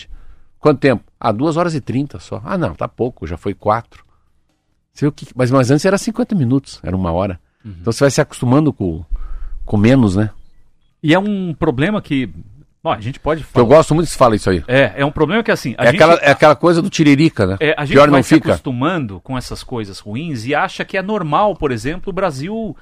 Quanto 0.58 0.78
tempo? 0.80 1.04
Ah, 1.18 1.32
duas 1.32 1.56
horas 1.56 1.74
e 1.74 1.80
trinta 1.80 2.18
só. 2.18 2.40
Ah, 2.44 2.56
não, 2.58 2.74
tá 2.74 2.86
pouco, 2.88 3.26
já 3.26 3.36
foi 3.36 3.54
quatro. 3.54 4.04
Você 4.92 5.10
que... 5.10 5.26
mas, 5.34 5.50
mas 5.50 5.70
antes 5.70 5.84
era 5.84 5.98
50 5.98 6.34
minutos, 6.34 6.80
era 6.82 6.96
uma 6.96 7.12
hora. 7.12 7.38
Então 7.64 7.92
você 7.92 8.04
vai 8.04 8.10
se 8.10 8.20
acostumando 8.20 8.72
com, 8.72 9.04
com 9.64 9.76
menos, 9.76 10.14
né? 10.14 10.30
E 11.02 11.12
é 11.12 11.18
um 11.18 11.52
problema 11.52 12.00
que. 12.00 12.30
Ó, 12.84 12.92
a 12.92 13.00
gente 13.00 13.18
pode 13.18 13.40
Eu 13.42 13.46
falar. 13.48 13.66
gosto 13.66 13.92
muito 13.94 14.06
que 14.06 14.12
se 14.12 14.18
fala 14.18 14.36
isso 14.36 14.48
aí. 14.48 14.62
É, 14.68 14.92
é 14.98 15.04
um 15.04 15.10
problema 15.10 15.42
que 15.42 15.50
assim. 15.50 15.74
A 15.76 15.82
É 15.82 15.86
gente, 15.90 15.96
aquela, 15.96 16.14
é 16.20 16.30
aquela 16.30 16.54
coisa 16.54 16.80
do 16.80 16.88
tiririca, 16.88 17.44
né? 17.44 17.56
é, 17.58 17.74
a 17.76 17.84
gente 17.84 17.94
Pior 17.96 18.08
vai 18.08 18.18
não 18.20 18.22
se 18.22 18.34
fica. 18.36 18.50
acostumando 18.50 19.20
com 19.20 19.36
essas 19.36 19.64
coisas 19.64 19.98
ruins 19.98 20.46
e 20.46 20.54
acha 20.54 20.84
que 20.84 20.96
é 20.96 21.02
normal, 21.02 21.56
por 21.56 21.72
exemplo, 21.72 22.10
o 22.10 22.12
Brasil 22.12 22.76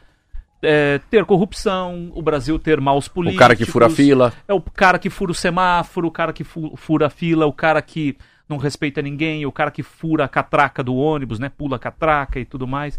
é, 0.64 0.98
ter 1.11 1.24
corrupção, 1.24 2.11
o 2.14 2.22
Brasil 2.22 2.59
ter 2.59 2.81
maus 2.81 3.07
O 3.07 3.11
políticos. 3.11 3.38
cara 3.38 3.57
que 3.57 3.64
fura 3.64 3.87
a 3.87 3.90
fila. 3.90 4.33
É 4.48 4.53
o 4.55 4.61
cara 4.61 4.98
que 4.98 5.11
fura 5.11 5.31
o 5.33 5.35
semáforo, 5.35 6.09
o 6.09 6.11
cara 6.11 6.33
que 6.33 6.44
fu- 6.44 6.74
fura 6.77 7.07
a 7.07 7.11
fila, 7.11 7.46
o 7.46 7.53
cara 7.53 7.81
que 7.83 8.16
não 8.48 8.57
respeita 8.57 9.00
ninguém, 9.00 9.46
o 9.46 9.53
cara 9.53 9.70
que 9.70 9.83
fura 9.83 10.24
a 10.24 10.29
catraca 10.29 10.83
do 10.83 10.94
ônibus, 10.94 11.38
né? 11.38 11.48
Pula 11.48 11.77
a 11.77 11.79
catraca 11.79 12.38
e 12.40 12.44
tudo 12.44 12.66
mais. 12.66 12.98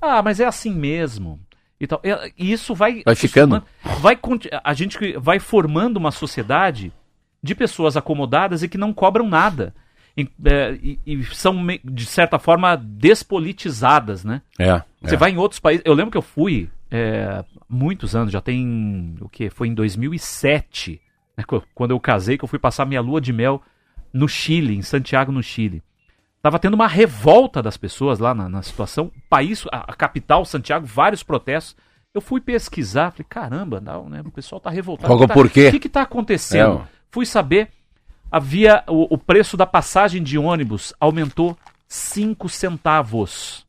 Ah, 0.00 0.22
mas 0.22 0.40
é 0.40 0.44
assim 0.44 0.74
mesmo. 0.74 1.38
E 1.78 1.86
tal. 1.86 2.00
É, 2.02 2.32
E 2.38 2.50
isso 2.52 2.74
vai. 2.74 3.02
Vai 3.04 3.14
ficando. 3.14 3.62
Vai, 4.00 4.18
a 4.64 4.72
gente 4.74 4.96
vai 5.18 5.38
formando 5.38 5.98
uma 5.98 6.10
sociedade 6.10 6.90
de 7.42 7.54
pessoas 7.54 7.96
acomodadas 7.96 8.62
e 8.62 8.68
que 8.68 8.78
não 8.78 8.92
cobram 8.92 9.28
nada. 9.28 9.74
E, 10.16 10.26
é, 10.46 10.78
e- 10.82 10.98
e 11.06 11.24
são, 11.26 11.54
de 11.84 12.06
certa 12.06 12.38
forma, 12.38 12.74
despolitizadas, 12.74 14.24
né? 14.24 14.40
É. 14.58 14.80
Você 15.02 15.14
é. 15.14 15.18
vai 15.18 15.30
em 15.30 15.36
outros 15.36 15.60
países. 15.60 15.82
Eu 15.84 15.94
lembro 15.94 16.10
que 16.10 16.16
eu 16.18 16.22
fui 16.22 16.68
é, 16.90 17.44
muitos 17.68 18.14
anos, 18.14 18.32
já 18.32 18.40
tem 18.40 19.16
o 19.20 19.28
que? 19.28 19.50
Foi 19.50 19.68
em 19.68 19.74
2007, 19.74 21.00
né, 21.36 21.44
qu- 21.44 21.62
quando 21.74 21.90
eu 21.92 22.00
casei, 22.00 22.38
que 22.38 22.44
eu 22.44 22.48
fui 22.48 22.58
passar 22.58 22.84
minha 22.86 23.00
lua 23.00 23.20
de 23.20 23.32
mel 23.32 23.62
no 24.12 24.28
Chile, 24.28 24.76
em 24.76 24.82
Santiago, 24.82 25.32
no 25.32 25.42
Chile. 25.42 25.82
Tava 26.42 26.58
tendo 26.58 26.74
uma 26.74 26.86
revolta 26.86 27.60
das 27.62 27.76
pessoas 27.76 28.18
lá 28.20 28.32
na, 28.34 28.48
na 28.48 28.62
situação. 28.62 29.06
O 29.16 29.28
país, 29.28 29.64
a, 29.72 29.90
a 29.90 29.94
capital, 29.94 30.44
Santiago, 30.44 30.86
vários 30.86 31.22
protestos. 31.22 31.76
Eu 32.14 32.20
fui 32.20 32.40
pesquisar, 32.40 33.10
falei, 33.10 33.26
caramba, 33.28 33.80
não, 33.80 34.08
né? 34.08 34.22
O 34.24 34.30
pessoal 34.30 34.60
tá 34.60 34.70
revoltado. 34.70 35.08
Qual 35.08 35.18
que 35.18 35.24
é 35.24 35.26
o 35.26 35.28
tá- 35.28 35.34
porquê? 35.34 35.68
O 35.68 35.70
que 35.72 35.80
que 35.80 35.88
tá 35.88 36.02
acontecendo? 36.02 36.78
É. 36.82 36.96
Fui 37.10 37.26
saber, 37.26 37.68
havia 38.30 38.84
o, 38.86 39.12
o 39.14 39.18
preço 39.18 39.56
da 39.56 39.66
passagem 39.66 40.22
de 40.22 40.38
ônibus 40.38 40.94
aumentou 41.00 41.58
5 41.88 42.48
centavos. 42.48 43.66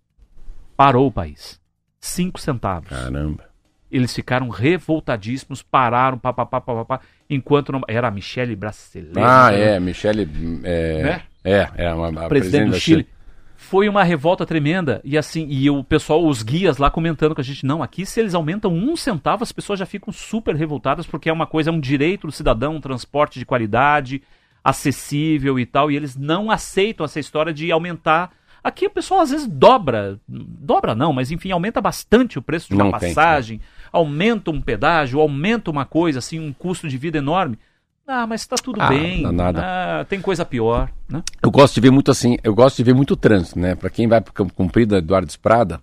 Parou 0.78 1.08
o 1.08 1.12
país. 1.12 1.60
5 2.00 2.40
centavos. 2.40 2.90
Caramba. 2.90 3.46
Eles 3.90 4.14
ficaram 4.14 4.50
revoltadíssimos, 4.50 5.62
pararam, 5.62 6.18
papapá, 6.18 6.60
papapá, 6.60 7.00
enquanto 7.30 7.72
não... 7.72 7.82
era 7.88 8.10
a 8.10 8.12
Michelle 8.12 8.56
Brasileira. 8.56 9.22
Ah, 9.26 9.52
né? 9.52 9.76
é, 9.76 9.80
Michele. 9.80 10.30
É, 10.64 11.04
Né? 11.04 11.22
é, 11.44 11.70
é 11.76 11.94
uma, 11.94 12.26
a 12.26 12.28
presidente 12.28 12.72
do 12.72 12.80
Chile. 12.80 13.08
Foi 13.56 13.90
uma 13.90 14.04
revolta 14.04 14.46
tremenda. 14.46 15.02
E 15.04 15.18
assim, 15.18 15.48
e 15.50 15.70
o 15.70 15.84
pessoal, 15.84 16.26
os 16.26 16.44
guias 16.44 16.78
lá 16.78 16.92
comentando 16.92 17.34
com 17.34 17.42
a 17.42 17.44
gente, 17.44 17.66
não, 17.66 17.82
aqui 17.82 18.06
se 18.06 18.20
eles 18.20 18.36
aumentam 18.36 18.72
um 18.72 18.96
centavo, 18.96 19.44
as 19.44 19.52
pessoas 19.52 19.80
já 19.80 19.86
ficam 19.86 20.14
super 20.14 20.56
revoltadas, 20.56 21.08
porque 21.08 21.30
é 21.30 21.34
uma 21.34 21.48
coisa, 21.48 21.70
é 21.70 21.74
um 21.74 21.80
direito 21.80 22.28
do 22.28 22.32
cidadão, 22.32 22.76
um 22.76 22.82
transporte 22.82 23.40
de 23.40 23.46
qualidade, 23.46 24.22
acessível 24.64 25.60
e 25.60 25.66
tal, 25.66 25.90
e 25.90 25.96
eles 25.96 26.16
não 26.16 26.52
aceitam 26.52 27.04
essa 27.04 27.20
história 27.20 27.54
de 27.54 27.72
aumentar. 27.72 28.32
Aqui 28.68 28.86
o 28.86 28.90
pessoal 28.90 29.22
às 29.22 29.30
vezes 29.30 29.48
dobra, 29.48 30.20
dobra 30.28 30.94
não, 30.94 31.14
mas 31.14 31.32
enfim, 31.32 31.52
aumenta 31.52 31.80
bastante 31.80 32.38
o 32.38 32.42
preço 32.42 32.68
de 32.68 32.74
uma 32.76 32.84
Não 32.84 32.92
tem, 32.92 33.14
passagem, 33.14 33.62
aumenta 33.94 34.52
um 34.52 34.62
pedágio, 34.62 35.22
aumenta 35.22 35.72
uma 35.72 35.86
coisa, 35.86 36.20
assim, 36.20 36.38
um 36.38 36.52
custo 36.52 36.86
de 36.90 36.98
vida 36.98 37.18
enorme. 37.18 37.58
Ah, 38.06 38.28
mas 38.28 38.46
tá 38.46 38.58
tudo 38.58 38.82
Ah, 38.82 38.90
bem. 38.90 39.24
dá 39.24 39.32
nada. 39.32 39.62
Ah, 39.66 40.06
tem 40.10 40.20
coisa 40.20 40.44
pior, 40.44 40.90
né? 41.08 41.24
Eu 41.42 41.50
gosto 41.50 41.76
de 41.76 41.80
ver 41.80 41.92
muito 41.92 42.12
assim, 42.12 42.38
eu 42.44 42.54
gosto 42.54 42.76
de 42.76 42.84
ver 42.84 42.94
muito 42.94 43.16
trânsito, 43.16 43.58
né? 43.58 43.74
Para 43.74 43.90
quem 43.90 44.06
vai 44.06 44.20
para 44.20 44.34
Campo 44.34 44.54
Comprido, 44.54 44.98
Eduardo 44.98 45.30
Esprada, 45.30 45.80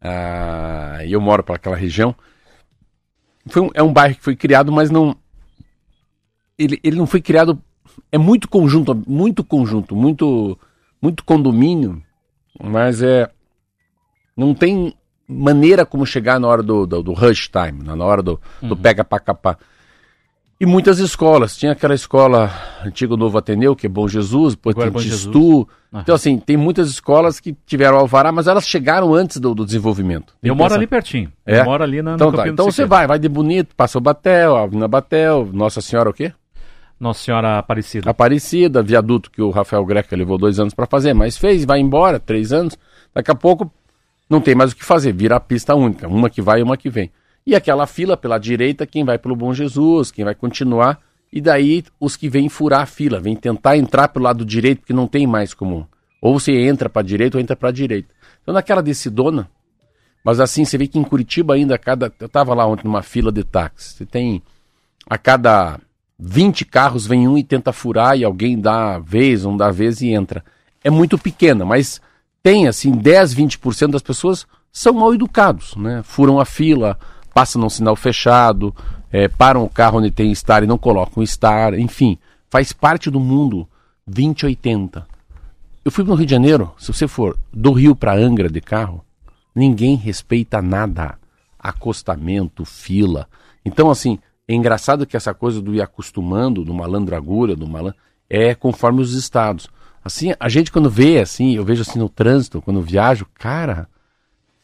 ah, 0.00 0.98
eu 1.08 1.20
moro 1.20 1.42
para 1.42 1.56
aquela 1.56 1.74
região, 1.74 2.14
foi 3.46 3.62
um- 3.62 3.70
é 3.74 3.82
um 3.82 3.92
bairro 3.92 4.14
que 4.14 4.22
foi 4.22 4.36
criado, 4.36 4.70
mas 4.70 4.90
não, 4.90 5.16
ele, 6.56 6.78
ele 6.84 6.96
não 6.96 7.06
foi 7.06 7.20
criado, 7.20 7.60
é 8.12 8.18
muito 8.18 8.48
conjunto, 8.48 8.94
muito 9.08 9.42
conjunto, 9.42 9.96
muito, 9.96 10.56
muito 11.02 11.24
condomínio, 11.24 12.00
mas 12.60 13.02
é, 13.02 13.30
não 14.36 14.54
tem 14.54 14.94
maneira 15.26 15.84
como 15.84 16.06
chegar 16.06 16.40
na 16.40 16.48
hora 16.48 16.62
do, 16.62 16.86
do, 16.86 17.02
do 17.02 17.12
rush 17.12 17.48
time, 17.48 17.82
na 17.82 18.04
hora 18.04 18.22
do, 18.22 18.40
do 18.62 18.76
pega 18.76 19.04
pra 19.04 19.20
capar. 19.20 19.58
E 20.60 20.66
muitas 20.66 20.98
escolas. 20.98 21.56
Tinha 21.56 21.70
aquela 21.72 21.94
escola 21.94 22.50
antigo 22.84 23.16
Novo 23.16 23.38
Ateneu, 23.38 23.76
que 23.76 23.86
é 23.86 23.88
Bom 23.88 24.08
Jesus, 24.08 24.54
depois 24.56 24.74
Agora 24.74 24.90
tem 24.90 25.02
Jesus. 25.02 25.22
Tistu. 25.22 25.68
Então, 25.94 26.14
assim, 26.14 26.36
tem 26.36 26.56
muitas 26.56 26.88
escolas 26.88 27.38
que 27.38 27.56
tiveram 27.64 27.96
alvará, 27.96 28.32
mas 28.32 28.48
elas 28.48 28.66
chegaram 28.66 29.14
antes 29.14 29.38
do, 29.38 29.54
do 29.54 29.64
desenvolvimento. 29.64 30.34
Tem 30.40 30.48
Eu 30.48 30.56
moro 30.56 30.74
ali 30.74 30.86
pertinho. 30.86 31.32
É? 31.46 31.60
Eu 31.60 31.64
moro 31.64 31.84
ali 31.84 32.02
na, 32.02 32.14
Então, 32.14 32.32
tá. 32.32 32.48
Então 32.48 32.66
você 32.66 32.84
vai, 32.84 33.06
vai 33.06 33.20
de 33.20 33.28
bonito, 33.28 33.74
passa 33.76 33.98
o 33.98 34.00
Batel, 34.00 34.56
a 34.56 34.62
Avenida 34.64 34.88
Batel, 34.88 35.48
Nossa 35.52 35.80
Senhora 35.80 36.10
o 36.10 36.12
quê? 36.12 36.32
Nossa 36.98 37.22
Senhora 37.22 37.58
Aparecida. 37.58 38.10
Aparecida, 38.10 38.82
viaduto 38.82 39.30
que 39.30 39.40
o 39.40 39.50
Rafael 39.50 39.84
Greca 39.84 40.16
levou 40.16 40.36
dois 40.36 40.58
anos 40.58 40.74
para 40.74 40.86
fazer, 40.86 41.14
mas 41.14 41.36
fez, 41.36 41.64
vai 41.64 41.80
embora, 41.80 42.18
três 42.18 42.52
anos. 42.52 42.76
Daqui 43.14 43.30
a 43.30 43.34
pouco 43.34 43.70
não 44.28 44.40
tem 44.40 44.54
mais 44.54 44.72
o 44.72 44.76
que 44.76 44.84
fazer, 44.84 45.12
vira 45.12 45.36
a 45.36 45.40
pista 45.40 45.74
única, 45.74 46.08
uma 46.08 46.28
que 46.28 46.42
vai 46.42 46.60
e 46.60 46.62
uma 46.62 46.76
que 46.76 46.90
vem. 46.90 47.10
E 47.46 47.54
aquela 47.54 47.86
fila 47.86 48.16
pela 48.16 48.38
direita, 48.38 48.86
quem 48.86 49.04
vai 49.04 49.18
pelo 49.18 49.36
Bom 49.36 49.54
Jesus, 49.54 50.10
quem 50.10 50.24
vai 50.24 50.34
continuar, 50.34 51.00
e 51.32 51.40
daí 51.40 51.84
os 52.00 52.16
que 52.16 52.28
vêm 52.28 52.48
furar 52.48 52.82
a 52.82 52.86
fila, 52.86 53.20
vêm 53.20 53.36
tentar 53.36 53.76
entrar 53.76 54.08
pelo 54.08 54.24
lado 54.24 54.44
direito, 54.44 54.80
porque 54.80 54.92
não 54.92 55.06
tem 55.06 55.26
mais 55.26 55.54
como. 55.54 55.88
Ou 56.20 56.38
você 56.38 56.52
entra 56.52 56.88
para 56.88 57.02
direita 57.02 57.36
ou 57.36 57.40
entra 57.40 57.54
para 57.54 57.70
direita. 57.70 58.12
Então 58.42 58.52
naquela 58.52 58.82
decidona, 58.82 59.48
mas 60.24 60.40
assim, 60.40 60.64
você 60.64 60.76
vê 60.76 60.86
que 60.86 60.98
em 60.98 61.04
Curitiba 61.04 61.54
ainda, 61.54 61.78
cada. 61.78 62.12
Eu 62.20 62.26
estava 62.26 62.54
lá 62.54 62.66
ontem 62.66 62.84
numa 62.84 63.02
fila 63.02 63.32
de 63.32 63.44
táxi. 63.44 63.94
Você 63.94 64.04
tem. 64.06 64.42
A 65.08 65.16
cada 65.16 65.80
20 66.18 66.64
carros 66.64 67.06
vem 67.06 67.28
um 67.28 67.38
e 67.38 67.44
tenta 67.44 67.72
furar 67.72 68.18
e 68.18 68.24
alguém 68.24 68.58
dá 68.58 68.98
vez, 68.98 69.44
um 69.44 69.56
dá 69.56 69.70
vez 69.70 70.00
e 70.00 70.08
entra. 70.08 70.44
É 70.82 70.90
muito 70.90 71.16
pequena, 71.16 71.64
mas 71.64 72.00
tem 72.42 72.66
assim, 72.66 72.90
10, 72.90 73.34
20% 73.34 73.90
das 73.90 74.02
pessoas 74.02 74.46
são 74.72 74.94
mal 74.94 75.14
educados, 75.14 75.76
né? 75.76 76.02
Furam 76.02 76.40
a 76.40 76.44
fila, 76.44 76.98
passam 77.32 77.60
num 77.60 77.70
sinal 77.70 77.94
fechado, 77.94 78.74
eh, 79.12 79.28
param 79.28 79.62
o 79.62 79.70
carro 79.70 79.98
onde 79.98 80.10
tem 80.10 80.32
estar 80.32 80.62
e 80.62 80.66
não 80.66 80.78
colocam 80.78 81.22
estar, 81.22 81.78
enfim, 81.78 82.18
faz 82.50 82.72
parte 82.72 83.10
do 83.10 83.20
mundo 83.20 83.68
2080. 84.06 85.06
Eu 85.84 85.92
fui 85.92 86.04
no 86.04 86.14
Rio 86.14 86.26
de 86.26 86.32
Janeiro, 86.32 86.74
se 86.78 86.92
você 86.92 87.06
for 87.06 87.38
do 87.52 87.72
Rio 87.72 87.94
para 87.94 88.14
Angra 88.14 88.48
de 88.48 88.60
carro, 88.60 89.04
ninguém 89.54 89.96
respeita 89.96 90.60
nada. 90.60 91.16
Acostamento, 91.58 92.64
fila. 92.64 93.26
Então, 93.64 93.90
assim, 93.90 94.18
é 94.48 94.54
engraçado 94.54 95.06
que 95.06 95.16
essa 95.16 95.34
coisa 95.34 95.60
do 95.60 95.74
ir 95.74 95.82
acostumando, 95.82 96.64
do 96.64 96.72
malandro 96.72 97.14
agulha, 97.14 97.54
do 97.54 97.68
malandro, 97.68 97.98
é 98.28 98.54
conforme 98.54 99.02
os 99.02 99.12
estados. 99.12 99.68
Assim, 100.02 100.32
a 100.40 100.48
gente 100.48 100.72
quando 100.72 100.88
vê, 100.88 101.20
assim, 101.20 101.54
eu 101.54 101.64
vejo 101.64 101.82
assim 101.82 101.98
no 101.98 102.08
trânsito, 102.08 102.62
quando 102.62 102.80
viajo, 102.80 103.26
cara, 103.34 103.86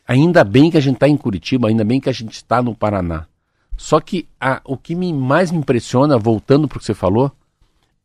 ainda 0.09 0.43
bem 0.43 0.71
que 0.71 0.79
a 0.79 0.81
gente 0.81 0.95
está 0.95 1.07
em 1.07 1.17
Curitiba, 1.17 1.69
ainda 1.69 1.85
bem 1.85 2.01
que 2.01 2.09
a 2.09 2.13
gente 2.13 2.33
está 2.33 2.63
no 2.63 2.75
Paraná. 2.75 3.27
Só 3.77 4.01
que 4.01 4.27
a- 4.41 4.63
o 4.65 4.77
que 4.77 4.95
me, 4.95 5.13
mais 5.13 5.51
me 5.51 5.59
impressiona, 5.59 6.17
voltando 6.17 6.67
para 6.67 6.77
o 6.77 6.81
que 6.81 6.87
você 6.87 6.95
falou, 6.95 7.31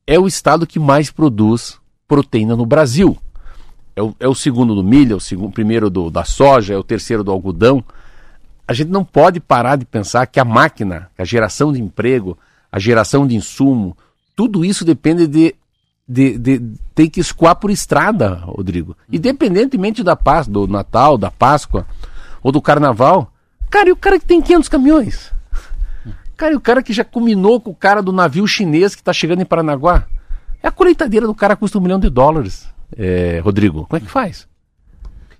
é 0.06 0.20
o 0.20 0.28
estado 0.28 0.68
que 0.68 0.80
mais 0.80 1.12
produz 1.12 1.80
proteína 2.08 2.56
no 2.56 2.66
Brasil. 2.66 3.18
É 3.96 4.02
o, 4.02 4.16
é 4.20 4.28
o 4.28 4.36
segundo 4.36 4.74
do 4.74 4.84
milho, 4.84 5.14
é 5.14 5.16
o 5.16 5.20
segundo, 5.20 5.52
primeiro 5.54 5.90
do, 5.90 6.10
da 6.10 6.26
soja, 6.26 6.74
é 6.74 6.78
o 6.78 6.84
terceiro 6.84 7.24
do 7.24 7.32
algodão. 7.32 7.84
A 8.70 8.74
gente 8.74 8.92
não 8.92 9.04
pode 9.04 9.40
parar 9.40 9.78
de 9.78 9.84
pensar 9.84 10.28
que 10.28 10.40
a 10.40 10.46
máquina, 10.46 11.10
a 11.18 11.26
geração 11.26 11.74
de 11.74 11.82
emprego, 11.82 12.38
a 12.72 12.78
geração 12.78 13.26
de 13.26 13.36
insumo, 13.36 13.98
tudo 14.36 14.64
isso 14.64 14.86
depende 14.86 15.26
de, 15.26 15.56
de, 16.08 16.38
de 16.38 16.62
ter 16.94 17.10
que 17.10 17.20
escoar 17.20 17.56
por 17.56 17.72
estrada, 17.72 18.36
Rodrigo. 18.36 18.96
Independentemente 19.12 20.04
da 20.04 20.16
paz, 20.16 20.48
do 20.48 20.68
Natal, 20.68 21.18
da 21.18 21.32
Páscoa 21.32 21.88
ou 22.44 22.52
do 22.52 22.62
Carnaval. 22.62 23.34
Cara, 23.72 23.90
e 23.90 23.92
o 23.92 23.96
cara 23.96 24.20
que 24.20 24.26
tem 24.28 24.40
500 24.40 24.70
caminhões? 24.70 25.34
Cara, 26.38 26.54
e 26.54 26.56
o 26.56 26.62
cara 26.62 26.84
que 26.84 26.94
já 26.94 27.04
combinou 27.04 27.60
com 27.60 27.72
o 27.72 27.76
cara 27.76 28.04
do 28.04 28.12
navio 28.12 28.46
chinês 28.46 28.94
que 28.94 29.02
está 29.02 29.12
chegando 29.12 29.42
em 29.42 29.46
Paranaguá? 29.46 30.06
É 30.62 30.68
a 30.68 30.72
colheitadeira 30.72 31.26
do 31.26 31.34
cara 31.34 31.56
custa 31.56 31.80
um 31.80 31.82
milhão 31.82 32.00
de 32.00 32.08
dólares, 32.08 32.70
é, 32.96 33.42
Rodrigo. 33.44 33.88
Como 33.88 33.98
é 33.98 34.00
que 34.00 34.12
faz? 34.12 34.48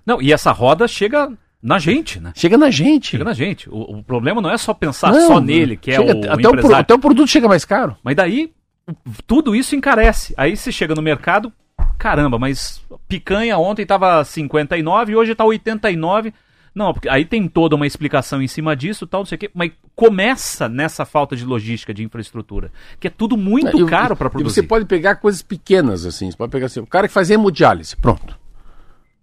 Não, 0.04 0.20
e 0.20 0.32
essa 0.32 0.50
roda 0.50 0.88
chega 0.88 1.32
na 1.62 1.78
gente, 1.78 2.18
né? 2.20 2.32
Chega 2.34 2.56
na 2.56 2.70
gente. 2.70 3.08
Chega 3.08 3.24
na 3.24 3.32
gente. 3.32 3.68
O, 3.68 3.98
o 3.98 4.02
problema 4.02 4.40
não 4.40 4.50
é 4.50 4.56
só 4.58 4.72
pensar 4.72 5.12
Não, 5.12 5.26
só 5.26 5.40
nele, 5.40 5.76
que 5.76 5.90
é 5.90 6.00
o, 6.00 6.04
o 6.06 6.10
até, 6.32 6.48
o 6.66 6.74
até 6.74 6.94
o 6.94 6.98
produto 6.98 7.28
chega 7.28 7.48
mais 7.48 7.64
caro. 7.64 7.96
Mas 8.02 8.16
daí, 8.16 8.52
tudo 9.26 9.54
isso 9.54 9.76
encarece. 9.76 10.32
Aí 10.36 10.56
você 10.56 10.72
chega 10.72 10.94
no 10.94 11.02
mercado, 11.02 11.52
caramba, 11.98 12.38
mas 12.38 12.82
picanha 13.08 13.58
ontem 13.58 13.84
tava 13.84 14.24
59 14.24 15.12
e 15.12 15.16
hoje 15.16 15.34
tá 15.34 15.44
89. 15.44 16.32
Não, 16.72 16.92
porque 16.94 17.08
aí 17.08 17.24
tem 17.24 17.48
toda 17.48 17.74
uma 17.74 17.86
explicação 17.86 18.40
em 18.40 18.46
cima 18.46 18.76
disso, 18.76 19.04
tal, 19.06 19.22
não 19.22 19.26
sei 19.26 19.34
o 19.36 19.38
quê. 19.40 19.50
Mas 19.52 19.72
começa 19.96 20.68
nessa 20.68 21.04
falta 21.04 21.34
de 21.34 21.44
logística, 21.44 21.92
de 21.92 22.04
infraestrutura, 22.04 22.70
que 22.98 23.08
é 23.08 23.10
tudo 23.10 23.36
muito 23.36 23.76
E- 23.80 23.86
caro 23.90 24.14
e- 24.14 24.16
para 24.16 24.28
E 24.28 24.30
produzir. 24.30 24.54
você 24.54 24.62
pode 24.62 24.84
pegar 24.86 25.16
coisas 25.16 25.42
pequenas, 25.42 26.06
assim. 26.06 26.30
Você 26.30 26.36
pode 26.36 26.52
pegar 26.52 26.66
assim, 26.66 26.78
o 26.80 26.86
cara 26.86 27.08
que 27.08 27.12
faz 27.12 27.28
hemodiálise, 27.28 27.96
pronto. 27.96 28.38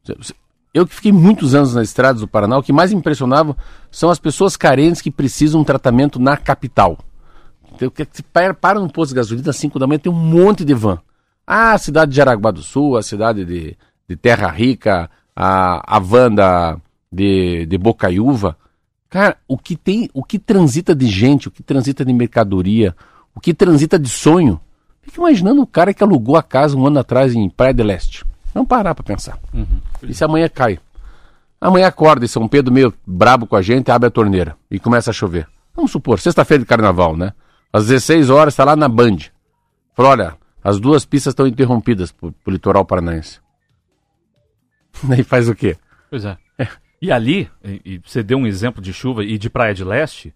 Você- 0.03 0.35
Eu 0.73 0.85
que 0.85 0.93
fiquei 0.95 1.11
muitos 1.11 1.55
anos 1.55 1.73
nas 1.73 1.87
estradas 1.87 2.21
do 2.21 2.27
Paraná, 2.27 2.57
o 2.57 2.63
que 2.63 2.73
mais 2.73 2.91
impressionava 2.91 3.55
são 3.89 4.09
as 4.09 4.19
pessoas 4.19 4.55
carentes 4.55 5.01
que 5.01 5.09
precisam 5.09 5.59
de 5.59 5.63
um 5.63 5.65
tratamento 5.65 6.19
na 6.19 6.37
capital. 6.37 6.97
Então, 7.73 7.89
que- 7.89 8.05
que 8.05 8.23
para, 8.23 8.79
no 8.79 8.91
posto 8.91 9.11
de 9.11 9.15
gasolina 9.15 9.49
às 9.49 9.57
5 9.57 9.79
da 9.79 9.87
manhã, 9.87 9.99
tem 9.99 10.11
um 10.11 10.15
monte 10.15 10.63
de 10.65 10.73
van. 10.73 10.99
Ah, 11.45 11.73
a 11.73 11.77
cidade 11.77 12.11
de 12.11 12.21
Araguá 12.21 12.51
do 12.51 12.61
Sul, 12.61 12.97
a 12.97 13.03
cidade 13.03 13.45
de, 13.45 13.77
de 14.07 14.15
Terra 14.15 14.49
Rica, 14.49 15.09
a, 15.35 15.95
a 15.95 15.99
van 15.99 16.31
da, 16.33 16.77
de, 17.11 17.65
de 17.65 17.77
Bocaiúva. 17.77 18.57
Cara, 19.09 19.37
o 19.47 19.57
que 19.57 19.75
tem, 19.77 20.09
o 20.13 20.23
que 20.23 20.37
transita 20.37 20.93
de 20.93 21.07
gente, 21.07 21.47
o 21.47 21.51
que 21.51 21.63
transita 21.63 22.03
de 22.03 22.11
mercadoria, 22.11 22.95
o 23.33 23.39
que 23.39 23.53
transita 23.53 23.97
de 23.97 24.09
sonho. 24.09 24.59
Fica 25.01 25.21
imaginando 25.21 25.61
o 25.61 25.67
cara 25.67 25.93
que 25.93 26.03
alugou 26.03 26.35
a 26.35 26.43
casa 26.43 26.75
um 26.75 26.85
ano 26.85 26.99
atrás 26.99 27.33
em 27.33 27.49
Praia 27.49 27.73
de 27.73 27.81
Leste. 27.83 28.25
Vamos 28.57 28.69
parar 28.69 28.95
pra 28.95 29.03
pensar. 29.03 29.37
E 30.01 30.15
se 30.15 30.23
amanhã 30.23 30.49
cai? 30.49 30.79
Amanhã 31.61 31.85
acorda 31.85 32.25
e 32.25 32.27
São 32.27 32.47
Pedro 32.47 32.73
meio 32.73 32.91
brabo 33.05 33.45
com 33.45 33.55
a 33.55 33.61
gente, 33.61 33.91
abre 33.91 34.07
a 34.07 34.11
torneira 34.11 34.57
e 34.71 34.79
começa 34.79 35.11
a 35.11 35.13
chover. 35.13 35.47
Vamos 35.75 35.91
supor, 35.91 36.19
sexta-feira 36.19 36.63
de 36.63 36.67
carnaval, 36.67 37.15
né? 37.15 37.33
Às 37.71 37.85
16 37.85 38.31
horas 38.31 38.55
está 38.55 38.63
lá 38.63 38.75
na 38.75 38.87
Band. 38.87 39.17
Falou, 39.93 40.11
olha, 40.11 40.35
as 40.63 40.79
duas 40.79 41.05
pistas 41.05 41.33
estão 41.33 41.45
interrompidas 41.45 42.11
pro, 42.11 42.31
pro 42.31 42.51
litoral 42.51 42.83
paranaense. 42.83 43.39
Daí 45.03 45.21
faz 45.21 45.47
o 45.47 45.53
quê? 45.53 45.77
Pois 46.09 46.25
é. 46.25 46.35
E 46.99 47.11
ali, 47.11 47.47
e, 47.63 47.81
e 47.85 48.01
você 48.03 48.23
deu 48.23 48.39
um 48.39 48.47
exemplo 48.47 48.81
de 48.81 48.91
chuva 48.91 49.23
e 49.23 49.37
de 49.37 49.51
Praia 49.51 49.75
de 49.75 49.83
Leste, 49.83 50.33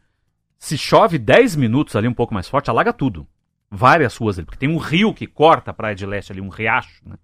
se 0.60 0.78
chove 0.78 1.18
10 1.18 1.56
minutos 1.56 1.96
ali 1.96 2.08
um 2.08 2.14
pouco 2.14 2.36
mais 2.36 2.48
forte, 2.48 2.70
alaga 2.70 2.94
tudo. 2.94 3.26
Várias 3.72 4.16
ruas 4.16 4.38
ali, 4.38 4.46
porque 4.46 4.60
tem 4.60 4.70
um 4.70 4.78
rio 4.78 5.12
que 5.12 5.26
corta 5.26 5.72
a 5.72 5.74
Praia 5.74 5.96
de 5.96 6.06
Leste 6.06 6.32
ali, 6.32 6.40
um 6.40 6.50
riacho, 6.50 7.02
né? 7.04 7.16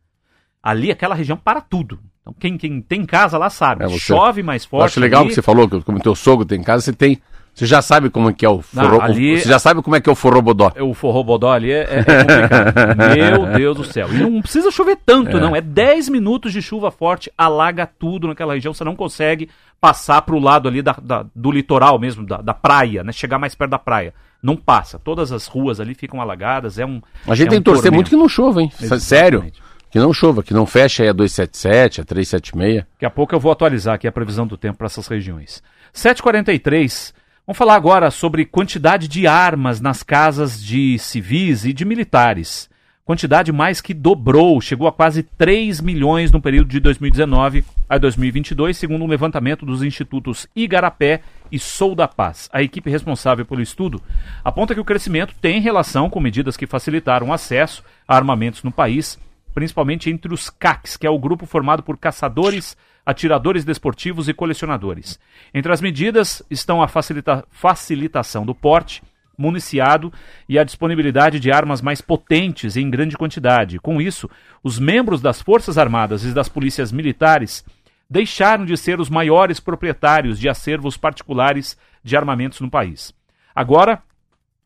Ali, 0.70 0.92
aquela 0.92 1.16
região 1.16 1.38
para 1.38 1.62
tudo. 1.62 2.00
Então, 2.22 2.36
quem, 2.40 2.58
quem 2.58 2.82
tem 2.82 3.06
casa 3.06 3.38
lá 3.38 3.50
sabe. 3.50 3.84
É, 3.86 3.88
você- 3.88 4.00
Chove 4.00 4.44
mais 4.44 4.64
Eu 4.64 4.70
forte. 4.70 4.86
acho 4.92 5.00
legal 5.00 5.22
ali, 5.22 5.30
que 5.30 5.36
você 5.36 5.42
falou, 5.42 5.68
que 5.70 5.82
como 5.82 6.00
teu 6.00 6.14
sogro 6.16 6.46
tem 6.46 6.62
casa, 6.62 6.84
você 6.84 6.94
tem, 6.94 7.22
Você 7.54 7.66
já 7.66 7.82
sabe 7.82 8.12
como 8.12 8.30
é 8.30 8.34
que 8.34 8.46
é 8.46 8.50
o 8.50 8.62
Não, 8.72 8.84
forro... 8.84 9.02
ali- 9.02 9.40
Você 9.40 9.50
já 9.50 9.58
sabe 9.58 9.82
como 9.82 9.96
é 9.96 10.00
que 10.00 10.08
é 10.08 10.12
o 10.12 10.16
forrobodó. 10.16 10.72
O 10.80 10.94
forrobodó 10.94 11.52
ali 11.52 11.72
é, 11.72 11.88
é- 11.90 12.00
é 12.00 12.04
complicado. 12.04 12.98
Meu 13.16 13.46
Deus 13.58 13.78
do 13.78 13.84
céu. 13.84 14.08
E 14.14 14.18
não 14.20 14.42
precisa 14.44 14.70
chover 14.70 14.96
tanto, 15.04 15.40
não. 15.40 15.56
É 15.56 15.62
10 15.62 16.08
minutos 16.10 16.54
de 16.54 16.62
chuva 16.62 16.92
forte, 16.92 17.32
alaga 17.36 17.88
tudo 17.88 18.28
naquela 18.28 18.54
região. 18.54 18.76
Você 18.76 18.84
não 18.84 18.96
consegue 18.96 19.50
passar 19.82 20.22
pro 20.22 20.38
lado 20.38 20.68
ali 20.68 20.84
da, 20.84 20.96
da- 21.02 21.26
do 21.34 21.50
litoral 21.52 21.98
mesmo, 21.98 22.24
da, 22.28 22.38
da 22.44 22.54
praia, 22.54 23.04
né? 23.04 23.12
Chegar 23.12 23.40
mais 23.40 23.56
perto 23.56 23.72
da 23.72 23.80
praia. 23.80 24.14
Não 24.44 24.56
passa. 24.56 25.00
Todas 25.00 25.32
as 25.32 25.48
ruas 25.48 25.80
ali 25.80 25.96
ficam 25.96 26.22
alagadas. 26.22 26.78
É 26.78 26.86
um. 26.86 27.02
A 27.28 27.34
gente 27.34 27.48
é 27.48 27.50
tem 27.50 27.58
um 27.58 27.62
que 27.62 27.66
torcer 27.66 27.84
tormento. 27.86 27.96
muito 27.96 28.10
que 28.12 28.16
não 28.18 28.30
chova, 28.30 28.62
hein? 28.62 28.72
Exatamente. 28.80 29.04
Sério. 29.04 29.52
Que 29.90 30.00
não 30.00 30.14
chova, 30.14 30.44
que 30.44 30.54
não 30.54 30.66
feche 30.66 31.04
aí 31.04 31.10
a 31.10 31.14
277, 31.14 32.02
a 32.02 32.04
376. 32.04 32.86
Daqui 32.94 33.06
a 33.06 33.10
pouco 33.10 33.34
eu 33.34 33.40
vou 33.40 33.52
atualizar 33.52 33.96
aqui 33.96 34.08
a 34.08 34.12
previsão 34.12 34.46
do 34.46 34.58
tempo 34.58 34.78
para 34.78 34.88
essas 34.88 35.08
regiões. 35.08 35.64
7h43, 35.94 37.14
vamos 37.46 37.58
falar 37.58 37.76
agora 37.76 38.12
sobre 38.12 38.46
quantidade 38.46 39.08
de 39.08 39.26
armas 39.26 39.80
nas 39.80 40.04
casas 40.04 40.62
de 40.62 41.00
civis 41.00 41.64
e 41.64 41.72
de 41.72 41.86
militares. 41.86 42.70
Quantidade 43.08 43.54
mais 43.54 43.80
que 43.80 43.94
dobrou, 43.94 44.60
chegou 44.60 44.86
a 44.86 44.92
quase 44.92 45.24
3 45.24 45.80
milhões 45.80 46.30
no 46.30 46.42
período 46.42 46.68
de 46.68 46.82
2019 46.82 47.64
a 47.88 47.98
2022, 47.98 48.76
segundo 48.76 49.06
um 49.06 49.08
levantamento 49.08 49.66
dos 49.66 49.82
institutos 49.82 50.46
Igarapé 50.54 51.22
e 51.50 51.58
Sou 51.58 51.96
da 51.96 52.06
Paz. 52.06 52.50
A 52.52 52.62
equipe 52.62 52.90
responsável 52.90 53.46
pelo 53.46 53.62
estudo 53.62 54.02
aponta 54.44 54.74
que 54.74 54.82
o 54.82 54.84
crescimento 54.84 55.34
tem 55.40 55.62
relação 55.62 56.10
com 56.10 56.20
medidas 56.20 56.58
que 56.58 56.68
facilitaram 56.68 57.30
o 57.30 57.34
acesso 57.34 57.82
a 58.06 58.14
armamentos 58.14 58.62
no 58.62 58.74
país, 58.74 59.18
principalmente 59.58 60.08
entre 60.08 60.32
os 60.32 60.52
CACs, 60.52 60.96
que 60.98 61.08
é 61.08 61.10
o 61.10 61.18
grupo 61.18 61.48
formado 61.48 61.82
por 61.82 61.98
caçadores, 61.98 62.78
atiradores 63.04 63.66
desportivos 63.66 64.30
e 64.30 64.34
colecionadores. 64.34 65.20
Entre 65.52 65.74
as 65.74 65.82
medidas 65.82 66.44
estão 66.48 66.80
a 66.80 66.88
facilita- 66.88 67.44
facilitação 67.50 68.46
do 68.46 68.54
porte, 68.54 69.02
municiado 69.36 70.14
e 70.48 70.60
a 70.60 70.64
disponibilidade 70.64 71.40
de 71.40 71.52
armas 71.52 71.82
mais 71.82 72.02
potentes 72.02 72.76
e 72.76 72.82
em 72.82 72.90
grande 72.92 73.18
quantidade. 73.18 73.80
Com 73.80 74.00
isso, 74.00 74.30
os 74.62 74.78
membros 74.78 75.24
das 75.24 75.42
Forças 75.42 75.76
Armadas 75.76 76.24
e 76.24 76.36
das 76.36 76.48
polícias 76.48 76.92
militares 76.92 77.66
deixaram 78.08 78.64
de 78.64 78.78
ser 78.78 79.00
os 79.00 79.10
maiores 79.10 79.60
proprietários 79.60 80.38
de 80.38 80.48
acervos 80.48 80.98
particulares 80.98 81.76
de 82.04 82.16
armamentos 82.16 82.62
no 82.62 82.70
país. 82.70 83.12
Agora, 83.56 84.04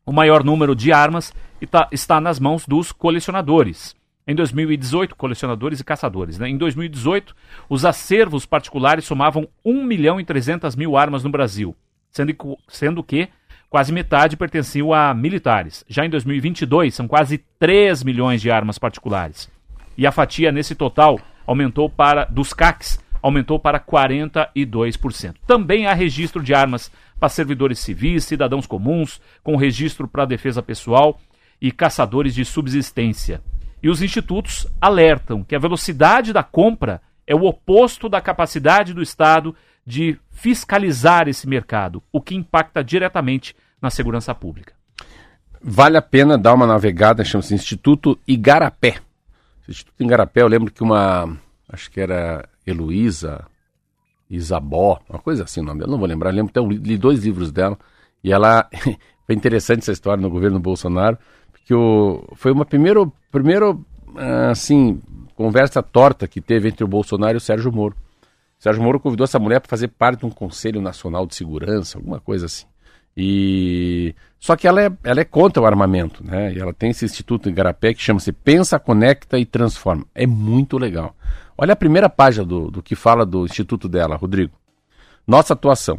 o 0.04 0.12
maior 0.12 0.44
número 0.44 0.76
de 0.76 0.92
armas 0.92 1.32
está, 1.62 1.88
está 1.90 2.20
nas 2.20 2.38
mãos 2.38 2.66
dos 2.66 2.92
colecionadores. 2.92 3.96
Em 4.26 4.34
2018, 4.34 5.16
colecionadores 5.16 5.80
e 5.80 5.84
caçadores. 5.84 6.38
Né? 6.38 6.48
Em 6.48 6.56
2018, 6.56 7.34
os 7.68 7.84
acervos 7.84 8.46
particulares 8.46 9.04
somavam 9.04 9.48
1 9.64 9.84
milhão 9.84 10.20
e 10.20 10.24
300 10.24 10.76
mil 10.76 10.96
armas 10.96 11.24
no 11.24 11.30
Brasil, 11.30 11.74
sendo, 12.10 12.32
que- 12.32 12.56
sendo 12.68 13.02
que 13.02 13.28
quase 13.68 13.92
metade 13.92 14.36
pertenciam 14.36 14.92
a 14.92 15.12
militares. 15.12 15.84
Já 15.88 16.06
em 16.06 16.10
2022, 16.10 16.94
são 16.94 17.08
quase 17.08 17.38
3 17.58 18.04
milhões 18.04 18.40
de 18.40 18.50
armas 18.50 18.78
particulares. 18.78 19.50
E 19.98 20.06
a 20.06 20.12
fatia 20.12 20.52
nesse 20.52 20.74
total 20.74 21.18
aumentou 21.46 21.90
para 21.90 22.24
dos 22.24 22.52
CACs 22.52 23.00
aumentou 23.22 23.58
para 23.58 23.78
42%. 23.78 25.36
Também 25.46 25.86
há 25.86 25.94
registro 25.94 26.42
de 26.42 26.52
armas 26.52 26.90
para 27.18 27.28
servidores 27.28 27.78
civis, 27.78 28.24
cidadãos 28.24 28.66
comuns, 28.66 29.20
com 29.42 29.56
registro 29.56 30.08
para 30.08 30.24
defesa 30.24 30.62
pessoal 30.62 31.20
e 31.60 31.70
caçadores 31.70 32.34
de 32.34 32.44
subsistência. 32.44 33.40
E 33.82 33.88
os 33.88 34.00
institutos 34.00 34.66
alertam 34.80 35.42
que 35.42 35.56
a 35.56 35.58
velocidade 35.58 36.32
da 36.32 36.42
compra 36.42 37.02
é 37.26 37.34
o 37.34 37.44
oposto 37.44 38.08
da 38.08 38.20
capacidade 38.20 38.94
do 38.94 39.02
Estado 39.02 39.54
de 39.84 40.18
fiscalizar 40.30 41.28
esse 41.28 41.48
mercado, 41.48 42.02
o 42.12 42.20
que 42.20 42.34
impacta 42.34 42.84
diretamente 42.84 43.56
na 43.80 43.90
segurança 43.90 44.34
pública. 44.34 44.74
Vale 45.60 45.96
a 45.96 46.02
pena 46.02 46.38
dar 46.38 46.54
uma 46.54 46.66
navegada, 46.66 47.24
chama-se 47.24 47.54
Instituto 47.54 48.18
Igarapé. 48.26 48.96
Instituto 49.68 50.02
Igarapé, 50.02 50.42
eu 50.42 50.48
lembro 50.48 50.72
que 50.72 50.82
uma, 50.82 51.36
acho 51.68 51.90
que 51.90 52.00
era 52.00 52.48
Heloísa 52.66 53.46
Isabó, 54.30 55.00
uma 55.08 55.18
coisa 55.18 55.44
assim 55.44 55.60
o 55.60 55.64
nome 55.64 55.80
dela, 55.80 55.92
não 55.92 55.98
vou 55.98 56.08
lembrar, 56.08 56.30
eu 56.30 56.36
lembro 56.36 56.50
até 56.50 56.60
li 56.74 56.96
dois 56.96 57.24
livros 57.24 57.52
dela, 57.52 57.78
e 58.24 58.32
ela, 58.32 58.68
foi 59.26 59.34
interessante 59.34 59.80
essa 59.80 59.92
história 59.92 60.20
no 60.20 60.30
governo 60.30 60.58
Bolsonaro, 60.58 61.18
porque 61.62 61.74
o, 61.74 62.24
foi 62.34 62.52
uma 62.52 62.64
primeira, 62.64 63.00
primeiro, 63.30 63.84
ah, 64.16 64.50
assim, 64.50 65.00
conversa 65.34 65.82
torta 65.82 66.26
que 66.26 66.40
teve 66.40 66.68
entre 66.68 66.84
o 66.84 66.88
Bolsonaro 66.88 67.36
e 67.36 67.38
o 67.38 67.40
Sérgio 67.40 67.72
Moro. 67.72 67.94
O 68.58 68.62
Sérgio 68.62 68.82
Moro 68.82 69.00
convidou 69.00 69.24
essa 69.24 69.38
mulher 69.38 69.60
para 69.60 69.70
fazer 69.70 69.88
parte 69.88 70.20
de 70.20 70.26
um 70.26 70.30
Conselho 70.30 70.80
Nacional 70.80 71.26
de 71.26 71.34
Segurança, 71.34 71.98
alguma 71.98 72.20
coisa 72.20 72.46
assim. 72.46 72.66
E 73.16 74.14
só 74.38 74.56
que 74.56 74.66
ela 74.66 74.82
é, 74.82 74.90
ela 75.04 75.20
é 75.20 75.24
contra 75.24 75.62
o 75.62 75.66
armamento, 75.66 76.24
né? 76.24 76.52
E 76.52 76.58
ela 76.58 76.72
tem 76.72 76.90
esse 76.90 77.04
instituto 77.04 77.48
em 77.48 77.54
Garapé 77.54 77.92
que 77.92 78.00
chama-se 78.00 78.32
Pensa, 78.32 78.78
Conecta 78.78 79.38
e 79.38 79.44
Transforma. 79.44 80.04
É 80.14 80.26
muito 80.26 80.78
legal. 80.78 81.14
Olha 81.56 81.74
a 81.74 81.76
primeira 81.76 82.08
página 82.08 82.44
do, 82.44 82.70
do 82.70 82.82
que 82.82 82.96
fala 82.96 83.26
do 83.26 83.44
instituto 83.44 83.88
dela, 83.88 84.16
Rodrigo. 84.16 84.52
Nossa 85.26 85.52
atuação. 85.52 85.98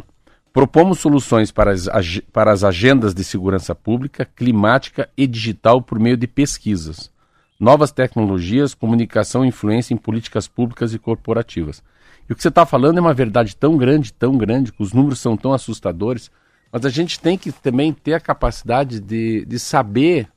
Propomos 0.54 0.99
soluções 0.99 1.51
para 1.51 1.72
as, 1.72 1.89
para 2.32 2.51
as 2.51 2.64
agendas 2.64 3.16
de 3.16 3.24
segurança 3.24 3.74
pública, 3.74 4.24
climática 4.24 5.10
e 5.18 5.26
digital 5.26 5.82
por 5.82 5.99
meio 5.99 6.16
de 6.16 6.28
pesquisas, 6.28 7.12
novas 7.60 7.91
tecnologias, 7.91 8.76
comunicação 8.76 9.43
e 9.43 9.47
influência 9.47 9.95
em 9.95 9.97
políticas 9.97 10.47
públicas 10.47 10.93
e 10.93 10.99
corporativas. 10.99 11.82
E 12.30 12.34
o 12.34 12.36
que 12.36 12.41
você 12.43 12.49
está 12.49 12.68
falando 12.68 12.99
é 12.99 13.01
uma 13.01 13.16
verdade 13.16 13.56
tão 13.56 13.76
grande, 13.76 14.14
tão 14.14 14.38
grande, 14.38 14.72
que 14.72 14.84
os 14.84 14.93
números 14.93 15.20
são 15.20 15.36
tão 15.36 15.54
assustadores, 15.54 16.30
mas 16.72 16.86
a 16.86 16.89
gente 16.89 17.20
tem 17.20 17.36
que 17.36 17.51
também 17.51 17.91
ter 17.91 18.14
a 18.14 18.20
capacidade 18.20 18.99
de, 18.99 19.43
de 19.45 19.58
saber 19.58 20.28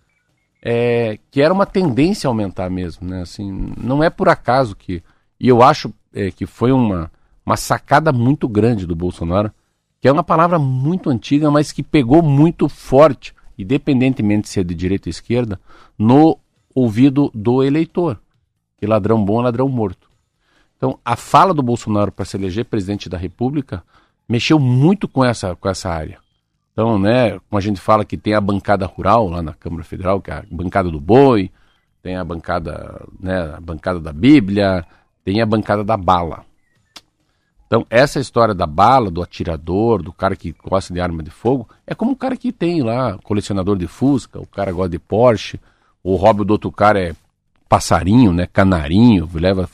é, 0.62 1.18
que 1.30 1.42
era 1.42 1.52
uma 1.52 1.66
tendência 1.66 2.26
a 2.26 2.30
aumentar 2.30 2.70
mesmo, 2.70 3.06
né? 3.06 3.20
Assim, 3.20 3.72
não 3.78 4.02
é 4.02 4.10
por 4.10 4.28
acaso 4.28 4.74
que. 4.74 5.02
E 5.38 5.46
eu 5.46 5.62
acho 5.62 5.92
é, 6.12 6.30
que 6.30 6.46
foi 6.46 6.72
uma, 6.72 7.10
uma 7.44 7.56
sacada 7.56 8.12
muito 8.12 8.48
grande 8.48 8.86
do 8.86 8.96
Bolsonaro, 8.96 9.52
que 10.06 10.08
é 10.08 10.12
uma 10.12 10.22
palavra 10.22 10.56
muito 10.56 11.10
antiga, 11.10 11.50
mas 11.50 11.72
que 11.72 11.82
pegou 11.82 12.22
muito 12.22 12.68
forte, 12.68 13.34
independentemente 13.58 14.48
se 14.48 14.60
é 14.60 14.62
de 14.62 14.72
direita 14.72 15.08
ou 15.08 15.10
esquerda, 15.10 15.60
no 15.98 16.38
ouvido 16.72 17.28
do 17.34 17.60
eleitor. 17.60 18.16
Que 18.78 18.86
ladrão 18.86 19.24
bom 19.24 19.40
é 19.40 19.42
ladrão 19.42 19.68
morto. 19.68 20.08
Então, 20.76 20.96
a 21.04 21.16
fala 21.16 21.52
do 21.52 21.60
Bolsonaro 21.60 22.12
para 22.12 22.24
se 22.24 22.36
eleger 22.36 22.66
presidente 22.66 23.08
da 23.08 23.18
República 23.18 23.82
mexeu 24.28 24.60
muito 24.60 25.08
com 25.08 25.24
essa, 25.24 25.56
com 25.56 25.68
essa 25.68 25.90
área. 25.90 26.18
Então, 26.72 27.00
né, 27.00 27.40
como 27.40 27.58
a 27.58 27.60
gente 27.60 27.80
fala 27.80 28.04
que 28.04 28.16
tem 28.16 28.32
a 28.32 28.40
bancada 28.40 28.86
rural 28.86 29.28
lá 29.28 29.42
na 29.42 29.54
Câmara 29.54 29.82
Federal, 29.82 30.20
que 30.20 30.30
é 30.30 30.34
a 30.34 30.44
bancada 30.48 30.88
do 30.88 31.00
boi, 31.00 31.50
tem 32.00 32.14
a 32.14 32.22
bancada, 32.22 33.04
né, 33.18 33.56
a 33.56 33.60
bancada 33.60 33.98
da 33.98 34.12
Bíblia, 34.12 34.86
tem 35.24 35.42
a 35.42 35.46
bancada 35.46 35.82
da 35.82 35.96
bala. 35.96 36.44
Então, 37.66 37.84
essa 37.90 38.20
história 38.20 38.54
da 38.54 38.66
bala, 38.66 39.10
do 39.10 39.20
atirador, 39.20 40.02
do 40.02 40.12
cara 40.12 40.36
que 40.36 40.54
gosta 40.64 40.94
de 40.94 41.00
arma 41.00 41.22
de 41.22 41.30
fogo, 41.30 41.68
é 41.86 41.94
como 41.94 42.12
o 42.12 42.16
cara 42.16 42.36
que 42.36 42.52
tem 42.52 42.82
lá, 42.82 43.18
colecionador 43.24 43.76
de 43.76 43.88
Fusca, 43.88 44.40
o 44.40 44.46
cara 44.46 44.70
gosta 44.70 44.90
de 44.90 44.98
Porsche, 45.00 45.60
o 46.02 46.14
hobby 46.14 46.44
do 46.44 46.52
outro 46.52 46.70
cara 46.70 47.00
é 47.00 47.14
passarinho, 47.68 48.32
né, 48.32 48.46
canarinho, 48.46 49.28
leva, 49.34 49.68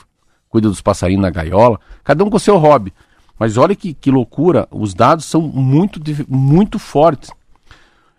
cuida 0.48 0.68
dos 0.68 0.80
passarinhos 0.80 1.22
na 1.22 1.28
gaiola, 1.28 1.78
cada 2.02 2.24
um 2.24 2.30
com 2.30 2.38
o 2.38 2.40
seu 2.40 2.56
hobby. 2.56 2.94
Mas 3.38 3.58
olha 3.58 3.76
que, 3.76 3.92
que 3.92 4.10
loucura, 4.10 4.66
os 4.70 4.94
dados 4.94 5.26
são 5.26 5.42
muito, 5.42 6.00
muito 6.26 6.78
fortes. 6.78 7.30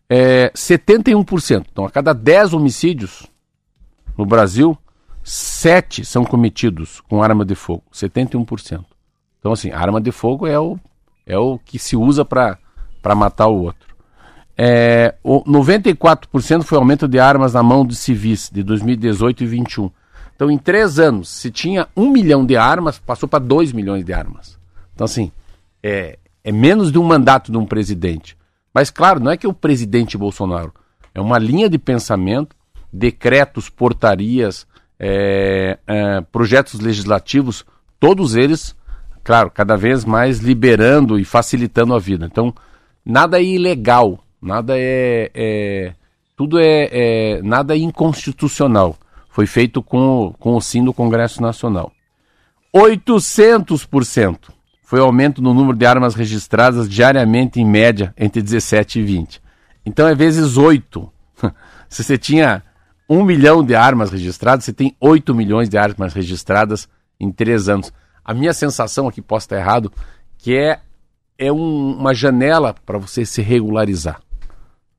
É, 0.08 0.52
71%. 0.52 1.66
Então, 1.72 1.86
a 1.86 1.90
cada 1.90 2.14
10 2.14 2.54
homicídios 2.54 3.26
no 4.16 4.26
Brasil, 4.26 4.78
7 5.24 6.06
são 6.06 6.24
cometidos 6.24 7.02
com 7.02 7.24
arma 7.24 7.44
de 7.44 7.56
fogo. 7.56 7.84
71%. 7.92 8.93
Então, 9.44 9.52
assim, 9.52 9.72
arma 9.72 10.00
de 10.00 10.10
fogo 10.10 10.48
é 10.48 10.58
o, 10.58 10.80
é 11.28 11.38
o 11.38 11.60
que 11.60 11.78
se 11.78 11.98
usa 11.98 12.24
para 12.24 12.58
matar 13.14 13.48
o 13.48 13.62
outro. 13.62 13.94
É, 14.58 15.16
o 15.22 15.44
94% 15.44 16.64
foi 16.64 16.78
aumento 16.78 17.10
de 17.10 17.20
armas 17.20 17.54
na 17.54 17.62
mão 17.62 17.86
de 17.86 17.94
civis 17.94 18.50
de 18.50 18.64
2018 18.64 19.44
e 19.44 19.46
2021. 19.46 19.92
Então, 20.34 20.50
em 20.50 20.58
três 20.58 20.98
anos, 20.98 21.28
se 21.28 21.52
tinha 21.52 21.90
um 21.94 22.10
milhão 22.10 22.46
de 22.46 22.56
armas, 22.56 22.98
passou 23.00 23.28
para 23.28 23.44
2 23.44 23.74
milhões 23.74 24.06
de 24.06 24.14
armas. 24.14 24.58
Então, 24.96 25.04
assim, 25.04 25.30
é, 25.84 26.18
é 26.42 26.52
menos 26.54 26.90
de 26.90 26.98
um 26.98 27.04
mandato 27.04 27.52
de 27.52 27.58
um 27.58 27.66
presidente. 27.66 28.38
Mas, 28.74 28.90
claro, 28.90 29.20
não 29.20 29.30
é 29.30 29.36
que 29.36 29.46
o 29.46 29.54
presidente 29.54 30.18
Bolsonaro. 30.18 30.74
É 31.14 31.20
uma 31.20 31.38
linha 31.38 31.70
de 31.70 31.78
pensamento, 31.78 32.56
decretos, 32.94 33.68
portarias, 33.68 34.66
é, 34.98 35.78
é, 35.86 36.22
projetos 36.32 36.80
legislativos, 36.80 37.66
todos 38.00 38.36
eles, 38.38 38.74
claro, 39.24 39.50
cada 39.50 39.76
vez 39.76 40.04
mais 40.06 40.40
liberando 40.40 41.20
e 41.20 41.26
facilitando 41.26 41.94
a 41.94 42.00
vida. 42.00 42.26
Então, 42.26 42.54
nada 43.06 43.40
é 43.40 43.44
ilegal, 43.44 44.24
nada 44.42 44.74
é. 44.78 45.32
é- 45.34 45.94
tudo 46.36 46.60
é, 46.60 46.90
é- 46.92 47.42
nada 47.44 47.76
é 47.76 47.78
inconstitucional. 47.78 48.98
Foi 49.30 49.46
feito 49.46 49.82
com, 49.82 50.34
com 50.40 50.56
o 50.56 50.62
sim 50.62 50.84
do 50.84 50.94
Congresso 50.94 51.42
Nacional. 51.42 51.92
800% 52.76 54.52
foi 54.82 55.00
o 55.00 55.06
aumento 55.06 55.42
no 55.42 55.54
número 55.54 55.78
de 55.78 55.86
armas 55.86 56.14
registradas 56.14 56.90
diariamente, 56.90 57.60
em 57.60 57.66
média, 57.66 58.14
entre 58.18 58.42
17 58.42 59.00
e 59.00 59.04
20. 59.04 59.42
Então 59.86 60.08
é 60.08 60.14
vezes 60.14 60.58
8. 60.58 61.12
Se 61.90 62.04
você 62.04 62.18
tinha 62.18 62.64
um 63.10 63.24
milhão 63.24 63.64
de 63.64 63.76
armas 63.76 64.12
registradas, 64.12 64.66
você 64.66 64.74
tem 64.74 64.96
8 65.00 65.34
milhões 65.34 65.70
de 65.70 65.78
armas 65.78 66.14
registradas 66.14 66.88
em 67.20 67.32
três 67.32 67.70
anos. 67.70 67.92
A 68.24 68.34
minha 68.34 68.54
sensação 68.54 69.08
aqui, 69.08 69.22
posso 69.22 69.46
estar 69.46 69.58
errado, 69.58 69.92
que 70.38 70.56
é, 70.56 70.80
é 71.38 71.52
um- 71.52 71.98
uma 71.98 72.14
janela 72.14 72.76
para 72.86 72.98
você 72.98 73.26
se 73.26 73.42
regularizar. 73.42 74.20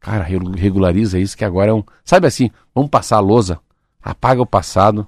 Cara, 0.00 0.22
regu- 0.22 0.52
regulariza 0.56 1.18
isso 1.18 1.36
que 1.36 1.44
agora 1.44 1.70
é 1.70 1.74
um. 1.74 1.82
Sabe 2.04 2.26
assim, 2.26 2.50
vamos 2.74 2.90
passar 2.90 3.16
a 3.16 3.20
lousa, 3.20 3.58
apaga 4.02 4.42
o 4.42 4.46
passado, 4.46 5.06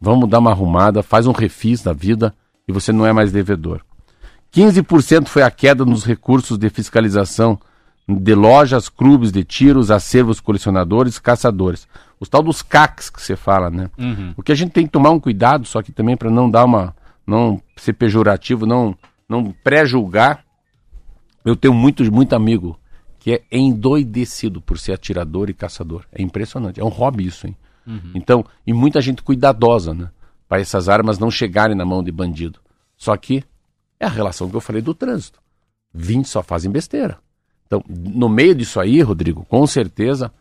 vamos 0.00 0.28
dar 0.28 0.38
uma 0.40 0.50
arrumada, 0.50 1.02
faz 1.02 1.26
um 1.26 1.32
refis 1.32 1.82
da 1.82 1.92
vida 1.94 2.34
e 2.68 2.72
você 2.72 2.92
não 2.92 3.06
é 3.06 3.12
mais 3.12 3.32
devedor. 3.32 3.80
15% 4.52 5.28
foi 5.28 5.42
a 5.42 5.50
queda 5.50 5.84
nos 5.84 6.04
recursos 6.04 6.58
de 6.58 6.68
fiscalização 6.70 7.58
de 8.06 8.34
lojas, 8.34 8.88
clubes 8.88 9.32
de 9.32 9.42
tiros, 9.42 9.90
acervos 9.90 10.38
colecionadores, 10.40 11.18
caçadores. 11.18 11.88
Os 12.20 12.28
tal 12.28 12.42
dos 12.42 12.60
CACs 12.62 13.08
que 13.10 13.20
você 13.20 13.34
fala, 13.34 13.70
né? 13.70 13.90
O 14.36 14.42
que 14.42 14.52
a 14.52 14.54
gente 14.54 14.72
tem 14.72 14.84
que 14.84 14.92
tomar 14.92 15.10
um 15.10 15.18
cuidado, 15.18 15.66
só 15.66 15.82
que 15.82 15.90
também 15.90 16.16
para 16.16 16.30
não 16.30 16.50
dar 16.50 16.64
uma. 16.64 16.94
Não 17.26 17.60
ser 17.76 17.94
pejorativo, 17.94 18.66
não, 18.66 18.96
não 19.28 19.52
pré-julgar. 19.64 20.44
Eu 21.44 21.56
tenho 21.56 21.74
muito, 21.74 22.10
muito 22.12 22.34
amigo 22.34 22.78
que 23.18 23.32
é 23.32 23.42
endoidecido 23.50 24.60
por 24.60 24.78
ser 24.78 24.92
atirador 24.92 25.48
e 25.48 25.54
caçador. 25.54 26.04
É 26.12 26.22
impressionante. 26.22 26.80
É 26.80 26.84
um 26.84 26.88
hobby 26.88 27.26
isso, 27.26 27.46
hein? 27.46 27.56
Então, 28.14 28.44
e 28.66 28.72
muita 28.72 29.00
gente 29.00 29.22
cuidadosa, 29.22 29.94
né? 29.94 30.10
Para 30.48 30.60
essas 30.60 30.88
armas 30.88 31.18
não 31.18 31.30
chegarem 31.30 31.76
na 31.76 31.84
mão 31.84 32.02
de 32.02 32.12
bandido. 32.12 32.60
Só 32.96 33.16
que 33.16 33.42
é 33.98 34.06
a 34.06 34.10
relação 34.10 34.48
que 34.48 34.56
eu 34.56 34.60
falei 34.60 34.82
do 34.82 34.94
trânsito. 34.94 35.40
20 35.92 36.28
só 36.28 36.42
fazem 36.42 36.70
besteira. 36.70 37.18
Então, 37.66 37.82
no 37.88 38.28
meio 38.28 38.54
disso 38.54 38.78
aí, 38.78 39.00
Rodrigo, 39.00 39.44
com 39.46 39.66
certeza, 39.66 40.32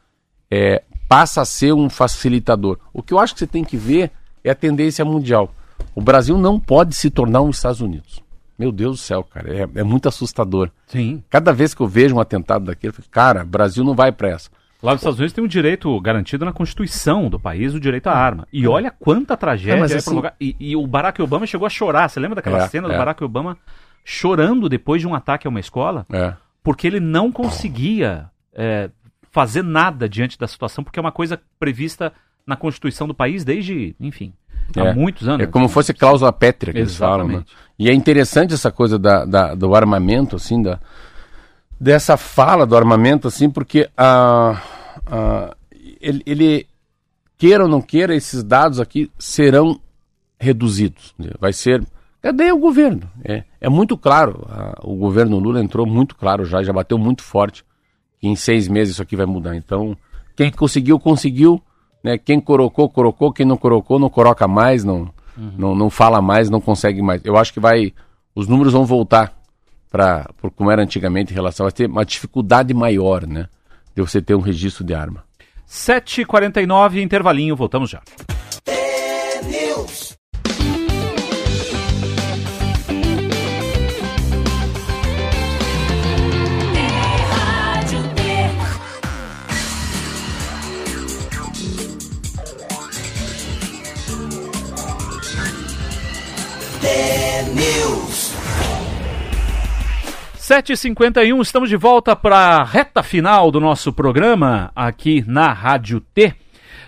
é, 0.52 0.84
passa 1.08 1.42
a 1.42 1.46
ser 1.46 1.74
um 1.74 1.90
facilitador. 1.90 2.78
O 2.94 3.02
que 3.02 3.14
eu 3.14 3.20
acho 3.20 3.34
que 3.34 3.40
você 3.40 3.48
tem 3.48 3.64
que 3.64 3.78
ver 3.78 4.12
é 4.44 4.52
a 4.52 4.56
tendência 4.56 5.06
mundial. 5.06 5.54
O 5.96 6.02
Brasil 6.02 6.38
não 6.38 6.60
pode 6.60 6.96
se 6.96 7.10
tornar 7.10 7.42
um 7.42 7.50
Estados 7.50 7.82
Unidos. 7.82 8.22
Meu 8.58 8.72
Deus 8.72 8.98
do 8.98 9.02
céu, 9.02 9.24
cara, 9.24 9.54
é, 9.54 9.68
é 9.76 9.84
muito 9.84 10.08
assustador. 10.08 10.70
Sim. 10.88 11.24
Cada 11.30 11.52
vez 11.52 11.74
que 11.74 11.82
eu 11.82 11.88
vejo 11.88 12.16
um 12.16 12.20
atentado 12.20 12.66
daquele, 12.66 12.92
eu 12.92 12.96
fico, 12.96 13.10
cara, 13.10 13.44
Brasil 13.44 13.84
não 13.84 13.96
vai 13.96 14.12
para 14.12 14.30
essa. 14.30 14.50
Lá 14.82 14.92
nos 14.92 15.02
Estados 15.02 15.18
Unidos 15.18 15.34
tem 15.34 15.44
um 15.44 15.48
direito 15.48 16.00
garantido 16.02 16.44
na 16.44 16.52
Constituição 16.52 17.30
do 17.30 17.40
país, 17.40 17.74
o 17.74 17.80
direito 17.80 18.08
à 18.08 18.14
arma. 18.14 18.46
E 18.52 18.68
olha 18.68 18.92
quanta 18.92 19.38
tragédia 19.38 19.86
É, 19.86 19.94
é 19.94 19.96
assim-. 19.96 20.22
E, 20.40 20.56
e 20.60 20.76
o 20.76 20.86
Barack 20.86 21.22
Obama 21.22 21.48
chegou 21.48 21.66
a 21.66 21.70
chorar. 21.70 22.10
Você 22.10 22.20
lembra 22.20 22.36
daquela 22.36 22.64
É, 22.64 22.68
cena 22.68 22.90
do 22.90 22.94
é. 22.94 22.98
Barack 22.98 23.24
Obama 23.24 23.58
chorando 24.04 24.68
depois 24.68 25.02
de 25.02 25.08
um 25.08 25.16
ataque 25.16 25.48
a 25.48 25.50
uma 25.50 25.60
escola? 25.60 26.06
É. 26.12 26.34
Porque 26.62 26.86
ele 26.86 27.00
não 27.00 27.32
conseguia 27.32 28.30
é, 28.54 28.90
fazer 29.32 29.64
nada 29.64 30.08
diante 30.10 30.38
da 30.38 30.48
situação, 30.48 30.84
porque 30.84 31.00
é 31.00 31.02
uma 31.02 31.12
coisa 31.14 31.40
prevista 31.58 32.12
na 32.46 32.58
Constituição 32.58 33.08
do 33.08 33.14
país 33.14 33.46
desde, 33.46 33.96
enfim, 34.00 34.34
há 34.80 34.86
É. 34.88 34.94
muitos 34.94 35.28
anos. 35.28 35.46
É 35.46 35.48
como 35.50 35.68
fosse 35.68 35.94
cláusula 35.94 36.32
pétrea 36.34 36.74
que 36.74 36.80
eles 36.80 36.96
falam, 36.96 37.28
né? 37.28 37.34
Exatamente. 37.36 37.54
E 37.80 37.90
é 37.90 37.94
interessante 37.94 38.54
essa 38.54 38.72
coisa 38.72 38.98
da, 39.00 39.26
da- 39.26 39.56
do 39.56 39.74
armamento, 39.76 40.36
assim, 40.36 40.62
da, 40.62 40.80
dessa 41.80 42.18
fala 42.18 42.66
do 42.66 42.76
armamento, 42.78 43.28
assim, 43.28 43.50
porque 43.50 43.90
a, 43.98 44.62
a- 45.08 45.56
ele, 46.00 46.22
ele, 46.26 46.68
queira 47.38 47.64
ou 47.64 47.70
não 47.70 47.82
queira, 47.82 48.16
esses 48.16 48.44
dados 48.44 48.80
aqui 48.80 49.12
serão 49.18 49.80
reduzidos. 50.40 51.14
né? 51.18 51.32
Vai 51.40 51.54
ser. 51.54 51.84
Cadê 52.22 52.52
o 52.52 52.58
governo? 52.58 53.02
É, 53.24 53.44
é 53.60 53.70
muito 53.70 53.98
claro. 53.98 54.46
a- 54.50 54.80
o 54.84 54.96
governo 54.96 55.40
Lula 55.40 55.62
entrou 55.62 55.86
muito 55.86 56.16
claro 56.16 56.46
já, 56.46 56.62
já 56.64 56.72
bateu 56.72 56.98
muito 56.98 57.22
forte 57.24 57.64
que 58.20 58.28
em 58.28 58.36
seis 58.36 58.68
meses 58.68 58.94
isso 58.94 59.02
aqui 59.02 59.16
vai 59.16 59.26
mudar. 59.26 59.56
Então, 59.56 59.98
quem 60.36 60.52
conseguiu, 60.52 61.00
conseguiu. 61.00 61.62
Né? 62.04 62.18
Quem 62.18 62.40
colocou, 62.40 62.90
colocou. 62.90 63.32
Quem 63.32 63.46
não 63.46 63.58
colocou, 63.58 63.98
não 63.98 64.10
coloca 64.10 64.48
mais, 64.48 64.84
não, 64.84 65.10
não, 65.58 65.74
não 65.74 65.90
fala 65.90 66.22
mais, 66.22 66.50
não 66.50 66.60
consegue 66.60 67.02
mais. 67.02 67.24
Eu 67.24 67.38
acho 67.38 67.54
que 67.54 67.60
vai. 67.60 67.94
Os 68.36 68.48
números 68.48 68.74
vão 68.74 68.86
voltar 68.86 69.34
para 69.90 70.28
como 70.56 70.72
era 70.72 70.82
antigamente 70.82 71.32
em 71.32 71.36
relação 71.36 71.68
a 71.68 71.72
ter 71.72 71.88
uma 71.88 72.04
dificuldade 72.04 72.74
maior, 72.74 73.26
né? 73.28 73.48
De 73.96 74.02
você 74.02 74.22
ter 74.22 74.36
um 74.36 74.42
registro 74.42 74.84
de 74.84 74.94
arma. 74.94 75.24
7h49, 75.70 77.02
intervalinho, 77.02 77.56
voltamos 77.56 77.90
já. 77.90 78.02
7h51, 100.44 101.42
estamos 101.42 101.70
de 101.70 101.78
volta 101.78 102.18
para 102.18 102.36
a 102.36 102.64
reta 102.66 103.02
final 103.02 103.50
do 103.50 103.62
nosso 103.62 103.94
programa 103.94 104.74
aqui 104.76 105.24
na 105.26 105.54
Rádio 105.54 106.02
T. 106.02 106.36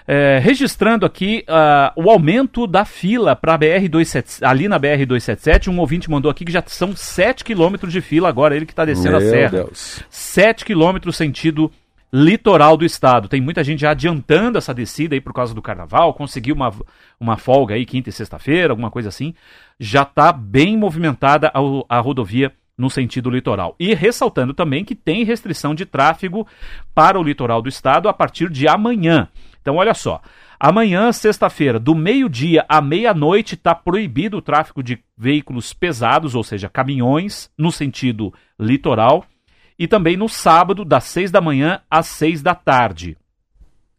É, 0.06 0.40
registrando 0.40 1.06
aqui 1.06 1.42
ah, 1.48 1.94
o 1.96 2.12
aumento 2.12 2.68
da 2.68 2.84
fila 2.84 3.34
para 3.34 3.58
BR-277, 3.58 4.46
ali 4.46 4.68
na 4.68 4.78
BR-277, 4.78 5.70
um 5.70 5.80
ouvinte 5.80 6.12
mandou 6.12 6.30
aqui 6.30 6.44
que 6.44 6.52
já 6.52 6.62
são 6.68 6.94
7 6.94 7.46
quilômetros 7.46 7.94
de 7.94 8.02
fila 8.02 8.28
agora, 8.28 8.58
ele 8.58 8.66
que 8.66 8.74
está 8.74 8.84
descendo 8.84 9.16
a 9.16 9.22
serra. 9.22 9.64
Deus. 9.64 10.04
7 10.10 10.66
quilômetros 10.66 11.16
sentido 11.16 11.72
litoral 12.12 12.76
do 12.76 12.84
estado. 12.84 13.30
Tem 13.30 13.40
muita 13.40 13.64
gente 13.64 13.80
já 13.80 13.92
adiantando 13.92 14.58
essa 14.58 14.74
descida 14.74 15.16
aí 15.16 15.22
por 15.22 15.34
causa 15.34 15.54
do 15.54 15.62
carnaval, 15.62 16.14
conseguiu 16.14 16.56
uma, 16.56 16.74
uma 17.18 17.38
folga 17.38 17.76
aí 17.76 17.86
quinta 17.86 18.10
e 18.10 18.12
sexta-feira, 18.12 18.74
alguma 18.74 18.92
coisa 18.92 19.08
assim. 19.08 19.34
Já 19.80 20.02
está 20.02 20.34
bem 20.34 20.76
movimentada 20.76 21.50
a, 21.54 21.98
a 21.98 22.02
rodovia 22.02 22.52
no 22.78 22.90
sentido 22.90 23.30
litoral. 23.30 23.76
E 23.80 23.94
ressaltando 23.94 24.54
também 24.54 24.84
que 24.84 24.96
tem 24.96 25.24
restrição 25.24 25.74
de 25.74 25.86
tráfego 25.86 26.48
para 26.94 27.20
o 27.20 27.24
litoral 27.24 27.62
do 27.62 27.70
estado 27.70 28.10
a 28.10 28.14
partir 28.14 28.50
de 28.50 28.68
amanhã. 28.68 29.28
Então, 29.62 29.78
olha 29.78 29.94
só. 29.94 30.22
Amanhã, 30.60 31.12
sexta-feira, 31.12 31.80
do 31.80 31.94
meio-dia 31.94 32.66
à 32.70 32.82
meia-noite, 32.82 33.56
está 33.56 33.76
proibido 33.76 34.38
o 34.38 34.42
tráfego 34.42 34.82
de 34.82 35.00
veículos 35.18 35.74
pesados, 35.74 36.34
ou 36.34 36.44
seja, 36.44 36.70
caminhões, 36.70 37.50
no 37.58 37.72
sentido 37.72 38.34
litoral 38.60 39.26
e 39.78 39.88
também 39.88 40.16
no 40.16 40.30
sábado, 40.30 40.86
das 40.86 41.04
6 41.06 41.32
da 41.32 41.42
manhã 41.42 41.82
às 41.90 42.08
6 42.08 42.42
da 42.42 42.56
tarde. 42.56 43.18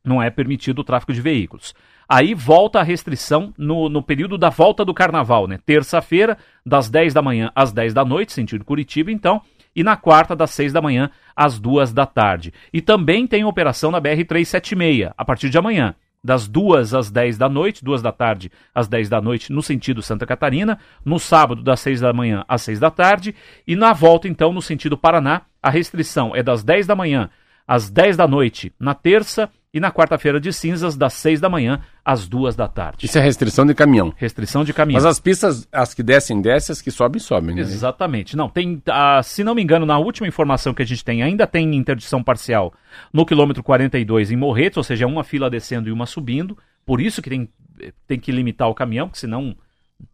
Não 0.06 0.22
é 0.22 0.30
permitido 0.30 0.78
o 0.78 0.84
tráfego 0.84 1.12
de 1.12 1.20
veículos. 1.20 1.74
Aí 2.08 2.32
volta 2.32 2.78
a 2.78 2.84
restrição 2.84 3.52
no, 3.58 3.88
no 3.88 4.00
período 4.00 4.38
da 4.38 4.48
volta 4.48 4.84
do 4.84 4.94
carnaval, 4.94 5.48
né? 5.48 5.58
Terça-feira, 5.66 6.38
das 6.64 6.88
10 6.88 7.12
da 7.12 7.20
manhã 7.20 7.50
às 7.54 7.72
10 7.72 7.92
da 7.92 8.04
noite, 8.04 8.32
sentido 8.32 8.64
Curitiba, 8.64 9.10
então. 9.10 9.42
E 9.74 9.82
na 9.82 9.96
quarta, 9.96 10.36
das 10.36 10.52
6 10.52 10.72
da 10.72 10.80
manhã 10.80 11.10
às 11.34 11.58
2 11.58 11.92
da 11.92 12.06
tarde. 12.06 12.54
E 12.72 12.80
também 12.80 13.26
tem 13.26 13.44
operação 13.44 13.90
na 13.90 14.00
BR-376, 14.00 15.12
a 15.16 15.24
partir 15.24 15.50
de 15.50 15.58
amanhã 15.58 15.94
das 16.22 16.48
2 16.48 16.94
às 16.94 17.10
10 17.10 17.38
da 17.38 17.48
noite, 17.48 17.84
2 17.84 18.02
da 18.02 18.10
tarde 18.10 18.50
às 18.74 18.88
10 18.88 19.08
da 19.08 19.20
noite, 19.20 19.52
no 19.52 19.62
sentido 19.62 20.02
Santa 20.02 20.26
Catarina, 20.26 20.78
no 21.04 21.18
sábado, 21.18 21.62
das 21.62 21.80
6 21.80 22.00
da 22.00 22.12
manhã 22.12 22.44
às 22.48 22.62
6 22.62 22.80
da 22.80 22.90
tarde, 22.90 23.34
e 23.66 23.76
na 23.76 23.92
volta, 23.92 24.26
então, 24.26 24.52
no 24.52 24.60
sentido 24.60 24.96
Paraná, 24.96 25.42
a 25.62 25.70
restrição 25.70 26.34
é 26.34 26.42
das 26.42 26.64
10 26.64 26.86
da 26.86 26.96
manhã 26.96 27.30
às 27.66 27.90
10 27.90 28.16
da 28.16 28.26
noite 28.26 28.72
na 28.78 28.94
terça 28.94 29.50
e 29.76 29.80
na 29.80 29.92
quarta-feira 29.92 30.40
de 30.40 30.50
cinzas, 30.54 30.96
das 30.96 31.12
6 31.12 31.38
da 31.38 31.50
manhã 31.50 31.82
às 32.02 32.26
2 32.26 32.56
da 32.56 32.66
tarde. 32.66 33.04
Isso 33.04 33.18
é 33.18 33.20
restrição 33.20 33.66
de 33.66 33.74
caminhão. 33.74 34.10
Restrição 34.16 34.64
de 34.64 34.72
caminho. 34.72 34.96
Mas 34.96 35.04
as 35.04 35.20
pistas, 35.20 35.68
as 35.70 35.92
que 35.92 36.02
descem, 36.02 36.40
descem, 36.40 36.72
as 36.72 36.80
que 36.80 36.90
sobem, 36.90 37.20
sobem. 37.20 37.54
Né? 37.54 37.60
Exatamente. 37.60 38.38
Não, 38.38 38.48
tem, 38.48 38.82
ah, 38.86 39.20
se 39.22 39.44
não 39.44 39.54
me 39.54 39.62
engano, 39.62 39.84
na 39.84 39.98
última 39.98 40.26
informação 40.26 40.72
que 40.72 40.80
a 40.80 40.86
gente 40.86 41.04
tem, 41.04 41.22
ainda 41.22 41.46
tem 41.46 41.74
interdição 41.74 42.22
parcial 42.22 42.72
no 43.12 43.26
quilômetro 43.26 43.62
42 43.62 44.30
em 44.30 44.36
Morretes, 44.36 44.78
ou 44.78 44.82
seja, 44.82 45.04
é 45.04 45.06
uma 45.06 45.22
fila 45.22 45.50
descendo 45.50 45.90
e 45.90 45.92
uma 45.92 46.06
subindo. 46.06 46.56
Por 46.86 46.98
isso 46.98 47.20
que 47.20 47.28
tem, 47.28 47.46
tem 48.06 48.18
que 48.18 48.32
limitar 48.32 48.70
o 48.70 48.74
caminhão, 48.74 49.08
porque 49.08 49.20
senão 49.20 49.54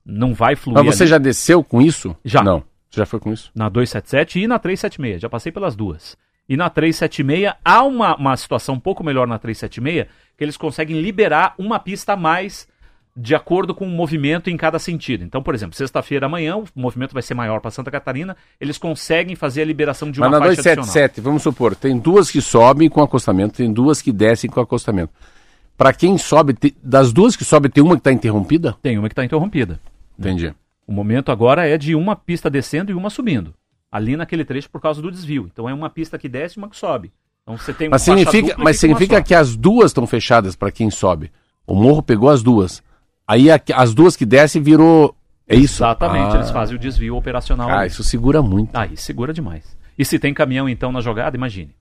não 0.05 0.35
vai 0.35 0.57
fluir. 0.57 0.83
Mas 0.83 0.97
você 0.97 1.05
ali. 1.05 1.11
já 1.11 1.19
desceu 1.19 1.63
com 1.63 1.81
isso? 1.81 2.17
Já. 2.25 2.43
Não. 2.43 2.65
Você 2.91 2.99
já 2.99 3.07
foi 3.07 3.21
com 3.21 3.33
isso? 3.33 3.53
Na 3.55 3.69
277 3.69 4.41
e 4.41 4.49
na 4.49 4.59
376. 4.59 5.23
Já 5.23 5.29
passei 5.29 5.53
pelas 5.53 5.77
duas. 5.77 6.17
E 6.49 6.57
na 6.57 6.69
376 6.69 7.55
há 7.65 7.83
uma, 7.85 8.17
uma 8.17 8.37
situação 8.37 8.75
um 8.75 8.81
pouco 8.81 9.03
melhor 9.05 9.27
na 9.27 9.39
376, 9.39 10.07
que 10.37 10.45
eles 10.45 10.57
conseguem 10.57 11.01
liberar 11.01 11.55
uma 11.59 11.79
pista 11.79 12.13
a 12.13 12.17
mais 12.17 12.69
de 13.15 13.35
acordo 13.35 13.75
com 13.75 13.85
o 13.87 13.91
movimento 13.91 14.49
em 14.49 14.57
cada 14.57 14.79
sentido. 14.79 15.23
Então, 15.23 15.43
por 15.43 15.55
exemplo, 15.55 15.77
sexta-feira 15.77 16.25
amanhã 16.27 16.57
o 16.57 16.65
movimento 16.75 17.13
vai 17.13 17.23
ser 17.23 17.35
maior 17.35 17.61
para 17.61 17.71
Santa 17.71 17.91
Catarina, 17.91 18.35
eles 18.59 18.79
conseguem 18.79 19.37
fazer 19.37 19.63
a 19.63 19.65
liberação 19.67 20.11
de 20.11 20.19
uma 20.19 20.31
Mas 20.31 20.33
na 20.41 20.47
faixa 20.47 20.53
adicional. 20.61 20.85
277, 20.85 21.21
vamos 21.21 21.43
supor, 21.43 21.77
tem 21.77 21.99
duas 21.99 22.31
que 22.31 22.41
sobem 22.41 22.89
com 22.89 23.03
acostamento, 23.03 23.57
tem 23.59 23.71
duas 23.71 24.01
que 24.01 24.11
descem 24.11 24.49
com 24.49 24.61
acostamento. 24.61 25.13
Para 25.77 25.93
quem 25.93 26.17
sobe, 26.17 26.55
te- 26.55 26.75
das 26.83 27.13
duas 27.13 27.37
que 27.37 27.45
sobem, 27.45 27.71
tem 27.71 27.83
uma 27.85 27.97
que 27.97 28.01
está 28.01 28.13
interrompida? 28.13 28.77
Tem 28.83 28.99
uma 28.99 29.09
que 29.09 29.13
está 29.13 29.25
interrompida. 29.25 29.79
Entendi. 30.19 30.55
O 30.87 30.93
momento 30.93 31.31
agora 31.31 31.67
é 31.69 31.77
de 31.77 31.95
uma 31.95 32.17
pista 32.17 32.49
descendo 32.49 32.91
e 32.91 32.95
uma 32.95 33.11
subindo. 33.11 33.53
Ali 33.93 34.17
naquele 34.17 34.45
trecho 34.45 34.71
por 34.71 34.81
causa 34.81 35.03
do 35.03 35.11
desvio. 35.13 35.49
Então 35.53 35.69
é 35.69 35.75
uma 35.75 35.91
pista 35.91 36.19
que 36.19 36.29
desce 36.29 36.59
e 36.59 36.63
uma 36.63 36.69
que 36.71 36.77
sobe. 36.77 37.13
Então 37.43 37.59
você 37.59 37.73
tem 37.75 37.89
Mas 37.91 38.01
significa, 38.03 38.55
mas 38.57 38.79
significa 38.81 39.23
que 39.23 39.35
as 39.35 39.55
duas 39.55 39.91
estão 39.91 40.07
fechadas 40.07 40.57
para 40.57 40.73
quem 40.73 40.91
sobe. 40.91 41.31
O 41.67 41.75
morro 41.75 42.03
pegou 42.03 42.31
as 42.31 42.43
duas. 42.43 42.83
Aí 43.29 43.51
a- 43.51 43.61
as 43.75 43.93
duas 43.95 44.17
que 44.17 44.25
descem 44.25 44.63
virou. 44.63 45.15
É 45.47 45.55
isso? 45.57 45.83
Exatamente, 45.83 46.33
Ah, 46.33 46.37
eles 46.37 46.51
fazem 46.51 46.75
o 46.77 46.79
desvio 46.79 47.17
operacional. 47.17 47.69
Ah, 47.69 47.81
ali. 47.81 47.89
isso 47.89 48.03
segura 48.03 48.41
muito. 48.41 48.75
Aí 48.75 48.97
segura 48.97 49.33
demais. 49.35 49.77
E 49.99 50.05
se 50.05 50.19
tem 50.19 50.33
caminhão 50.33 50.69
então 50.69 50.91
na 50.91 51.01
jogada, 51.01 51.37
imagine. 51.37 51.75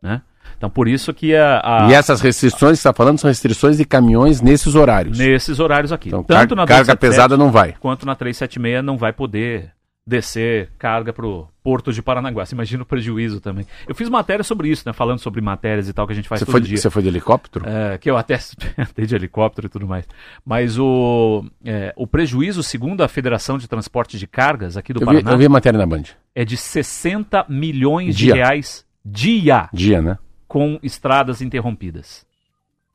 Né? 0.00 0.22
Então 0.56 0.70
por 0.70 0.86
isso 0.86 1.12
que 1.12 1.34
a, 1.34 1.60
a- 1.86 1.90
E 1.90 1.94
essas 1.94 2.20
restrições 2.20 2.72
que 2.78 2.82
você 2.82 2.88
está 2.88 2.92
falando 2.92 3.18
são 3.18 3.28
restrições 3.28 3.76
de 3.78 3.84
caminhões 3.84 4.40
nesses 4.40 4.74
horários. 4.76 5.18
nesses 5.18 5.58
horários 5.58 5.90
aqui, 5.90 6.08
Então, 6.08 6.22
tanto 6.22 6.54
car- 6.54 6.56
na 6.56 6.66
carga 6.66 6.94
277 6.94 6.98
pesada 7.00 7.36
não 7.36 7.50
vai. 7.50 7.74
quanto 7.80 8.06
na 8.06 8.14
376 8.14 8.84
não 8.84 8.96
vai 8.96 9.12
poder 9.12 9.72
descer 10.08 10.70
carga 10.78 11.12
pro 11.12 11.46
Porto 11.62 11.92
de 11.92 12.02
Paranaguá. 12.02 12.46
Você 12.46 12.54
imagina 12.54 12.82
o 12.82 12.86
prejuízo 12.86 13.40
também. 13.40 13.66
Eu 13.86 13.94
fiz 13.94 14.08
matéria 14.08 14.42
sobre 14.42 14.70
isso, 14.70 14.82
né? 14.86 14.92
Falando 14.94 15.18
sobre 15.18 15.40
matérias 15.42 15.88
e 15.88 15.92
tal 15.92 16.06
que 16.06 16.14
a 16.14 16.16
gente 16.16 16.28
faz 16.28 16.40
Você 16.40 16.46
todo 16.46 16.52
foi, 16.52 16.60
dia. 16.62 16.78
você 16.78 16.88
foi 16.88 17.02
de 17.02 17.08
helicóptero? 17.08 17.68
É, 17.68 17.98
que 17.98 18.10
eu 18.10 18.16
até 18.16 18.38
andei 18.78 19.06
de 19.06 19.14
helicóptero 19.14 19.66
e 19.66 19.70
tudo 19.70 19.86
mais. 19.86 20.06
Mas 20.44 20.78
o, 20.78 21.44
é, 21.64 21.92
o 21.94 22.06
prejuízo, 22.06 22.62
segundo 22.62 23.02
a 23.02 23.08
Federação 23.08 23.58
de 23.58 23.68
Transporte 23.68 24.18
de 24.18 24.26
Cargas 24.26 24.76
aqui 24.78 24.94
do 24.94 24.98
eu, 24.98 25.00
vi, 25.00 25.06
Paraná, 25.06 25.32
eu 25.32 25.38
vi 25.38 25.44
a 25.44 25.50
matéria 25.50 25.78
na 25.78 25.86
Band. 25.86 26.04
é 26.34 26.44
de 26.44 26.56
60 26.56 27.44
milhões 27.48 28.16
Dia. 28.16 28.32
de 28.32 28.38
reais 28.38 28.86
dia 29.04 29.68
Dia, 29.72 30.00
né? 30.00 30.18
com 30.46 30.78
estradas 30.82 31.42
interrompidas. 31.42 32.26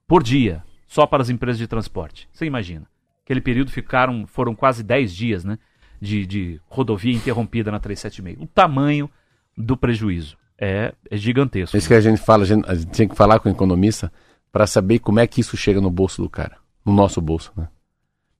Por 0.07 0.23
dia, 0.23 0.63
só 0.87 1.05
para 1.05 1.21
as 1.21 1.29
empresas 1.29 1.59
de 1.59 1.67
transporte. 1.67 2.27
Você 2.31 2.45
imagina. 2.45 2.87
Aquele 3.23 3.39
período 3.39 3.71
ficaram, 3.71 4.25
foram 4.27 4.53
quase 4.53 4.83
10 4.83 5.13
dias, 5.15 5.45
né? 5.45 5.57
De, 6.03 6.25
de 6.25 6.61
rodovia 6.67 7.15
interrompida 7.15 7.71
na 7.71 7.79
376. 7.79 8.43
O 8.43 8.47
tamanho 8.47 9.09
do 9.57 9.77
prejuízo 9.77 10.37
é, 10.59 10.93
é 11.09 11.17
gigantesco. 11.17 11.75
É 11.75 11.79
isso 11.79 11.87
que 11.87 11.93
a 11.93 12.01
gente 12.01 12.21
fala, 12.21 12.43
a 12.43 12.45
gente, 12.45 12.69
a 12.69 12.75
gente 12.75 12.87
tem 12.87 13.07
que 13.07 13.15
falar 13.15 13.39
com 13.39 13.47
o 13.47 13.51
economista 13.51 14.11
para 14.51 14.67
saber 14.67 14.99
como 14.99 15.19
é 15.19 15.27
que 15.27 15.41
isso 15.41 15.55
chega 15.55 15.79
no 15.79 15.89
bolso 15.89 16.21
do 16.21 16.29
cara. 16.29 16.57
No 16.85 16.91
nosso 16.91 17.21
bolso, 17.21 17.53
né? 17.55 17.69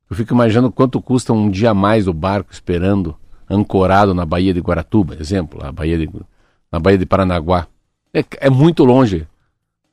Eu 0.09 0.15
fico 0.15 0.33
imaginando 0.33 0.71
quanto 0.71 1.01
custa 1.01 1.33
um 1.33 1.49
dia 1.49 1.71
a 1.71 1.73
mais 1.73 2.07
o 2.07 2.13
barco 2.13 2.51
esperando, 2.51 3.15
ancorado 3.49 4.13
na 4.13 4.25
Baía 4.25 4.53
de 4.53 4.59
Guaratuba, 4.59 5.15
exemplo, 5.19 5.65
a 5.65 5.71
Baía 5.71 5.97
de, 5.97 6.09
na 6.71 6.79
Baía 6.79 6.97
de 6.97 7.05
Paranaguá. 7.05 7.67
É, 8.13 8.23
é 8.41 8.49
muito 8.49 8.83
longe. 8.83 9.27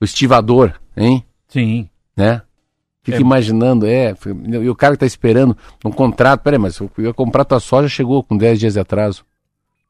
O 0.00 0.04
estivador, 0.04 0.74
hein? 0.96 1.24
Sim. 1.48 1.88
né? 2.16 2.42
Fica 3.10 3.22
É. 3.22 3.26
imaginando, 3.26 3.86
é, 3.86 4.14
e 4.62 4.68
o 4.68 4.74
cara 4.74 4.94
que 4.94 5.00
tá 5.00 5.06
esperando 5.06 5.56
um 5.84 5.90
contrato, 5.90 6.40
peraí, 6.42 6.58
mas 6.58 6.78
eu 6.78 6.90
ia 6.98 7.12
comprar 7.14 7.44
tua 7.44 7.60
soja, 7.60 7.88
chegou 7.88 8.22
com 8.22 8.36
10 8.36 8.58
dias 8.60 8.74
de 8.74 8.80
atraso. 8.80 9.24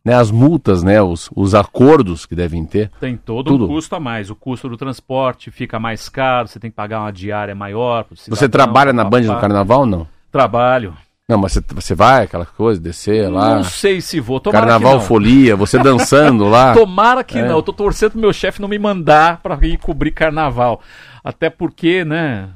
Né, 0.02 0.14
as 0.14 0.30
multas, 0.30 0.82
né, 0.82 1.02
os, 1.02 1.28
os 1.36 1.54
acordos 1.54 2.24
que 2.24 2.34
devem 2.34 2.64
ter. 2.64 2.90
Tem 2.98 3.18
todo 3.18 3.48
Tudo. 3.48 3.64
um 3.64 3.68
custo 3.68 3.94
a 3.94 4.00
mais. 4.00 4.30
O 4.30 4.34
custo 4.34 4.66
do 4.66 4.74
transporte 4.76 5.50
fica 5.50 5.78
mais 5.78 6.08
caro, 6.08 6.48
você 6.48 6.58
tem 6.58 6.70
que 6.70 6.74
pagar 6.76 7.00
uma 7.00 7.12
diária 7.12 7.54
maior. 7.54 8.04
pro 8.04 8.16
Você 8.16 8.22
cidadão, 8.34 8.48
trabalha 8.48 8.94
na. 8.94 9.04
Band 9.04 9.20
no 9.20 9.38
carnaval, 9.38 9.84
não? 9.84 10.08
Trabalho. 10.32 10.94
Não, 11.28 11.36
mas 11.38 11.52
você, 11.52 11.60
você 11.74 11.94
vai, 11.94 12.24
aquela 12.24 12.46
coisa, 12.46 12.80
descer 12.80 13.30
lá, 13.30 13.56
Não 13.56 13.62
sei 13.64 14.00
se 14.00 14.18
vou. 14.20 14.40
Tomara 14.40 14.66
carnaval 14.66 15.00
folia, 15.02 15.54
você 15.54 15.78
dançando 15.78 16.48
lá. 16.48 16.72
Tomara 16.74 17.22
que 17.22 17.38
É. 17.38 17.42
não. 17.46 17.56
Eu 17.56 17.62
tô 17.62 17.72
torcendo 17.72 18.12
pro 18.12 18.20
meu 18.20 18.32
chefe 18.32 18.58
não 18.60 18.68
me 18.68 18.78
mandar 18.78 19.40
pra 19.42 19.58
ir 19.62 19.76
cobrir 19.76 20.12
carnaval. 20.12 20.80
Até 21.22 21.50
porque, 21.50 22.06
né? 22.06 22.48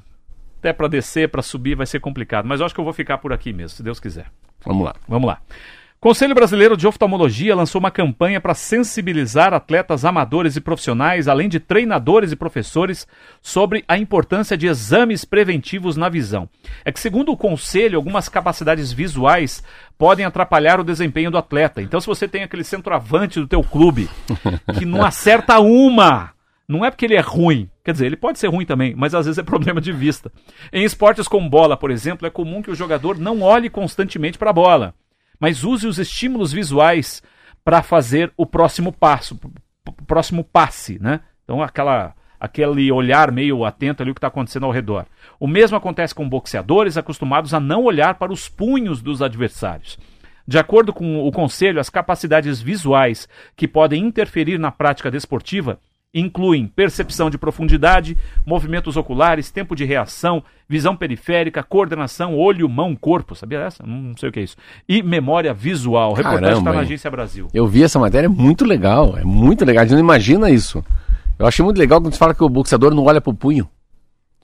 Até 0.64 0.72
pra 0.72 0.88
descer, 0.88 1.28
pra 1.28 1.42
subir 1.42 1.74
vai 1.74 1.84
ser 1.84 2.00
complicado. 2.00 2.46
Mas 2.46 2.58
eu 2.58 2.64
acho 2.64 2.74
que 2.74 2.80
eu 2.80 2.84
vou 2.84 2.94
ficar 2.94 3.18
por 3.18 3.34
aqui 3.34 3.52
mesmo, 3.52 3.76
se 3.76 3.82
Deus 3.82 4.00
quiser. 4.00 4.24
Vamos 4.64 4.82
lá. 4.82 4.94
Vamos 5.06 5.26
lá. 5.28 5.38
Conselho 6.00 6.34
Brasileiro 6.34 6.74
de 6.74 6.86
Oftalmologia 6.86 7.54
lançou 7.54 7.78
uma 7.78 7.90
campanha 7.90 8.40
para 8.40 8.54
sensibilizar 8.54 9.52
atletas 9.52 10.06
amadores 10.06 10.56
e 10.56 10.60
profissionais, 10.62 11.28
além 11.28 11.50
de 11.50 11.60
treinadores 11.60 12.32
e 12.32 12.36
professores, 12.36 13.06
sobre 13.42 13.84
a 13.86 13.98
importância 13.98 14.56
de 14.56 14.66
exames 14.66 15.26
preventivos 15.26 15.98
na 15.98 16.08
visão. 16.08 16.48
É 16.82 16.90
que, 16.90 17.00
segundo 17.00 17.30
o 17.30 17.36
conselho, 17.36 17.98
algumas 17.98 18.28
capacidades 18.28 18.90
visuais 18.90 19.62
podem 19.98 20.24
atrapalhar 20.24 20.80
o 20.80 20.84
desempenho 20.84 21.30
do 21.30 21.38
atleta. 21.38 21.82
Então, 21.82 22.00
se 22.00 22.06
você 22.06 22.26
tem 22.26 22.42
aquele 22.42 22.64
centroavante 22.64 23.38
do 23.38 23.46
teu 23.46 23.62
clube 23.62 24.08
que 24.78 24.86
não 24.86 25.04
acerta 25.04 25.58
uma, 25.58 26.34
não 26.68 26.84
é 26.84 26.90
porque 26.90 27.04
ele 27.04 27.14
é 27.16 27.20
ruim. 27.20 27.68
Quer 27.84 27.92
dizer, 27.92 28.06
ele 28.06 28.16
pode 28.16 28.38
ser 28.38 28.48
ruim 28.48 28.64
também, 28.64 28.94
mas 28.96 29.14
às 29.14 29.26
vezes 29.26 29.38
é 29.38 29.42
problema 29.44 29.80
de 29.80 29.92
vista. 29.92 30.32
Em 30.72 30.84
esportes 30.84 31.28
com 31.28 31.48
bola, 31.48 31.76
por 31.76 31.90
exemplo, 31.90 32.26
é 32.26 32.30
comum 32.30 32.62
que 32.62 32.70
o 32.70 32.74
jogador 32.74 33.18
não 33.18 33.42
olhe 33.42 33.68
constantemente 33.68 34.38
para 34.38 34.50
a 34.50 34.54
bola 34.54 34.94
mas 35.38 35.64
use 35.64 35.86
os 35.86 35.98
estímulos 35.98 36.52
visuais 36.52 37.22
para 37.64 37.82
fazer 37.82 38.32
o 38.36 38.46
próximo 38.46 38.92
passo, 38.92 39.36
p- 39.36 39.48
próximo 40.06 40.44
passe, 40.44 40.98
né? 41.00 41.20
Então 41.42 41.62
aquela 41.62 42.14
aquele 42.38 42.92
olhar 42.92 43.32
meio 43.32 43.64
atento 43.64 44.02
ali 44.02 44.10
o 44.10 44.14
que 44.14 44.18
está 44.18 44.28
acontecendo 44.28 44.66
ao 44.66 44.72
redor. 44.72 45.06
O 45.40 45.46
mesmo 45.46 45.76
acontece 45.76 46.14
com 46.14 46.28
boxeadores 46.28 46.96
acostumados 46.96 47.54
a 47.54 47.60
não 47.60 47.84
olhar 47.84 48.16
para 48.16 48.32
os 48.32 48.48
punhos 48.48 49.00
dos 49.00 49.22
adversários. 49.22 49.98
De 50.46 50.58
acordo 50.58 50.92
com 50.92 51.26
o 51.26 51.32
conselho, 51.32 51.80
as 51.80 51.88
capacidades 51.88 52.60
visuais 52.60 53.26
que 53.56 53.66
podem 53.66 54.04
interferir 54.04 54.58
na 54.58 54.70
prática 54.70 55.10
desportiva 55.10 55.78
incluem 56.14 56.66
percepção 56.66 57.28
de 57.28 57.36
profundidade, 57.36 58.16
movimentos 58.46 58.96
oculares, 58.96 59.50
tempo 59.50 59.74
de 59.74 59.84
reação, 59.84 60.42
visão 60.68 60.96
periférica, 60.96 61.62
coordenação, 61.62 62.36
olho, 62.38 62.68
mão, 62.68 62.94
corpo. 62.94 63.34
Sabia 63.34 63.60
essa? 63.60 63.84
Não 63.84 64.16
sei 64.16 64.28
o 64.28 64.32
que 64.32 64.40
é 64.40 64.44
isso. 64.44 64.56
E 64.88 65.02
memória 65.02 65.52
visual. 65.52 66.12
Reportagem 66.12 66.44
está 66.44 66.50
Caramba, 66.52 66.70
na 66.70 66.76
hein? 66.76 66.82
Agência 66.84 67.10
Brasil. 67.10 67.48
Eu 67.52 67.66
vi 67.66 67.82
essa 67.82 67.98
matéria, 67.98 68.26
é 68.26 68.28
muito 68.28 68.64
legal, 68.64 69.18
é 69.18 69.24
muito 69.24 69.64
legal. 69.64 69.82
A 69.82 69.86
gente 69.86 69.94
não 69.94 70.00
imagina 70.00 70.48
isso. 70.48 70.84
Eu 71.38 71.46
achei 71.46 71.64
muito 71.64 71.78
legal 71.78 72.00
quando 72.00 72.12
você 72.12 72.18
fala 72.18 72.34
que 72.34 72.44
o 72.44 72.48
boxeador 72.48 72.94
não 72.94 73.04
olha 73.04 73.20
pro 73.20 73.34
punho. 73.34 73.68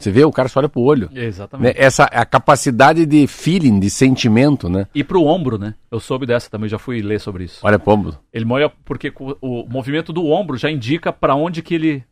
Você 0.01 0.11
vê, 0.11 0.25
o 0.25 0.33
cara 0.33 0.49
só 0.49 0.61
olha 0.61 0.69
pro 0.69 0.81
olho. 0.81 1.11
Né? 1.13 1.27
Exatamente. 1.27 1.79
Essa 1.79 2.05
a 2.05 2.25
capacidade 2.25 3.05
de 3.05 3.27
feeling, 3.27 3.79
de 3.79 3.91
sentimento, 3.91 4.67
né? 4.67 4.87
E 4.95 5.05
pro 5.05 5.23
ombro, 5.23 5.59
né? 5.59 5.75
Eu 5.91 6.01
soube 6.01 6.25
dessa 6.25 6.49
também, 6.49 6.71
já 6.71 6.79
fui 6.79 7.03
ler 7.03 7.21
sobre 7.21 7.45
isso. 7.45 7.61
Olha 7.63 7.79
pro 7.79 7.93
ombro. 7.93 8.19
Ele 8.33 8.47
molha 8.47 8.73
porque 8.87 9.13
o, 9.43 9.67
movimento 9.69 10.11
do 10.11 10.25
ombro 10.25 10.57
já 10.57 10.71
indica 10.71 11.13
para 11.13 11.35
onde 11.35 11.61
que 11.61 11.75
ele. 11.75 12.03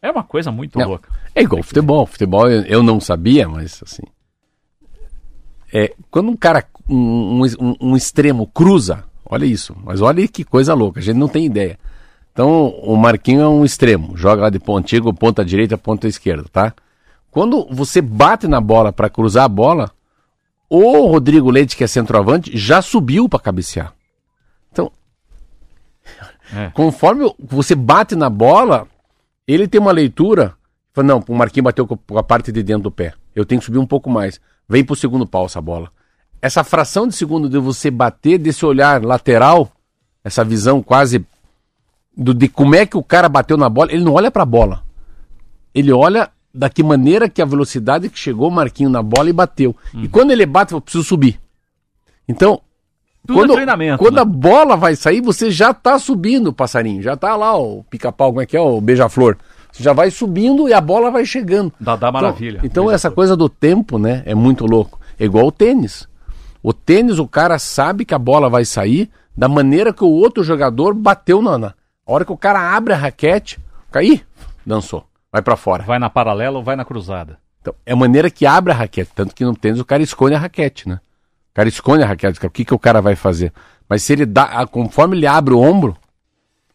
É 0.00 0.10
uma 0.10 0.24
coisa 0.24 0.50
muito 0.50 0.78
Não, 0.78 0.88
louca. 0.88 1.10
É 1.34 1.42
igual 1.42 1.62
futebol. 1.62 2.06
Futebol 2.06 2.48
eu, 2.48 2.82
não 2.82 2.98
sabia, 3.00 3.46
mas 3.46 3.82
assim. 3.84 4.02
É, 5.74 5.92
quando 6.10 6.30
um 6.30 6.36
cara, 6.36 6.64
um, 6.88 7.42
um, 7.60 7.76
um 7.82 7.96
extremo 7.96 8.46
cruza, 8.46 9.04
olha 9.26 9.44
isso, 9.44 9.76
mas 9.84 10.00
olha 10.00 10.26
que 10.26 10.42
coisa 10.42 10.72
louca, 10.72 11.00
a 11.00 11.02
gente 11.02 11.16
não 11.16 11.28
tem 11.28 11.44
ideia. 11.44 11.78
Então, 12.32 12.68
o 12.82 12.96
Marquinho 12.96 13.42
é 13.42 13.48
um 13.48 13.64
extremo, 13.64 14.16
joga 14.16 14.42
lá 14.42 14.50
de 14.50 14.58
pontigo, 14.58 15.12
ponta 15.12 15.44
direita, 15.44 15.76
ponta 15.76 16.06
esquerda, 16.06 16.44
tá? 16.50 16.74
Quando 17.30 17.66
você 17.70 18.00
bate 18.00 18.46
na 18.48 18.60
bola 18.60 18.92
para 18.92 19.10
cruzar 19.10 19.44
a 19.44 19.48
bola, 19.48 19.90
o 20.68 21.06
Rodrigo 21.06 21.50
Leite, 21.50 21.76
que 21.76 21.84
é 21.84 21.86
centroavante, 21.86 22.56
já 22.56 22.80
subiu 22.80 23.28
para 23.28 23.38
cabecear. 23.40 23.92
Então, 24.72 24.90
É. 26.54 26.70
conforme 26.70 27.32
você 27.38 27.74
bate 27.74 28.14
na 28.14 28.30
bola, 28.30 28.86
ele 29.46 29.68
tem 29.68 29.80
uma 29.80 29.92
leitura. 29.92 30.54
Fala, 30.92 31.06
não, 31.08 31.24
o 31.28 31.34
Marquinhos 31.34 31.64
bateu 31.64 31.86
com 31.86 32.18
a 32.18 32.22
parte 32.22 32.50
de 32.50 32.62
dentro 32.62 32.84
do 32.84 32.90
pé. 32.90 33.12
Eu 33.34 33.44
tenho 33.44 33.60
que 33.60 33.64
subir 33.66 33.78
um 33.78 33.86
pouco 33.86 34.08
mais. 34.08 34.40
Vem 34.68 34.84
pro 34.84 34.96
segundo 34.96 35.26
pau 35.26 35.46
essa 35.46 35.60
bola. 35.60 35.90
Essa 36.40 36.64
fração 36.64 37.06
de 37.06 37.14
segundo 37.14 37.48
de 37.48 37.58
você 37.58 37.90
bater, 37.90 38.38
desse 38.38 38.64
olhar 38.64 39.04
lateral, 39.04 39.70
essa 40.24 40.42
visão 40.44 40.82
quase 40.82 41.24
do, 42.16 42.32
de 42.32 42.48
como 42.48 42.74
é 42.74 42.86
que 42.86 42.96
o 42.96 43.02
cara 43.02 43.28
bateu 43.28 43.56
na 43.56 43.68
bola, 43.68 43.92
ele 43.92 44.04
não 44.04 44.14
olha 44.14 44.30
pra 44.30 44.44
bola. 44.44 44.82
Ele 45.74 45.92
olha 45.92 46.30
da 46.56 46.68
que 46.70 46.82
maneira 46.82 47.28
que 47.28 47.42
a 47.42 47.44
velocidade 47.44 48.08
que 48.08 48.18
chegou 48.18 48.48
o 48.48 48.52
Marquinho 48.52 48.88
na 48.90 49.02
bola 49.02 49.28
e 49.30 49.32
bateu. 49.32 49.74
E 49.94 50.08
quando 50.08 50.30
ele 50.30 50.46
bate, 50.46 50.72
eu 50.72 50.80
preciso 50.80 51.04
subir. 51.04 51.40
Então, 52.28 52.60
Tudo 53.26 53.38
quando, 53.54 53.58
é 53.82 53.96
quando 53.96 54.14
né? 54.16 54.20
a 54.22 54.24
bola 54.24 54.76
vai 54.76 54.96
sair, 54.96 55.20
você 55.20 55.50
já 55.50 55.72
tá 55.74 55.98
subindo 55.98 56.48
o 56.48 56.52
passarinho. 56.52 57.02
Já 57.02 57.16
tá 57.16 57.36
lá 57.36 57.56
o 57.56 57.84
pica-pau, 57.84 58.30
como 58.30 58.40
é 58.40 58.46
que 58.46 58.56
é? 58.56 58.60
O 58.60 58.80
beija-flor. 58.80 59.36
Você 59.72 59.82
já 59.82 59.92
vai 59.92 60.10
subindo 60.10 60.68
e 60.68 60.72
a 60.72 60.80
bola 60.80 61.10
vai 61.10 61.24
chegando. 61.26 61.72
Dá, 61.78 61.96
dá 61.96 62.10
maravilha. 62.10 62.58
Então, 62.58 62.66
então 62.66 62.84
Beija 62.84 62.94
essa 62.96 63.10
coisa 63.10 63.36
do 63.36 63.48
tempo, 63.48 63.98
né, 63.98 64.22
é 64.24 64.34
muito 64.34 64.64
louco. 64.64 64.98
É 65.18 65.24
igual 65.24 65.46
o 65.46 65.52
tênis. 65.52 66.08
O 66.62 66.72
tênis, 66.72 67.18
o 67.18 67.28
cara 67.28 67.58
sabe 67.58 68.04
que 68.04 68.14
a 68.14 68.18
bola 68.18 68.48
vai 68.48 68.64
sair 68.64 69.10
da 69.36 69.48
maneira 69.48 69.92
que 69.92 70.02
o 70.02 70.08
outro 70.08 70.42
jogador 70.42 70.94
bateu 70.94 71.42
na. 71.42 71.58
na- 71.58 71.74
A 72.06 72.12
hora 72.12 72.24
que 72.24 72.32
o 72.32 72.36
cara 72.36 72.74
abre 72.74 72.92
a 72.94 72.96
raquete, 72.96 73.58
cair, 73.90 74.26
dançou, 74.64 75.04
vai 75.36 75.42
pra 75.42 75.56
fora. 75.56 75.82
Vai 75.82 75.98
na 75.98 76.08
paralela 76.08 76.56
ou 76.56 76.64
vai 76.64 76.76
na 76.76 76.84
cruzada. 76.84 77.38
Então, 77.60 77.74
é 77.84 77.92
a 77.92 77.96
maneira 77.96 78.30
que 78.30 78.46
abre 78.46 78.72
a 78.72 78.76
raquete. 78.76 79.10
Tanto 79.14 79.34
que 79.34 79.44
no 79.44 79.54
tênis 79.54 79.78
o 79.78 79.84
cara 79.84 80.02
esconde 80.02 80.34
a 80.34 80.38
raquete, 80.38 80.88
né? 80.88 81.00
O 81.50 81.54
cara 81.54 81.68
esconde 81.68 82.02
a 82.02 82.06
raquete. 82.06 82.44
O 82.44 82.50
que, 82.50 82.64
que 82.64 82.74
o 82.74 82.78
cara 82.78 83.02
vai 83.02 83.14
fazer? 83.14 83.52
Mas 83.88 84.02
se 84.02 84.12
ele 84.14 84.24
dá. 84.24 84.66
Conforme 84.66 85.16
ele 85.16 85.26
abre 85.26 85.52
o 85.52 85.60
ombro, 85.60 85.96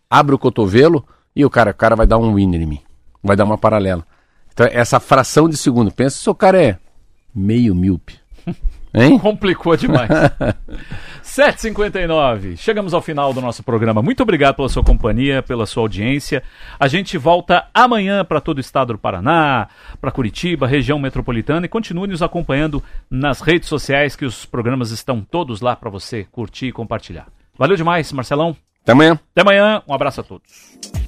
abre 0.09 0.35
o 0.35 0.39
cotovelo, 0.39 1.05
e 1.35 1.43
o 1.43 1.49
cara, 1.49 1.71
o 1.71 1.73
cara 1.73 1.95
vai 1.95 2.05
dar 2.05 2.17
um 2.17 2.35
winner 2.35 2.61
em 2.61 2.65
mim. 2.65 2.81
Vai 3.23 3.35
dar 3.35 3.45
uma 3.45 3.57
paralela. 3.57 4.05
Então, 4.53 4.67
essa 4.71 4.99
fração 4.99 5.49
de 5.49 5.57
segundo. 5.57 5.91
Pensa 5.91 6.17
se 6.17 6.29
o 6.29 6.35
cara 6.35 6.61
é 6.61 6.77
meio 7.33 7.73
míope. 7.73 8.19
Hein? 8.93 9.17
Complicou 9.17 9.75
demais. 9.77 10.09
7h59. 11.23 12.57
Chegamos 12.57 12.93
ao 12.93 13.01
final 13.01 13.33
do 13.33 13.41
nosso 13.41 13.63
programa. 13.63 14.01
Muito 14.01 14.23
obrigado 14.23 14.55
pela 14.55 14.69
sua 14.69 14.83
companhia, 14.83 15.41
pela 15.41 15.65
sua 15.65 15.83
audiência. 15.83 16.43
A 16.79 16.87
gente 16.87 17.17
volta 17.17 17.67
amanhã 17.73 18.25
para 18.25 18.41
todo 18.41 18.57
o 18.57 18.61
estado 18.61 18.93
do 18.93 18.99
Paraná, 18.99 19.67
para 19.99 20.11
Curitiba, 20.11 20.67
região 20.67 20.99
metropolitana 20.99 21.65
e 21.65 21.69
continue 21.69 22.07
nos 22.07 22.21
acompanhando 22.21 22.83
nas 23.09 23.41
redes 23.41 23.69
sociais 23.69 24.15
que 24.15 24.25
os 24.25 24.45
programas 24.45 24.91
estão 24.91 25.21
todos 25.21 25.61
lá 25.61 25.75
para 25.75 25.89
você 25.89 26.25
curtir 26.31 26.67
e 26.67 26.71
compartilhar. 26.71 27.27
Valeu 27.57 27.75
demais, 27.75 28.11
Marcelão. 28.11 28.55
Até 28.83 28.91
amanhã. 28.91 29.19
Até 29.31 29.41
amanhã. 29.41 29.83
Um 29.87 29.93
abraço 29.93 30.21
a 30.21 30.23
todos. 30.23 31.00